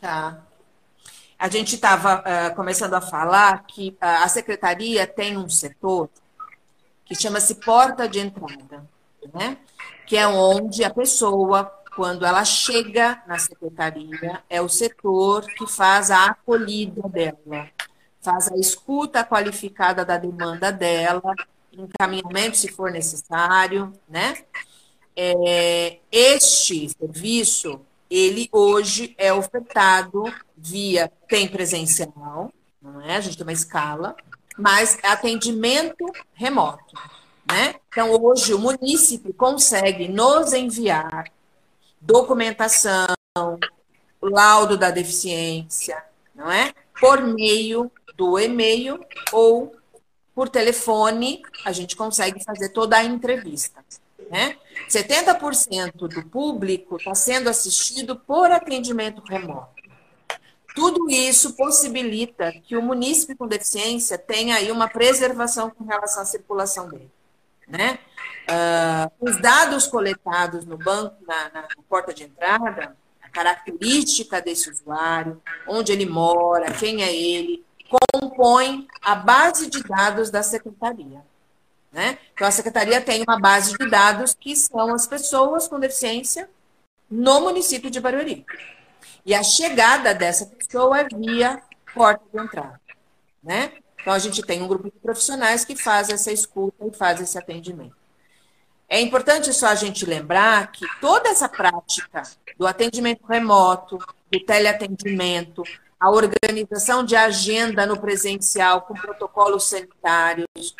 Tá. 0.00 0.42
A 1.38 1.48
gente 1.48 1.74
estava 1.74 2.20
uh, 2.20 2.54
começando 2.54 2.94
a 2.94 3.00
falar 3.00 3.64
que 3.66 3.90
uh, 3.90 4.24
a 4.24 4.28
secretaria 4.28 5.06
tem 5.06 5.36
um 5.36 5.48
setor 5.48 6.08
que 7.04 7.14
chama-se 7.14 7.56
porta 7.56 8.08
de 8.08 8.18
entrada, 8.18 8.86
né? 9.32 9.56
Que 10.06 10.16
é 10.16 10.26
onde 10.26 10.82
a 10.82 10.90
pessoa, 10.90 11.64
quando 11.94 12.24
ela 12.24 12.44
chega 12.44 13.22
na 13.26 13.38
secretaria, 13.38 14.42
é 14.48 14.60
o 14.60 14.68
setor 14.68 15.46
que 15.46 15.66
faz 15.66 16.10
a 16.10 16.26
acolhida 16.26 17.08
dela, 17.08 17.68
faz 18.20 18.50
a 18.50 18.56
escuta 18.56 19.24
qualificada 19.24 20.04
da 20.04 20.16
demanda 20.16 20.72
dela, 20.72 21.34
encaminhamento 21.72 22.56
se 22.56 22.68
for 22.68 22.90
necessário, 22.90 23.92
né? 24.08 24.36
É, 25.14 25.98
este 26.10 26.90
serviço 26.90 27.80
ele 28.10 28.48
hoje 28.52 29.14
é 29.18 29.32
ofertado 29.32 30.24
via, 30.56 31.10
tem 31.28 31.48
presencial, 31.48 32.52
não 32.80 33.00
é? 33.02 33.16
A 33.16 33.20
gente 33.20 33.36
tem 33.36 33.46
uma 33.46 33.52
escala, 33.52 34.16
mas 34.56 34.98
é 35.02 35.08
atendimento 35.08 36.04
remoto, 36.34 36.94
né? 37.50 37.74
Então, 37.88 38.10
hoje 38.22 38.54
o 38.54 38.58
município 38.58 39.32
consegue 39.34 40.08
nos 40.08 40.52
enviar 40.52 41.30
documentação, 42.00 43.06
laudo 44.22 44.76
da 44.76 44.90
deficiência, 44.90 46.02
não 46.34 46.50
é? 46.50 46.72
Por 46.98 47.22
meio 47.22 47.90
do 48.14 48.38
e-mail 48.38 49.00
ou 49.32 49.74
por 50.34 50.48
telefone, 50.48 51.42
a 51.64 51.72
gente 51.72 51.96
consegue 51.96 52.42
fazer 52.44 52.68
toda 52.70 52.96
a 52.96 53.04
entrevista. 53.04 53.84
Né? 54.30 54.56
70% 54.88 56.08
do 56.08 56.26
público 56.26 56.96
está 56.96 57.14
sendo 57.14 57.48
assistido 57.48 58.16
por 58.16 58.50
atendimento 58.50 59.22
remoto. 59.22 59.76
Tudo 60.74 61.08
isso 61.08 61.54
possibilita 61.54 62.52
que 62.52 62.76
o 62.76 62.82
munícipe 62.82 63.34
com 63.34 63.46
deficiência 63.46 64.18
tenha 64.18 64.56
aí 64.56 64.70
uma 64.70 64.88
preservação 64.88 65.70
com 65.70 65.84
relação 65.84 66.22
à 66.22 66.26
circulação 66.26 66.88
dele. 66.88 67.10
Né? 67.66 67.98
Uh, 68.48 69.28
os 69.28 69.40
dados 69.40 69.86
coletados 69.86 70.66
no 70.66 70.76
banco, 70.76 71.16
na, 71.26 71.50
na, 71.50 71.68
porta 71.88 72.12
de 72.12 72.24
entrada, 72.24 72.96
a 73.22 73.28
característica 73.30 74.40
desse 74.40 74.70
usuário, 74.70 75.40
onde 75.66 75.92
ele 75.92 76.06
mora, 76.06 76.70
quem 76.72 77.02
é 77.02 77.14
ele, 77.14 77.64
compõe 78.12 78.86
a 79.02 79.14
base 79.14 79.70
de 79.70 79.82
dados 79.82 80.30
da 80.30 80.42
secretaria. 80.42 81.22
Né? 81.96 82.18
Então, 82.34 82.46
a 82.46 82.50
secretaria 82.50 83.00
tem 83.00 83.24
uma 83.26 83.40
base 83.40 83.72
de 83.72 83.88
dados 83.88 84.34
que 84.38 84.54
são 84.54 84.94
as 84.94 85.06
pessoas 85.06 85.66
com 85.66 85.80
deficiência 85.80 86.46
no 87.10 87.40
município 87.40 87.90
de 87.90 87.98
Barueri. 87.98 88.44
E 89.24 89.34
a 89.34 89.42
chegada 89.42 90.14
dessa 90.14 90.44
pessoa 90.44 91.00
é 91.00 91.08
via 91.08 91.62
porta 91.94 92.22
de 92.30 92.38
entrada. 92.38 92.78
Né? 93.42 93.72
Então, 93.98 94.12
a 94.12 94.18
gente 94.18 94.42
tem 94.42 94.62
um 94.62 94.68
grupo 94.68 94.90
de 94.90 94.98
profissionais 94.98 95.64
que 95.64 95.74
faz 95.74 96.10
essa 96.10 96.30
escuta 96.30 96.84
e 96.86 96.94
faz 96.94 97.18
esse 97.18 97.38
atendimento. 97.38 97.96
É 98.86 99.00
importante 99.00 99.50
só 99.54 99.68
a 99.68 99.74
gente 99.74 100.04
lembrar 100.04 100.70
que 100.72 100.84
toda 101.00 101.30
essa 101.30 101.48
prática 101.48 102.24
do 102.58 102.66
atendimento 102.66 103.24
remoto, 103.26 103.96
do 104.30 104.40
teleatendimento, 104.44 105.62
a 105.98 106.10
organização 106.10 107.02
de 107.02 107.16
agenda 107.16 107.86
no 107.86 107.98
presencial 107.98 108.82
com 108.82 108.92
protocolos 108.92 109.64
sanitários, 109.64 110.76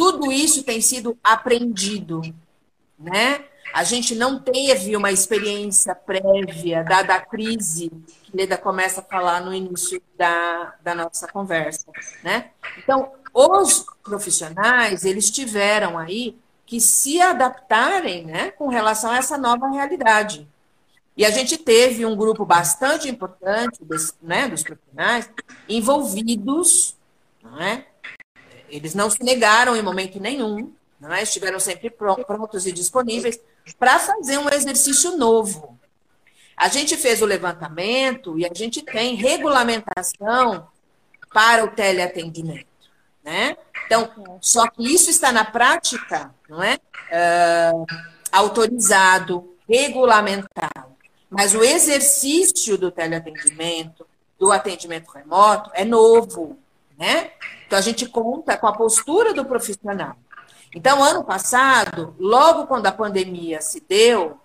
tudo 0.00 0.32
isso 0.32 0.62
tem 0.62 0.80
sido 0.80 1.18
aprendido, 1.22 2.22
né? 2.98 3.44
A 3.70 3.84
gente 3.84 4.14
não 4.14 4.40
teve 4.40 4.96
uma 4.96 5.12
experiência 5.12 5.94
prévia, 5.94 6.82
dada 6.82 7.16
a 7.16 7.20
crise 7.20 7.92
que 8.22 8.34
Leda 8.34 8.56
começa 8.56 9.02
a 9.02 9.04
falar 9.04 9.42
no 9.42 9.52
início 9.52 10.00
da, 10.16 10.74
da 10.82 10.94
nossa 10.94 11.28
conversa, 11.28 11.84
né? 12.24 12.48
Então, 12.78 13.12
os 13.34 13.84
profissionais, 14.02 15.04
eles 15.04 15.30
tiveram 15.30 15.98
aí 15.98 16.34
que 16.64 16.80
se 16.80 17.20
adaptarem, 17.20 18.24
né, 18.24 18.52
com 18.52 18.68
relação 18.68 19.10
a 19.10 19.18
essa 19.18 19.36
nova 19.36 19.68
realidade. 19.68 20.48
E 21.14 21.26
a 21.26 21.30
gente 21.30 21.58
teve 21.58 22.06
um 22.06 22.16
grupo 22.16 22.46
bastante 22.46 23.06
importante 23.06 23.84
desse, 23.84 24.14
né, 24.22 24.48
dos 24.48 24.62
profissionais 24.62 25.28
envolvidos 25.68 26.96
não 27.42 27.60
é, 27.60 27.86
eles 28.70 28.94
não 28.94 29.10
se 29.10 29.22
negaram 29.22 29.76
em 29.76 29.82
momento 29.82 30.20
nenhum, 30.20 30.72
não 31.00 31.12
é? 31.12 31.22
estiveram 31.22 31.58
sempre 31.58 31.90
prontos 31.90 32.66
e 32.66 32.72
disponíveis 32.72 33.40
para 33.78 33.98
fazer 33.98 34.38
um 34.38 34.48
exercício 34.48 35.16
novo. 35.16 35.78
A 36.56 36.68
gente 36.68 36.96
fez 36.96 37.22
o 37.22 37.26
levantamento 37.26 38.38
e 38.38 38.44
a 38.44 38.50
gente 38.52 38.82
tem 38.82 39.14
regulamentação 39.14 40.68
para 41.32 41.64
o 41.64 41.68
teleatendimento, 41.68 42.66
né? 43.24 43.56
Então, 43.86 44.38
só 44.40 44.68
que 44.68 44.82
isso 44.94 45.08
está 45.08 45.32
na 45.32 45.44
prática, 45.44 46.34
não 46.48 46.62
é? 46.62 46.78
Uh, 47.10 47.86
autorizado, 48.30 49.56
regulamentado. 49.68 50.90
Mas 51.30 51.54
o 51.54 51.62
exercício 51.64 52.76
do 52.76 52.90
teleatendimento, 52.90 54.06
do 54.38 54.52
atendimento 54.52 55.10
remoto, 55.10 55.70
é 55.74 55.84
novo, 55.84 56.58
né? 56.98 57.30
Então, 57.70 57.78
a 57.78 57.82
gente 57.82 58.04
conta 58.06 58.56
com 58.56 58.66
a 58.66 58.72
postura 58.72 59.32
do 59.32 59.44
profissional. 59.44 60.16
Então, 60.74 61.04
ano 61.04 61.22
passado, 61.22 62.16
logo 62.18 62.66
quando 62.66 62.86
a 62.86 62.90
pandemia 62.90 63.60
se 63.60 63.80
deu, 63.88 64.40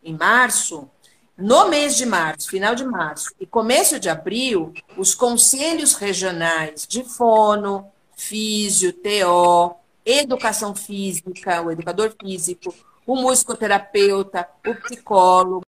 em 0.00 0.16
março, 0.16 0.88
no 1.36 1.68
mês 1.68 1.96
de 1.96 2.06
março, 2.06 2.48
final 2.48 2.76
de 2.76 2.84
março 2.84 3.34
e 3.40 3.44
começo 3.44 3.98
de 3.98 4.08
abril, 4.08 4.72
os 4.96 5.12
conselhos 5.12 5.94
regionais 5.94 6.86
de 6.86 7.02
fono, 7.02 7.84
físio, 8.16 8.92
TO, 8.92 9.74
educação 10.06 10.72
física, 10.72 11.60
o 11.60 11.72
educador 11.72 12.14
físico, 12.22 12.72
o 13.04 13.16
musicoterapeuta, 13.16 14.48
o 14.64 14.72
psicólogo, 14.76 15.64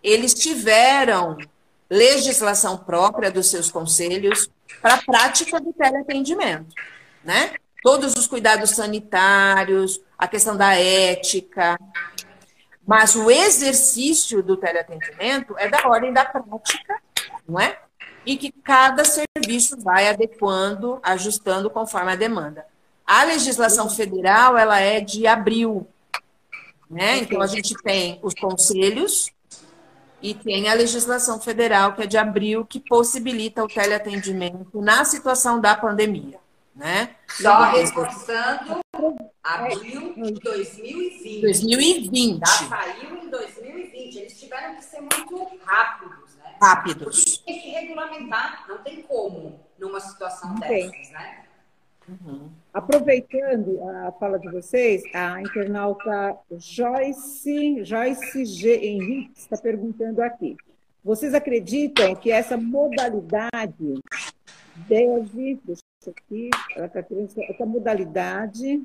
eles 0.00 0.32
tiveram 0.34 1.36
legislação 1.90 2.78
própria 2.78 3.28
dos 3.28 3.48
seus 3.48 3.72
conselhos 3.72 4.48
para 4.80 4.94
a 4.94 5.02
prática 5.02 5.60
do 5.60 5.72
teleatendimento, 5.72 6.74
né? 7.22 7.54
Todos 7.82 8.14
os 8.16 8.26
cuidados 8.26 8.70
sanitários, 8.70 10.00
a 10.18 10.26
questão 10.26 10.56
da 10.56 10.74
ética, 10.74 11.78
mas 12.86 13.14
o 13.14 13.30
exercício 13.30 14.42
do 14.42 14.56
teleatendimento 14.56 15.54
é 15.58 15.68
da 15.68 15.86
ordem 15.88 16.12
da 16.12 16.24
prática, 16.24 17.00
não 17.48 17.58
é? 17.60 17.78
E 18.24 18.36
que 18.36 18.52
cada 18.52 19.04
serviço 19.04 19.78
vai 19.80 20.08
adequando, 20.08 20.98
ajustando 21.02 21.70
conforme 21.70 22.12
a 22.12 22.16
demanda. 22.16 22.66
A 23.06 23.24
legislação 23.24 23.90
federal, 23.90 24.56
ela 24.56 24.80
é 24.80 25.00
de 25.00 25.26
abril, 25.26 25.86
né? 26.88 27.18
Então 27.18 27.40
a 27.42 27.46
gente 27.46 27.74
tem 27.82 28.18
os 28.22 28.34
conselhos 28.34 29.33
e 30.24 30.32
tem 30.32 30.70
a 30.70 30.74
legislação 30.74 31.38
federal, 31.38 31.92
que 31.92 32.02
é 32.02 32.06
de 32.06 32.16
abril, 32.16 32.64
que 32.64 32.80
possibilita 32.80 33.62
o 33.62 33.68
teleatendimento 33.68 34.80
na 34.80 35.04
situação 35.04 35.60
da 35.60 35.76
pandemia. 35.76 36.40
Né? 36.74 37.14
Só 37.28 37.64
reforçando, 37.64 38.80
abril 39.42 40.14
de 40.14 40.32
2020. 40.40 41.40
2020. 41.42 42.40
Já 42.40 42.46
saiu 42.46 43.22
em 43.22 43.28
2020. 43.28 44.18
Eles 44.18 44.40
tiveram 44.40 44.74
que 44.76 44.84
ser 44.84 45.02
muito 45.02 45.58
rápidos, 45.62 46.34
né? 46.36 46.56
Rápidos. 46.60 47.36
Porque 47.36 47.52
tem 47.52 47.60
que 47.60 47.68
regulamentar, 47.68 48.64
não 48.66 48.78
tem 48.78 49.02
como 49.02 49.60
numa 49.78 50.00
situação 50.00 50.54
dessas, 50.54 51.10
né? 51.10 51.44
Uhum. 52.08 52.50
Aproveitando 52.72 53.82
a 53.88 54.12
fala 54.12 54.38
de 54.38 54.50
vocês, 54.50 55.02
a 55.14 55.40
internauta 55.40 56.36
Joyce, 56.58 57.84
Joyce 57.84 58.44
G. 58.44 58.76
Henrique 58.76 59.32
está 59.36 59.56
perguntando 59.56 60.22
aqui. 60.22 60.56
Vocês 61.02 61.34
acreditam 61.34 62.14
que 62.14 62.30
essa 62.30 62.56
modalidade 62.56 63.94
deve, 64.88 65.60
deixa 65.64 65.82
aqui, 66.06 66.50
ela 66.76 66.86
está 66.86 67.04
essa 67.48 67.66
modalidade 67.66 68.82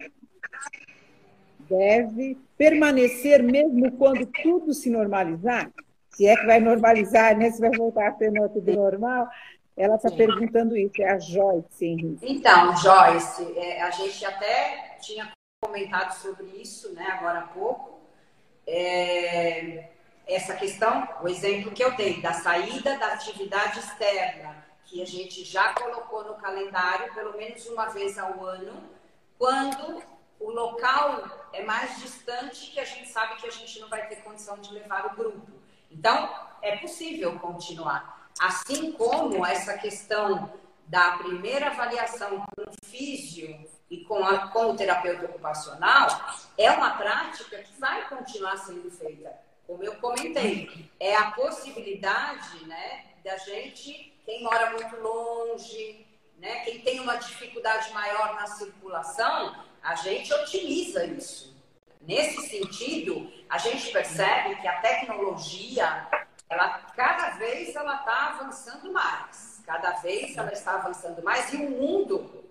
deve 1.70 2.36
permanecer 2.57 3.43
mesmo 3.43 3.91
quando 3.91 4.26
tudo 4.26 4.74
se 4.74 4.89
normalizar? 4.89 5.72
Se 6.09 6.26
é 6.26 6.36
que 6.36 6.45
vai 6.45 6.59
normalizar, 6.59 7.38
né? 7.38 7.51
Se 7.51 7.61
vai 7.61 7.72
voltar 7.72 8.09
a 8.09 8.17
ser 8.17 8.32
tudo 8.49 8.74
normal, 8.74 9.30
ela 9.80 9.95
está 9.95 10.11
perguntando 10.11 10.75
isso, 10.75 11.01
é 11.01 11.09
a 11.09 11.17
Joyce 11.17 11.86
Henrique. 11.86 12.19
Então, 12.21 12.75
Joyce, 12.75 13.57
é, 13.57 13.82
a 13.82 13.89
gente 13.91 14.25
até 14.25 14.97
tinha 14.99 15.32
comentado 15.63 16.11
sobre 16.11 16.47
isso, 16.47 16.93
né, 16.93 17.07
agora 17.13 17.39
há 17.39 17.47
pouco. 17.47 18.01
É, 18.67 19.89
essa 20.27 20.53
questão, 20.53 21.07
o 21.21 21.30
exemplo 21.30 21.71
que 21.71 21.82
eu 21.82 21.95
dei, 21.95 22.21
da 22.21 22.34
saída 22.34 22.97
da 22.97 23.13
atividade 23.13 23.80
externa, 23.80 24.53
que 24.84 25.01
a 25.01 25.05
gente 25.05 25.45
já 25.45 25.73
colocou 25.73 26.25
no 26.25 26.36
calendário 26.36 27.13
pelo 27.13 27.38
menos 27.38 27.65
uma 27.67 27.86
vez 27.86 28.19
ao 28.19 28.43
ano, 28.43 28.84
quando 29.38 30.03
o 30.41 30.51
local 30.51 31.23
é 31.53 31.63
mais 31.63 32.01
distante 32.01 32.69
que 32.71 32.82
a 32.82 32.86
gente 32.86 33.07
sabe 33.07 33.39
que 33.39 33.47
a 33.47 33.51
gente 33.51 33.80
não 33.80 33.88
vai 33.88 34.05
ter 34.07 34.17
condição 34.17 34.57
de 34.59 34.73
levar 34.73 35.05
o 35.05 35.15
grupo. 35.15 35.47
Então, 35.89 36.30
é 36.61 36.75
possível 36.75 37.39
continuar. 37.39 38.18
Assim 38.39 38.91
como 38.93 39.45
essa 39.45 39.77
questão 39.77 40.51
da 40.88 41.11
primeira 41.17 41.67
avaliação 41.67 42.45
com 42.55 42.63
o 42.63 42.86
físio 42.86 43.67
e 43.89 44.03
com, 44.05 44.23
a, 44.23 44.47
com 44.49 44.71
o 44.71 44.75
terapeuta 44.75 45.25
ocupacional 45.25 46.07
é 46.57 46.71
uma 46.71 46.91
prática 46.91 47.59
que 47.59 47.80
vai 47.80 48.07
continuar 48.09 48.57
sendo 48.57 48.89
feita. 48.91 49.32
Como 49.67 49.84
eu 49.84 49.95
comentei, 49.97 50.89
é 50.99 51.15
a 51.15 51.32
possibilidade 51.32 52.65
né, 52.65 53.05
da 53.23 53.38
gente, 53.38 54.13
quem 54.25 54.43
mora 54.43 54.71
muito 54.71 54.95
longe, 54.99 56.07
né, 56.39 56.61
quem 56.61 56.80
tem 56.82 56.99
uma 56.99 57.17
dificuldade 57.17 57.93
maior 57.93 58.34
na 58.36 58.47
circulação, 58.47 59.55
a 59.84 59.95
gente 59.95 60.34
otimiza 60.34 61.05
isso. 61.05 61.55
Nesse 62.01 62.49
sentido, 62.49 63.32
a 63.47 63.57
gente 63.57 63.91
percebe 63.91 64.55
que 64.55 64.67
a 64.67 64.82
tecnologia 64.82 66.07
ela 66.50 66.80
cada 66.95 67.32
vez 67.32 67.76
ela 67.76 67.95
está 67.95 68.30
avançando 68.30 68.91
mais, 68.91 69.62
cada 69.66 69.91
vez 70.02 70.36
ela 70.36 70.52
está 70.52 70.74
avançando 70.74 71.24
mais 71.24 71.54
e 71.54 71.58
o 71.58 71.70
mundo, 71.70 72.43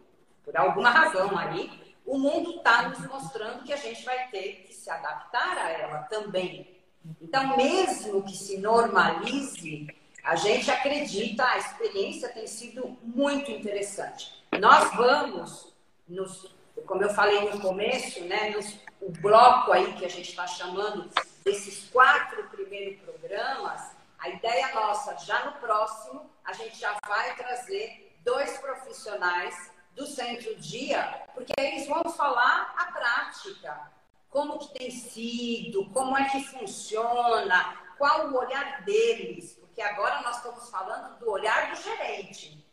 por 0.44 0.56
alguma 0.56 0.90
razão 0.90 1.36
aí, 1.36 1.96
o 2.06 2.16
mundo 2.16 2.56
está 2.56 2.88
nos 2.88 3.00
mostrando 3.06 3.64
que 3.64 3.72
a 3.72 3.76
gente 3.76 4.04
vai 4.04 4.28
ter 4.28 4.64
que 4.66 4.72
se 4.72 4.88
adaptar 4.88 5.58
a 5.58 5.70
ela 5.70 5.98
também. 6.04 6.78
Então, 7.20 7.56
mesmo 7.56 8.22
que 8.22 8.36
se 8.36 8.58
normalize, 8.58 9.88
a 10.24 10.36
gente 10.36 10.70
acredita, 10.70 11.44
a 11.44 11.58
experiência 11.58 12.28
tem 12.30 12.46
sido 12.46 12.96
muito 13.02 13.50
interessante. 13.50 14.42
Nós 14.58 14.94
vamos, 14.94 15.72
nos, 16.08 16.54
como 16.86 17.02
eu 17.02 17.10
falei 17.10 17.50
no 17.50 17.60
começo, 17.60 18.24
né, 18.24 18.50
nos, 18.50 18.78
o 19.00 19.10
bloco 19.10 19.72
aí 19.72 19.92
que 19.94 20.04
a 20.04 20.08
gente 20.08 20.30
está 20.30 20.46
chamando 20.46 21.10
desses 21.44 21.88
quatro 21.90 22.48
primeiros 22.68 23.00
programas, 23.00 23.96
a 24.18 24.28
ideia 24.28 24.74
nossa, 24.74 25.16
já 25.24 25.46
no 25.46 25.52
próximo, 25.52 26.30
a 26.44 26.52
gente 26.52 26.78
já 26.78 26.96
vai 27.06 27.34
trazer 27.34 28.16
dois 28.22 28.58
profissionais 28.58 29.72
do 29.94 30.06
Centro 30.06 30.54
Dia, 30.56 31.24
porque 31.34 31.52
eles 31.58 31.88
vão 31.88 32.04
falar 32.04 32.74
a 32.76 32.92
prática, 32.92 33.90
como 34.28 34.58
que 34.58 34.78
tem 34.78 34.90
sido, 34.90 35.88
como 35.90 36.16
é 36.16 36.28
que 36.28 36.44
funciona, 36.44 37.76
qual 37.96 38.28
o 38.28 38.36
olhar 38.36 38.84
deles, 38.84 39.54
porque 39.54 39.80
agora 39.80 40.20
nós 40.22 40.36
estamos 40.36 40.68
falando 40.70 41.18
do 41.18 41.30
olhar 41.30 41.70
do 41.70 41.82
gerente. 41.82 42.64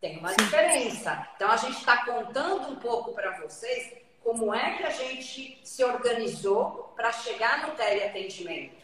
Tem 0.00 0.18
uma 0.18 0.34
diferença. 0.34 1.28
Então 1.36 1.50
a 1.50 1.56
gente 1.56 1.76
está 1.76 2.04
contando 2.04 2.70
um 2.70 2.76
pouco 2.76 3.12
para 3.12 3.38
vocês 3.38 3.94
como 4.22 4.52
é 4.52 4.76
que 4.76 4.82
a 4.82 4.90
gente 4.90 5.60
se 5.62 5.84
organizou 5.84 6.92
para 6.96 7.12
chegar 7.12 7.66
no 7.66 7.74
teleatendimento. 7.74 8.79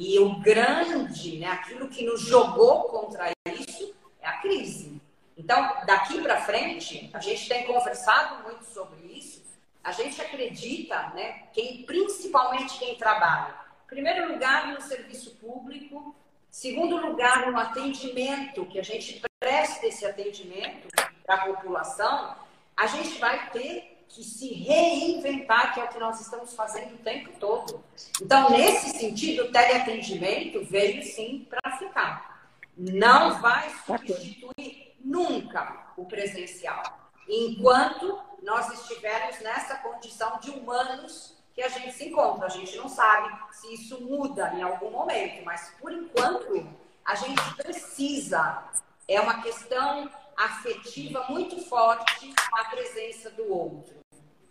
E 0.00 0.16
o 0.20 0.38
grande, 0.38 1.40
né, 1.40 1.48
aquilo 1.48 1.88
que 1.88 2.04
nos 2.04 2.20
jogou 2.20 2.84
contra 2.84 3.32
isso 3.52 3.92
é 4.20 4.28
a 4.28 4.34
crise. 4.34 5.02
Então, 5.36 5.60
daqui 5.86 6.22
para 6.22 6.40
frente, 6.40 7.10
a 7.12 7.18
gente 7.18 7.48
tem 7.48 7.66
conversado 7.66 8.44
muito 8.44 8.64
sobre 8.64 9.04
isso. 9.06 9.42
A 9.82 9.90
gente 9.90 10.20
acredita, 10.22 11.08
né, 11.16 11.48
quem, 11.52 11.82
principalmente 11.82 12.78
quem 12.78 12.94
trabalha, 12.94 13.52
primeiro 13.88 14.32
lugar, 14.32 14.68
no 14.68 14.80
serviço 14.80 15.34
público, 15.34 16.14
segundo 16.48 16.96
lugar, 16.96 17.50
no 17.50 17.58
atendimento, 17.58 18.66
que 18.66 18.78
a 18.78 18.84
gente 18.84 19.20
presta 19.40 19.84
esse 19.84 20.06
atendimento 20.06 20.86
para 21.26 21.34
a 21.34 21.46
população, 21.46 22.36
a 22.76 22.86
gente 22.86 23.18
vai 23.18 23.50
ter 23.50 23.97
que 24.08 24.24
se 24.24 24.52
reinventar, 24.52 25.74
que 25.74 25.80
é 25.80 25.84
o 25.84 25.88
que 25.88 25.98
nós 25.98 26.20
estamos 26.20 26.54
fazendo 26.54 26.94
o 26.94 26.98
tempo 26.98 27.30
todo. 27.38 27.84
Então, 28.20 28.50
nesse 28.50 28.98
sentido, 28.98 29.44
o 29.44 29.52
teleatendimento 29.52 30.64
veio 30.64 31.02
sim 31.04 31.46
para 31.48 31.76
ficar. 31.76 32.48
Não 32.76 33.40
vai 33.40 33.70
substituir 33.86 34.94
nunca 35.04 35.92
o 35.96 36.04
presencial, 36.04 36.82
enquanto 37.28 38.18
nós 38.42 38.72
estivermos 38.72 39.40
nessa 39.40 39.76
condição 39.76 40.38
de 40.40 40.50
humanos 40.50 41.36
que 41.54 41.62
a 41.62 41.68
gente 41.68 41.92
se 41.92 42.08
encontra. 42.08 42.46
A 42.46 42.50
gente 42.50 42.76
não 42.76 42.88
sabe 42.88 43.36
se 43.52 43.74
isso 43.74 44.00
muda 44.00 44.54
em 44.54 44.62
algum 44.62 44.90
momento, 44.90 45.44
mas 45.44 45.74
por 45.80 45.92
enquanto 45.92 46.66
a 47.04 47.14
gente 47.16 47.54
precisa. 47.56 48.62
É 49.08 49.20
uma 49.20 49.42
questão 49.42 50.08
afetiva 50.36 51.26
muito 51.28 51.60
forte 51.64 52.32
a 52.52 52.64
presença 52.66 53.30
do 53.30 53.52
outro. 53.52 53.97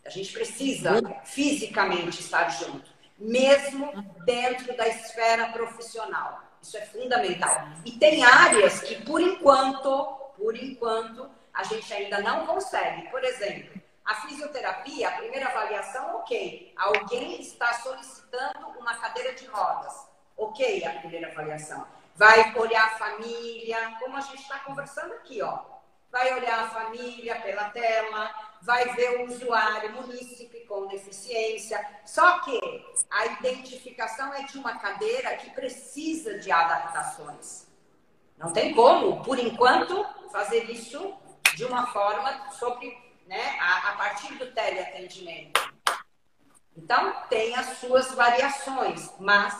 A 0.07 0.09
gente 0.09 0.31
precisa 0.31 1.01
fisicamente 1.25 2.21
estar 2.21 2.47
junto, 2.47 2.89
mesmo 3.19 3.91
dentro 4.23 4.75
da 4.77 4.87
esfera 4.87 5.49
profissional. 5.49 6.41
Isso 6.61 6.77
é 6.77 6.85
fundamental. 6.85 7.67
E 7.83 7.91
tem 7.91 8.23
áreas 8.23 8.79
que, 8.79 9.03
por 9.03 9.19
enquanto, 9.19 10.05
por 10.37 10.55
enquanto, 10.55 11.29
a 11.53 11.61
gente 11.65 11.93
ainda 11.93 12.21
não 12.21 12.45
consegue. 12.45 13.09
Por 13.09 13.21
exemplo, 13.21 13.81
a 14.05 14.15
fisioterapia, 14.15 15.09
a 15.09 15.17
primeira 15.17 15.49
avaliação, 15.49 16.15
ok. 16.19 16.73
Alguém 16.77 17.41
está 17.41 17.73
solicitando 17.73 18.65
uma 18.79 18.95
cadeira 18.95 19.33
de 19.33 19.45
rodas. 19.47 20.07
Ok, 20.37 20.85
a 20.85 20.91
primeira 21.01 21.31
avaliação. 21.31 21.85
Vai 22.15 22.55
olhar 22.55 22.85
a 22.85 22.97
família, 22.97 23.97
como 23.99 24.15
a 24.15 24.21
gente 24.21 24.41
está 24.41 24.59
conversando 24.59 25.15
aqui, 25.15 25.41
ó. 25.41 25.59
Vai 26.17 26.33
olhar 26.33 26.63
a 26.63 26.69
família 26.69 27.39
pela 27.41 27.65
tela, 27.69 28.33
vai 28.63 28.91
ver 28.95 29.21
o 29.21 29.27
usuário 29.27 29.91
munícipe 29.93 30.65
com 30.65 30.87
deficiência. 30.87 31.79
Só 32.03 32.39
que 32.39 32.59
a 33.07 33.27
identificação 33.27 34.33
é 34.33 34.41
de 34.41 34.57
uma 34.57 34.79
cadeira 34.79 35.37
que 35.37 35.51
precisa 35.51 36.39
de 36.39 36.51
adaptações. 36.51 37.67
Não 38.35 38.51
tem 38.51 38.73
como, 38.73 39.23
por 39.23 39.37
enquanto, 39.37 40.03
fazer 40.31 40.63
isso 40.71 41.13
de 41.55 41.65
uma 41.65 41.85
forma 41.93 42.49
sobre 42.53 42.97
né, 43.27 43.55
a, 43.59 43.91
a 43.91 43.97
partir 43.97 44.33
do 44.39 44.51
teleatendimento. 44.51 45.71
Então, 46.75 47.13
tem 47.29 47.53
as 47.53 47.77
suas 47.77 48.11
variações, 48.15 49.13
mas 49.19 49.55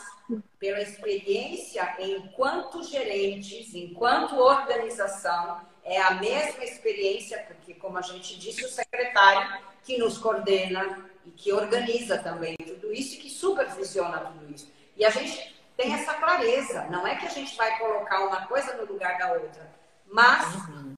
pela 0.58 0.80
experiência 0.80 1.96
enquanto 2.00 2.82
gerentes, 2.82 3.72
enquanto 3.76 4.34
organização, 4.34 5.67
é 5.88 6.00
a 6.02 6.14
mesma 6.14 6.64
experiência, 6.64 7.44
porque, 7.48 7.74
como 7.74 7.98
a 7.98 8.02
gente 8.02 8.38
disse, 8.38 8.64
o 8.64 8.68
secretário 8.68 9.62
que 9.82 9.98
nos 9.98 10.18
coordena 10.18 11.04
e 11.24 11.30
que 11.30 11.52
organiza 11.52 12.18
também 12.18 12.56
tudo 12.56 12.92
isso 12.92 13.14
e 13.14 13.18
que 13.18 13.30
supervisiona 13.30 14.18
tudo 14.18 14.52
isso. 14.52 14.70
E 14.96 15.04
a 15.04 15.10
gente 15.10 15.56
tem 15.76 15.94
essa 15.94 16.14
clareza, 16.14 16.84
não 16.90 17.06
é 17.06 17.16
que 17.16 17.26
a 17.26 17.30
gente 17.30 17.56
vai 17.56 17.78
colocar 17.78 18.26
uma 18.26 18.46
coisa 18.46 18.74
no 18.74 18.84
lugar 18.84 19.16
da 19.18 19.32
outra, 19.32 19.70
mas 20.06 20.54
uhum. 20.54 20.94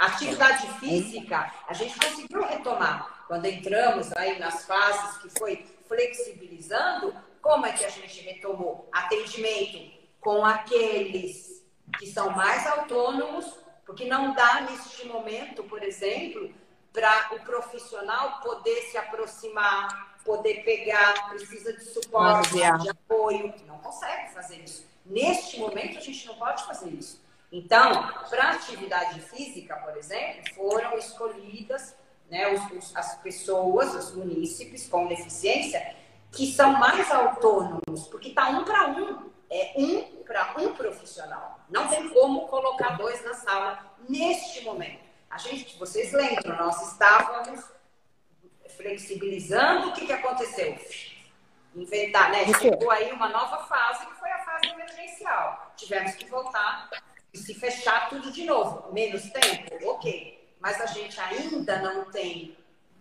Atividade 0.00 0.66
física, 0.80 1.52
a 1.68 1.74
gente 1.74 1.94
conseguiu 1.98 2.42
retomar. 2.42 3.26
Quando 3.28 3.44
entramos 3.44 4.10
aí 4.16 4.38
nas 4.38 4.64
fases 4.64 5.18
que 5.18 5.28
foi 5.38 5.62
flexibilizando, 5.86 7.14
como 7.42 7.66
é 7.66 7.72
que 7.72 7.84
a 7.84 7.90
gente 7.90 8.22
retomou? 8.22 8.88
Atendimento 8.90 9.92
com 10.18 10.42
aqueles 10.42 11.62
que 11.98 12.06
são 12.06 12.30
mais 12.30 12.66
autônomos, 12.66 13.58
porque 13.90 14.04
não 14.04 14.32
dá 14.34 14.60
neste 14.60 15.04
momento, 15.08 15.64
por 15.64 15.82
exemplo, 15.82 16.48
para 16.92 17.34
o 17.34 17.40
profissional 17.40 18.40
poder 18.40 18.82
se 18.82 18.96
aproximar, 18.96 20.16
poder 20.24 20.62
pegar, 20.62 21.28
precisa 21.28 21.72
de 21.72 21.84
suporte, 21.86 22.52
de 22.52 22.88
apoio. 22.88 23.52
Não 23.66 23.78
consegue 23.78 24.32
fazer 24.32 24.58
isso. 24.58 24.86
Neste 25.04 25.58
momento, 25.58 25.98
a 25.98 26.00
gente 26.00 26.24
não 26.28 26.36
pode 26.36 26.64
fazer 26.66 26.88
isso. 26.90 27.20
Então, 27.50 28.08
para 28.28 28.50
atividade 28.50 29.20
física, 29.22 29.74
por 29.74 29.96
exemplo, 29.96 30.54
foram 30.54 30.96
escolhidas 30.96 31.96
né, 32.30 32.46
os, 32.54 32.70
os, 32.70 32.96
as 32.96 33.16
pessoas, 33.16 33.92
os 33.92 34.14
munícipes 34.14 34.86
com 34.86 35.08
deficiência, 35.08 35.96
que 36.30 36.52
são 36.52 36.74
mais 36.74 37.10
autônomos, 37.10 38.06
porque 38.08 38.28
está 38.28 38.50
um 38.50 38.62
para 38.62 38.86
um, 38.86 39.28
é 39.50 39.72
um 39.76 40.22
para 40.24 40.54
um 40.58 40.74
profissional. 40.74 41.60
Não 41.68 41.88
tem 41.88 42.08
como 42.10 42.46
colocar 42.46 42.90
dois 42.96 43.22
na 43.24 43.34
sala 43.34 43.94
neste 44.08 44.62
momento. 44.62 45.00
A 45.28 45.38
gente, 45.38 45.76
vocês 45.76 46.12
lembram, 46.12 46.56
nós 46.56 46.92
estávamos 46.92 47.64
flexibilizando 48.76 49.88
o 49.88 49.92
que, 49.92 50.06
que 50.06 50.12
aconteceu? 50.12 50.78
Inventar, 51.74 52.30
né? 52.30 52.46
Chegou 52.58 52.90
aí 52.90 53.12
uma 53.12 53.28
nova 53.28 53.64
fase, 53.64 54.06
que 54.06 54.14
foi 54.14 54.30
a 54.30 54.44
fase 54.44 54.68
emergencial. 54.68 55.72
Tivemos 55.76 56.14
que 56.14 56.26
voltar 56.26 56.88
e 57.32 57.38
se 57.38 57.54
fechar 57.54 58.08
tudo 58.08 58.30
de 58.30 58.44
novo, 58.44 58.92
menos 58.92 59.30
tempo, 59.30 59.88
ok. 59.88 60.54
Mas 60.60 60.80
a 60.80 60.86
gente 60.86 61.18
ainda 61.20 61.78
não 61.78 62.10
tem 62.10 62.56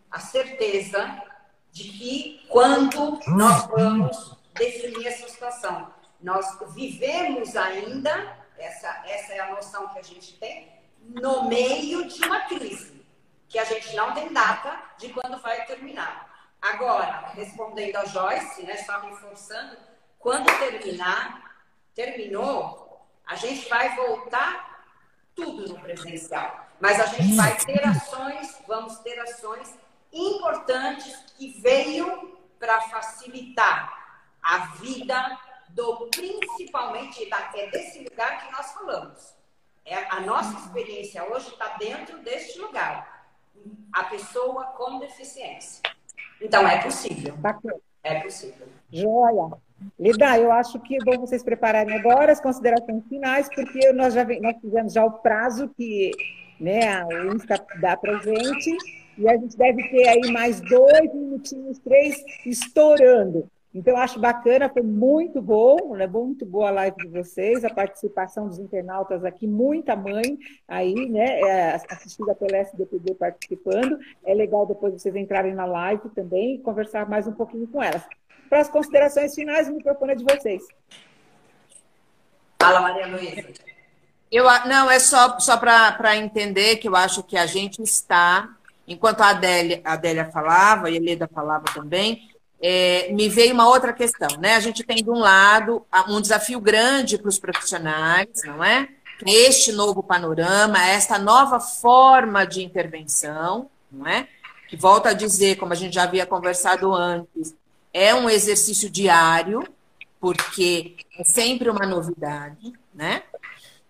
a 0.09 0.19
certeza 0.19 1.23
de 1.71 1.83
que 1.83 2.45
quando 2.47 3.19
nós 3.27 3.65
vamos 3.67 4.37
definir 4.53 5.07
essa 5.07 5.27
situação. 5.27 5.98
Nós 6.21 6.57
vivemos 6.73 7.55
ainda, 7.55 8.37
essa, 8.57 9.03
essa 9.05 9.33
é 9.33 9.39
a 9.39 9.51
noção 9.51 9.87
que 9.89 9.99
a 9.99 10.03
gente 10.03 10.37
tem, 10.37 10.71
no 11.01 11.47
meio 11.47 12.07
de 12.07 12.23
uma 12.25 12.41
crise, 12.41 13.05
que 13.47 13.57
a 13.57 13.63
gente 13.63 13.95
não 13.95 14.13
tem 14.13 14.31
data 14.31 14.79
de 14.97 15.09
quando 15.09 15.41
vai 15.41 15.65
terminar. 15.65 16.29
Agora, 16.61 17.31
respondendo 17.33 17.95
a 17.95 18.05
Joyce, 18.05 18.63
né, 18.63 18.75
só 18.77 18.99
reforçando, 18.99 19.77
quando 20.19 20.45
terminar, 20.59 21.57
terminou, 21.95 23.07
a 23.25 23.35
gente 23.35 23.69
vai 23.69 23.95
voltar 23.95 24.85
tudo 25.33 25.69
no 25.69 25.79
presencial, 25.79 26.67
mas 26.79 26.99
a 26.99 27.05
gente 27.05 27.35
vai 27.35 27.55
ter 27.57 27.87
ações, 27.87 28.57
vamos 28.67 28.99
ter 28.99 29.17
ações 29.19 29.73
importantes 30.11 31.15
que 31.37 31.59
veio 31.61 32.37
para 32.59 32.81
facilitar 32.81 33.97
a 34.41 34.57
vida 34.75 35.39
do 35.79 36.09
principalmente 36.11 37.29
da, 37.29 37.51
é 37.55 37.69
desse 37.69 38.03
lugar 38.03 38.45
que 38.45 38.51
nós 38.51 38.71
falamos. 38.73 39.33
É, 39.85 39.95
a 40.09 40.19
nossa 40.21 40.59
experiência 40.59 41.23
hoje 41.23 41.49
está 41.49 41.77
dentro 41.77 42.17
deste 42.19 42.59
lugar. 42.59 43.29
A 43.93 44.03
pessoa 44.05 44.65
com 44.65 44.99
deficiência. 44.99 45.81
Então 46.41 46.67
é 46.67 46.81
possível. 46.81 47.35
Bacana. 47.37 47.79
É 48.03 48.19
possível. 48.19 48.67
Joia. 48.91 49.57
Lida, 49.97 50.37
eu 50.37 50.51
acho 50.51 50.79
que 50.81 50.95
é 50.95 50.99
bom 50.99 51.17
vocês 51.19 51.41
prepararem 51.41 51.97
agora 51.97 52.31
as 52.33 52.41
considerações 52.41 53.03
finais, 53.07 53.47
porque 53.53 53.93
nós 53.93 54.13
já 54.13 54.25
nós 54.41 54.57
fizemos 54.59 54.93
já 54.93 55.05
o 55.05 55.11
prazo 55.19 55.69
que 55.69 56.11
né, 56.59 57.05
o 57.05 57.33
Insta 57.33 57.65
dá 57.79 57.95
para 57.95 58.19
gente, 58.19 58.77
e 59.17 59.29
a 59.29 59.37
gente 59.37 59.57
deve 59.57 59.89
ter 59.89 60.07
aí 60.07 60.31
mais 60.31 60.59
dois 60.59 61.13
minutinhos, 61.13 61.79
três, 61.79 62.21
estourando. 62.45 63.49
Então, 63.73 63.93
eu 63.93 63.99
acho 63.99 64.19
bacana, 64.19 64.67
foi 64.67 64.81
muito 64.81 65.39
bom, 65.41 65.95
né? 65.95 66.07
muito 66.07 66.43
boa 66.43 66.69
a 66.69 66.71
live 66.71 66.97
de 66.97 67.07
vocês, 67.07 67.63
a 67.63 67.69
participação 67.69 68.47
dos 68.47 68.57
internautas 68.57 69.23
aqui, 69.23 69.45
muita 69.45 69.95
mãe 69.95 70.39
aí, 70.67 71.07
né, 71.07 71.39
é, 71.39 71.75
assistida 71.89 72.33
pela 72.33 72.57
SDPD 72.57 73.13
participando. 73.13 73.99
É 74.25 74.33
legal 74.33 74.65
depois 74.65 74.93
vocês 74.93 75.15
entrarem 75.15 75.53
na 75.53 75.65
live 75.65 76.09
também 76.09 76.55
e 76.55 76.59
conversar 76.59 77.07
mais 77.07 77.27
um 77.27 77.33
pouquinho 77.33 77.67
com 77.67 77.81
elas. 77.81 78.01
Para 78.49 78.61
as 78.61 78.69
considerações 78.69 79.35
finais, 79.35 79.69
o 79.69 79.73
microfone 79.73 80.13
é 80.13 80.15
de 80.15 80.23
vocês. 80.23 80.63
Fala, 82.59 82.81
Maria 82.81 83.05
Luísa. 83.05 83.53
Eu, 84.31 84.45
não, 84.67 84.89
é 84.89 84.99
só, 84.99 85.39
só 85.39 85.57
para 85.57 86.17
entender 86.17 86.77
que 86.77 86.87
eu 86.87 86.95
acho 86.95 87.21
que 87.23 87.37
a 87.37 87.45
gente 87.45 87.81
está, 87.83 88.49
enquanto 88.87 89.21
a 89.21 89.29
Adélia, 89.29 89.81
a 89.83 89.93
Adélia 89.93 90.25
falava 90.25 90.89
e 90.89 90.97
a 90.97 91.01
Leda 91.01 91.27
falava 91.27 91.65
também, 91.73 92.28
é, 92.61 93.11
me 93.13 93.29
veio 93.29 93.53
uma 93.53 93.67
outra 93.67 93.93
questão, 93.93 94.29
né? 94.39 94.55
A 94.55 94.59
gente 94.59 94.83
tem, 94.83 94.97
de 94.97 95.09
um 95.09 95.19
lado, 95.19 95.85
um 96.07 96.19
desafio 96.19 96.59
grande 96.59 97.17
para 97.17 97.29
os 97.29 97.39
profissionais, 97.39 98.29
não 98.45 98.63
é? 98.63 98.89
Este 99.25 99.71
novo 99.71 100.01
panorama, 100.03 100.85
esta 100.85 101.17
nova 101.17 101.59
forma 101.59 102.45
de 102.45 102.63
intervenção, 102.63 103.69
não 103.91 104.07
é? 104.07 104.27
Que 104.67 104.77
volta 104.77 105.09
a 105.09 105.13
dizer, 105.13 105.57
como 105.57 105.73
a 105.73 105.75
gente 105.75 105.95
já 105.95 106.03
havia 106.03 106.25
conversado 106.25 106.93
antes, 106.93 107.55
é 107.93 108.13
um 108.13 108.29
exercício 108.29 108.89
diário, 108.89 109.63
porque 110.19 110.97
é 111.17 111.23
sempre 111.23 111.69
uma 111.69 111.85
novidade, 111.85 112.73
né? 112.93 113.23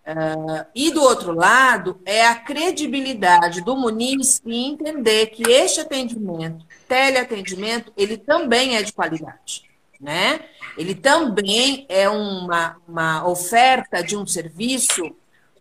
Uh, 0.06 0.66
e 0.74 0.90
do 0.90 1.02
outro 1.02 1.32
lado, 1.32 2.00
é 2.04 2.26
a 2.26 2.34
credibilidade 2.34 3.60
do 3.60 3.76
munícipe 3.76 4.52
entender 4.52 5.26
que 5.26 5.48
este 5.48 5.80
atendimento, 5.80 6.64
teleatendimento, 6.90 7.92
ele 7.96 8.18
também 8.18 8.74
é 8.74 8.82
de 8.82 8.92
qualidade, 8.92 9.62
né? 10.00 10.40
Ele 10.76 10.92
também 10.92 11.86
é 11.88 12.08
uma, 12.08 12.76
uma 12.88 13.28
oferta 13.28 14.02
de 14.02 14.16
um 14.16 14.26
serviço 14.26 15.14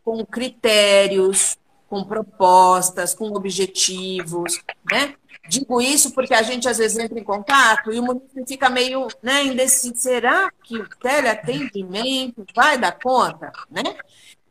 com 0.03 0.25
critérios, 0.25 1.55
com 1.88 2.03
propostas, 2.03 3.13
com 3.13 3.32
objetivos, 3.36 4.59
né? 4.91 5.13
Digo 5.47 5.80
isso 5.80 6.13
porque 6.13 6.34
a 6.34 6.41
gente 6.41 6.67
às 6.67 6.80
vezes 6.80 6.97
entra 6.97 7.19
em 7.19 7.23
contato 7.23 7.91
e 7.91 7.99
o 7.99 8.03
município 8.03 8.47
fica 8.47 8.69
meio 8.69 9.07
né, 9.21 9.45
indeciso. 9.45 9.95
Será 9.95 10.51
que 10.63 10.77
o 10.77 10.89
teleatendimento 10.99 12.45
vai 12.55 12.77
dar 12.77 12.91
conta? 12.91 13.51
Né? 13.69 13.84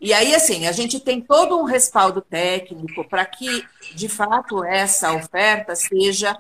E 0.00 0.12
aí, 0.12 0.34
assim, 0.34 0.66
a 0.66 0.72
gente 0.72 1.00
tem 1.00 1.20
todo 1.20 1.58
um 1.58 1.64
respaldo 1.64 2.20
técnico 2.20 3.04
para 3.04 3.24
que, 3.26 3.64
de 3.94 4.08
fato, 4.08 4.62
essa 4.62 5.12
oferta 5.12 5.74
seja 5.74 6.38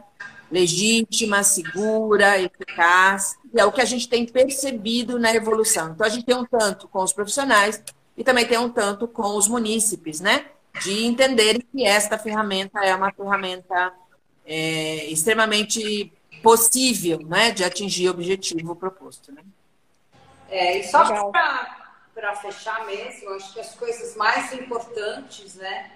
legítima, 0.50 1.42
segura, 1.42 2.40
eficaz, 2.40 3.36
e 3.52 3.60
é 3.60 3.64
o 3.64 3.72
que 3.72 3.80
a 3.80 3.84
gente 3.84 4.08
tem 4.08 4.24
percebido 4.24 5.18
na 5.18 5.34
evolução. 5.34 5.90
Então, 5.90 6.06
a 6.06 6.10
gente 6.10 6.24
tem 6.24 6.36
um 6.36 6.44
tanto 6.44 6.86
com 6.88 7.02
os 7.02 7.12
profissionais 7.12 7.82
e 8.16 8.22
também 8.22 8.46
tem 8.46 8.58
um 8.58 8.70
tanto 8.70 9.08
com 9.08 9.36
os 9.36 9.48
munícipes, 9.48 10.20
né? 10.20 10.46
De 10.82 11.04
entenderem 11.04 11.60
que 11.72 11.84
esta 11.84 12.16
ferramenta 12.16 12.78
é 12.80 12.94
uma 12.94 13.12
ferramenta 13.12 13.92
é, 14.46 15.04
extremamente 15.06 16.12
possível 16.42 17.18
né, 17.26 17.50
de 17.50 17.64
atingir 17.64 18.08
o 18.08 18.12
objetivo 18.12 18.74
proposto. 18.74 19.32
Né? 19.32 19.42
É, 20.48 20.78
e 20.78 20.84
só 20.84 21.04
para 21.30 21.77
fechar 22.36 22.84
mesmo, 22.86 23.30
acho 23.30 23.52
que 23.52 23.60
as 23.60 23.74
coisas 23.74 24.16
mais 24.16 24.52
importantes, 24.52 25.54
né, 25.54 25.90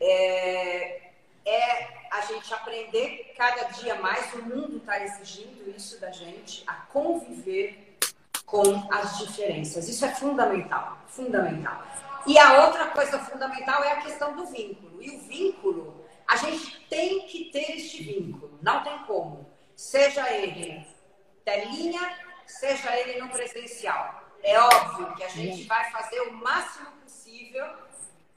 é, 0.00 1.10
é 1.44 1.88
a 2.10 2.20
gente 2.22 2.52
aprender 2.52 3.34
cada 3.36 3.64
dia 3.72 3.94
mais, 3.96 4.32
o 4.34 4.42
mundo 4.42 4.78
está 4.78 5.02
exigindo 5.02 5.70
isso 5.76 6.00
da 6.00 6.10
gente, 6.10 6.64
a 6.66 6.74
conviver 6.74 7.98
com 8.46 8.62
as 8.90 9.18
diferenças. 9.18 9.88
Isso 9.88 10.04
é 10.04 10.14
fundamental, 10.14 10.98
fundamental. 11.06 11.86
E 12.26 12.38
a 12.38 12.66
outra 12.66 12.88
coisa 12.88 13.18
fundamental 13.18 13.82
é 13.84 13.92
a 13.92 14.00
questão 14.02 14.34
do 14.34 14.46
vínculo. 14.46 15.02
E 15.02 15.10
o 15.10 15.20
vínculo, 15.20 16.04
a 16.26 16.36
gente 16.36 16.80
tem 16.88 17.26
que 17.26 17.46
ter 17.46 17.76
este 17.76 18.02
vínculo, 18.02 18.58
não 18.60 18.82
tem 18.82 18.98
como. 19.04 19.48
Seja 19.76 20.30
ele 20.30 20.86
telinha, 21.44 22.18
seja 22.46 22.94
ele 22.96 23.20
no 23.20 23.28
presencial. 23.28 24.29
É 24.42 24.58
óbvio 24.58 25.14
que 25.14 25.24
a 25.24 25.28
gente 25.28 25.64
vai 25.64 25.90
fazer 25.90 26.20
o 26.22 26.32
máximo 26.32 26.90
possível, 27.02 27.66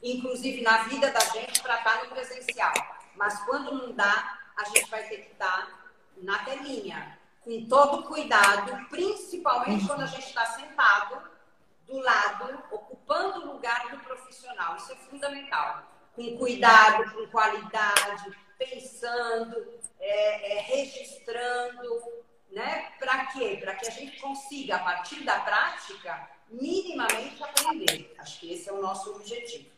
inclusive 0.01 0.61
na 0.61 0.83
vida 0.83 1.11
da 1.11 1.19
gente, 1.19 1.61
para 1.61 1.77
estar 1.77 1.97
tá 1.97 2.03
no 2.03 2.09
presencial. 2.11 2.73
Mas 3.15 3.39
quando 3.45 3.73
não 3.73 3.91
dá, 3.93 4.39
a 4.57 4.63
gente 4.65 4.89
vai 4.89 5.03
ter 5.03 5.17
que 5.17 5.31
estar 5.31 5.67
tá 5.67 5.83
na 6.17 6.39
telinha, 6.39 7.17
com 7.43 7.65
todo 7.65 8.03
cuidado, 8.03 8.87
principalmente 8.89 9.85
quando 9.85 10.01
a 10.01 10.07
gente 10.07 10.27
está 10.27 10.45
sentado 10.45 11.21
do 11.87 11.99
lado, 11.99 12.63
ocupando 12.71 13.41
o 13.41 13.53
lugar 13.53 13.89
do 13.89 13.97
profissional. 13.99 14.75
Isso 14.77 14.91
é 14.91 14.95
fundamental. 14.95 15.83
Com 16.15 16.37
cuidado, 16.37 17.11
com 17.11 17.27
qualidade, 17.27 18.31
pensando, 18.57 19.79
é, 19.99 20.57
é, 20.57 20.61
registrando, 20.61 22.01
né? 22.53 22.91
Para 22.99 23.25
quê? 23.27 23.57
Para 23.61 23.75
que 23.75 23.87
a 23.87 23.91
gente 23.91 24.19
consiga, 24.19 24.75
a 24.75 24.79
partir 24.79 25.23
da 25.23 25.39
prática, 25.39 26.29
minimamente 26.49 27.43
aprender. 27.43 28.13
Acho 28.19 28.39
que 28.39 28.53
esse 28.53 28.69
é 28.69 28.73
o 28.73 28.81
nosso 28.81 29.15
objetivo. 29.15 29.73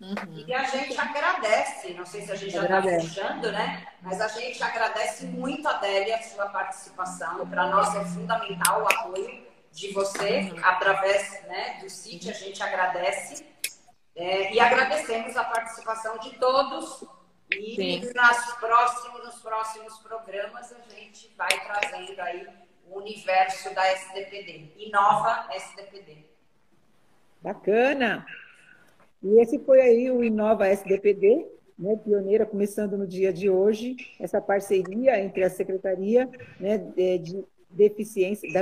Uhum. 0.00 0.44
E 0.46 0.52
a 0.52 0.64
gente 0.64 1.00
agradece, 1.00 1.94
não 1.94 2.04
sei 2.04 2.22
se 2.22 2.32
a 2.32 2.34
gente 2.34 2.50
já 2.50 2.64
está 2.64 2.82
fechando, 2.82 3.52
né? 3.52 3.86
Mas 4.02 4.20
a 4.20 4.26
gente 4.26 4.60
agradece 4.60 5.26
muito, 5.26 5.66
Adélia, 5.68 6.16
a 6.16 6.22
sua 6.22 6.46
participação. 6.46 7.48
Para 7.48 7.68
nós 7.68 7.94
é 7.94 8.04
fundamental 8.06 8.82
o 8.82 8.86
apoio 8.86 9.46
de 9.70 9.92
você 9.92 10.50
uhum. 10.50 10.64
através 10.64 11.44
né, 11.44 11.78
do 11.80 11.88
sítio. 11.88 12.30
A 12.30 12.34
gente 12.34 12.60
agradece. 12.60 13.46
É, 14.14 14.52
e 14.52 14.60
agradecemos 14.60 15.36
a 15.36 15.44
participação 15.44 16.18
de 16.18 16.30
todos 16.34 17.04
e 17.58 18.12
nas 18.14 18.58
próximos, 18.58 19.24
nos 19.24 19.40
próximos 19.40 19.98
programas 19.98 20.72
a 20.72 20.94
gente 20.94 21.32
vai 21.36 21.48
trazendo 21.48 22.20
aí 22.20 22.46
o 22.88 22.98
universo 22.98 23.74
da 23.74 23.86
SDPD. 23.92 24.72
Inova 24.76 25.48
SDPD. 25.54 26.24
Bacana! 27.40 28.24
E 29.22 29.40
esse 29.40 29.58
foi 29.60 29.80
aí 29.80 30.10
o 30.10 30.22
Inova 30.22 30.68
SDPD, 30.68 31.46
né, 31.78 31.96
pioneira, 31.96 32.44
começando 32.44 32.96
no 32.96 33.06
dia 33.06 33.32
de 33.32 33.48
hoje, 33.48 33.96
essa 34.20 34.40
parceria 34.40 35.18
entre 35.20 35.44
a 35.44 35.50
Secretaria 35.50 36.28
né, 36.58 36.78
de 36.78 37.44
Deficiência, 37.70 38.52
da 38.52 38.60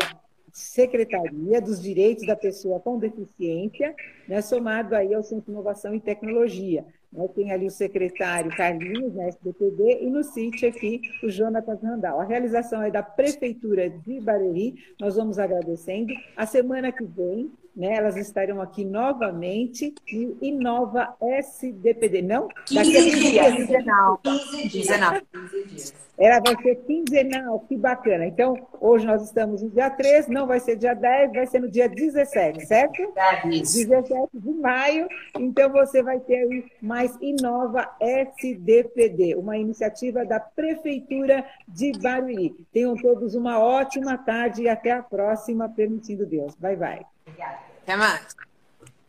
Secretaria 0.52 1.60
dos 1.60 1.80
Direitos 1.80 2.26
da 2.26 2.36
Pessoa 2.36 2.80
com 2.80 2.98
Deficiência, 2.98 3.94
né, 4.28 4.40
somado 4.40 4.94
aí 4.94 5.14
ao 5.14 5.22
Centro 5.22 5.46
de 5.46 5.50
Inovação 5.50 5.94
e 5.94 6.00
Tecnologia. 6.00 6.84
Né, 7.12 7.26
tem 7.34 7.50
ali 7.50 7.66
o 7.66 7.70
secretário 7.70 8.54
Carlinhos, 8.56 9.14
na 9.14 9.24
SBPD, 9.24 10.02
e 10.02 10.10
no 10.10 10.22
CIT 10.22 10.66
aqui 10.66 11.00
o 11.22 11.28
Jonatas 11.28 11.82
Randal. 11.82 12.20
A 12.20 12.24
realização 12.24 12.82
é 12.82 12.90
da 12.90 13.02
Prefeitura 13.02 13.90
de 13.90 14.20
Barueri, 14.20 14.74
nós 15.00 15.16
vamos 15.16 15.38
agradecendo. 15.38 16.12
A 16.36 16.46
semana 16.46 16.92
que 16.92 17.04
vem, 17.04 17.50
né, 17.76 17.94
elas 17.94 18.16
estarão 18.16 18.60
aqui 18.60 18.84
novamente 18.84 19.94
e 20.06 20.36
Inova 20.42 21.14
SDPD, 21.20 22.22
não? 22.22 22.48
15 22.66 22.74
Daqui 22.74 23.10
dias. 23.10 23.54
Quinzenal. 23.54 24.18
15 24.22 24.68
dias. 24.68 24.88
15 25.32 25.64
dias. 25.68 26.10
Ela 26.20 26.38
vai 26.38 26.54
ser 26.62 26.76
quinzenal, 26.84 27.60
que 27.60 27.78
bacana. 27.78 28.26
Então, 28.26 28.54
hoje 28.78 29.06
nós 29.06 29.22
estamos 29.22 29.62
no 29.62 29.70
dia 29.70 29.88
13, 29.88 30.30
não 30.30 30.46
vai 30.46 30.60
ser 30.60 30.76
dia 30.76 30.92
10, 30.92 31.32
vai 31.32 31.46
ser 31.46 31.60
no 31.60 31.70
dia 31.70 31.88
17, 31.88 32.66
certo? 32.66 33.10
Isso. 33.46 33.88
17 33.88 34.28
de 34.34 34.50
maio. 34.50 35.08
Então, 35.38 35.70
você 35.70 36.02
vai 36.02 36.20
ter 36.20 36.36
aí 36.36 36.64
mais 36.82 37.16
Inova 37.22 37.88
SDPD, 37.98 39.34
uma 39.34 39.56
iniciativa 39.56 40.22
da 40.26 40.38
Prefeitura 40.38 41.42
de 41.66 41.92
Barueri. 41.92 42.54
Tenham 42.70 42.94
todos 42.96 43.34
uma 43.34 43.58
ótima 43.58 44.18
tarde 44.18 44.64
e 44.64 44.68
até 44.68 44.90
a 44.90 45.02
próxima, 45.02 45.70
permitindo 45.70 46.26
Deus. 46.26 46.54
Bye, 46.56 46.76
bye. 46.76 47.19
Obrigada. 47.40 47.58
Até 47.82 47.96
mais. 47.96 48.36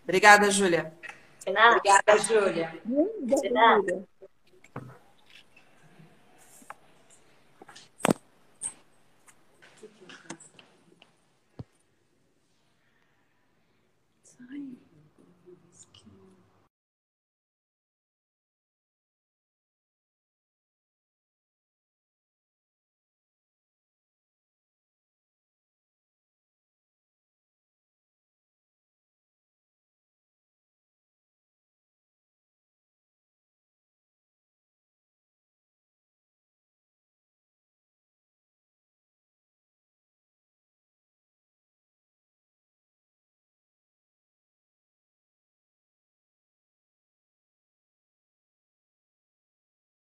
Obrigada, 0.04 0.52
Júlia. 0.52 0.94
Obrigada, 1.46 2.18
Júlia. 2.18 2.74
Obrigada. 2.86 4.11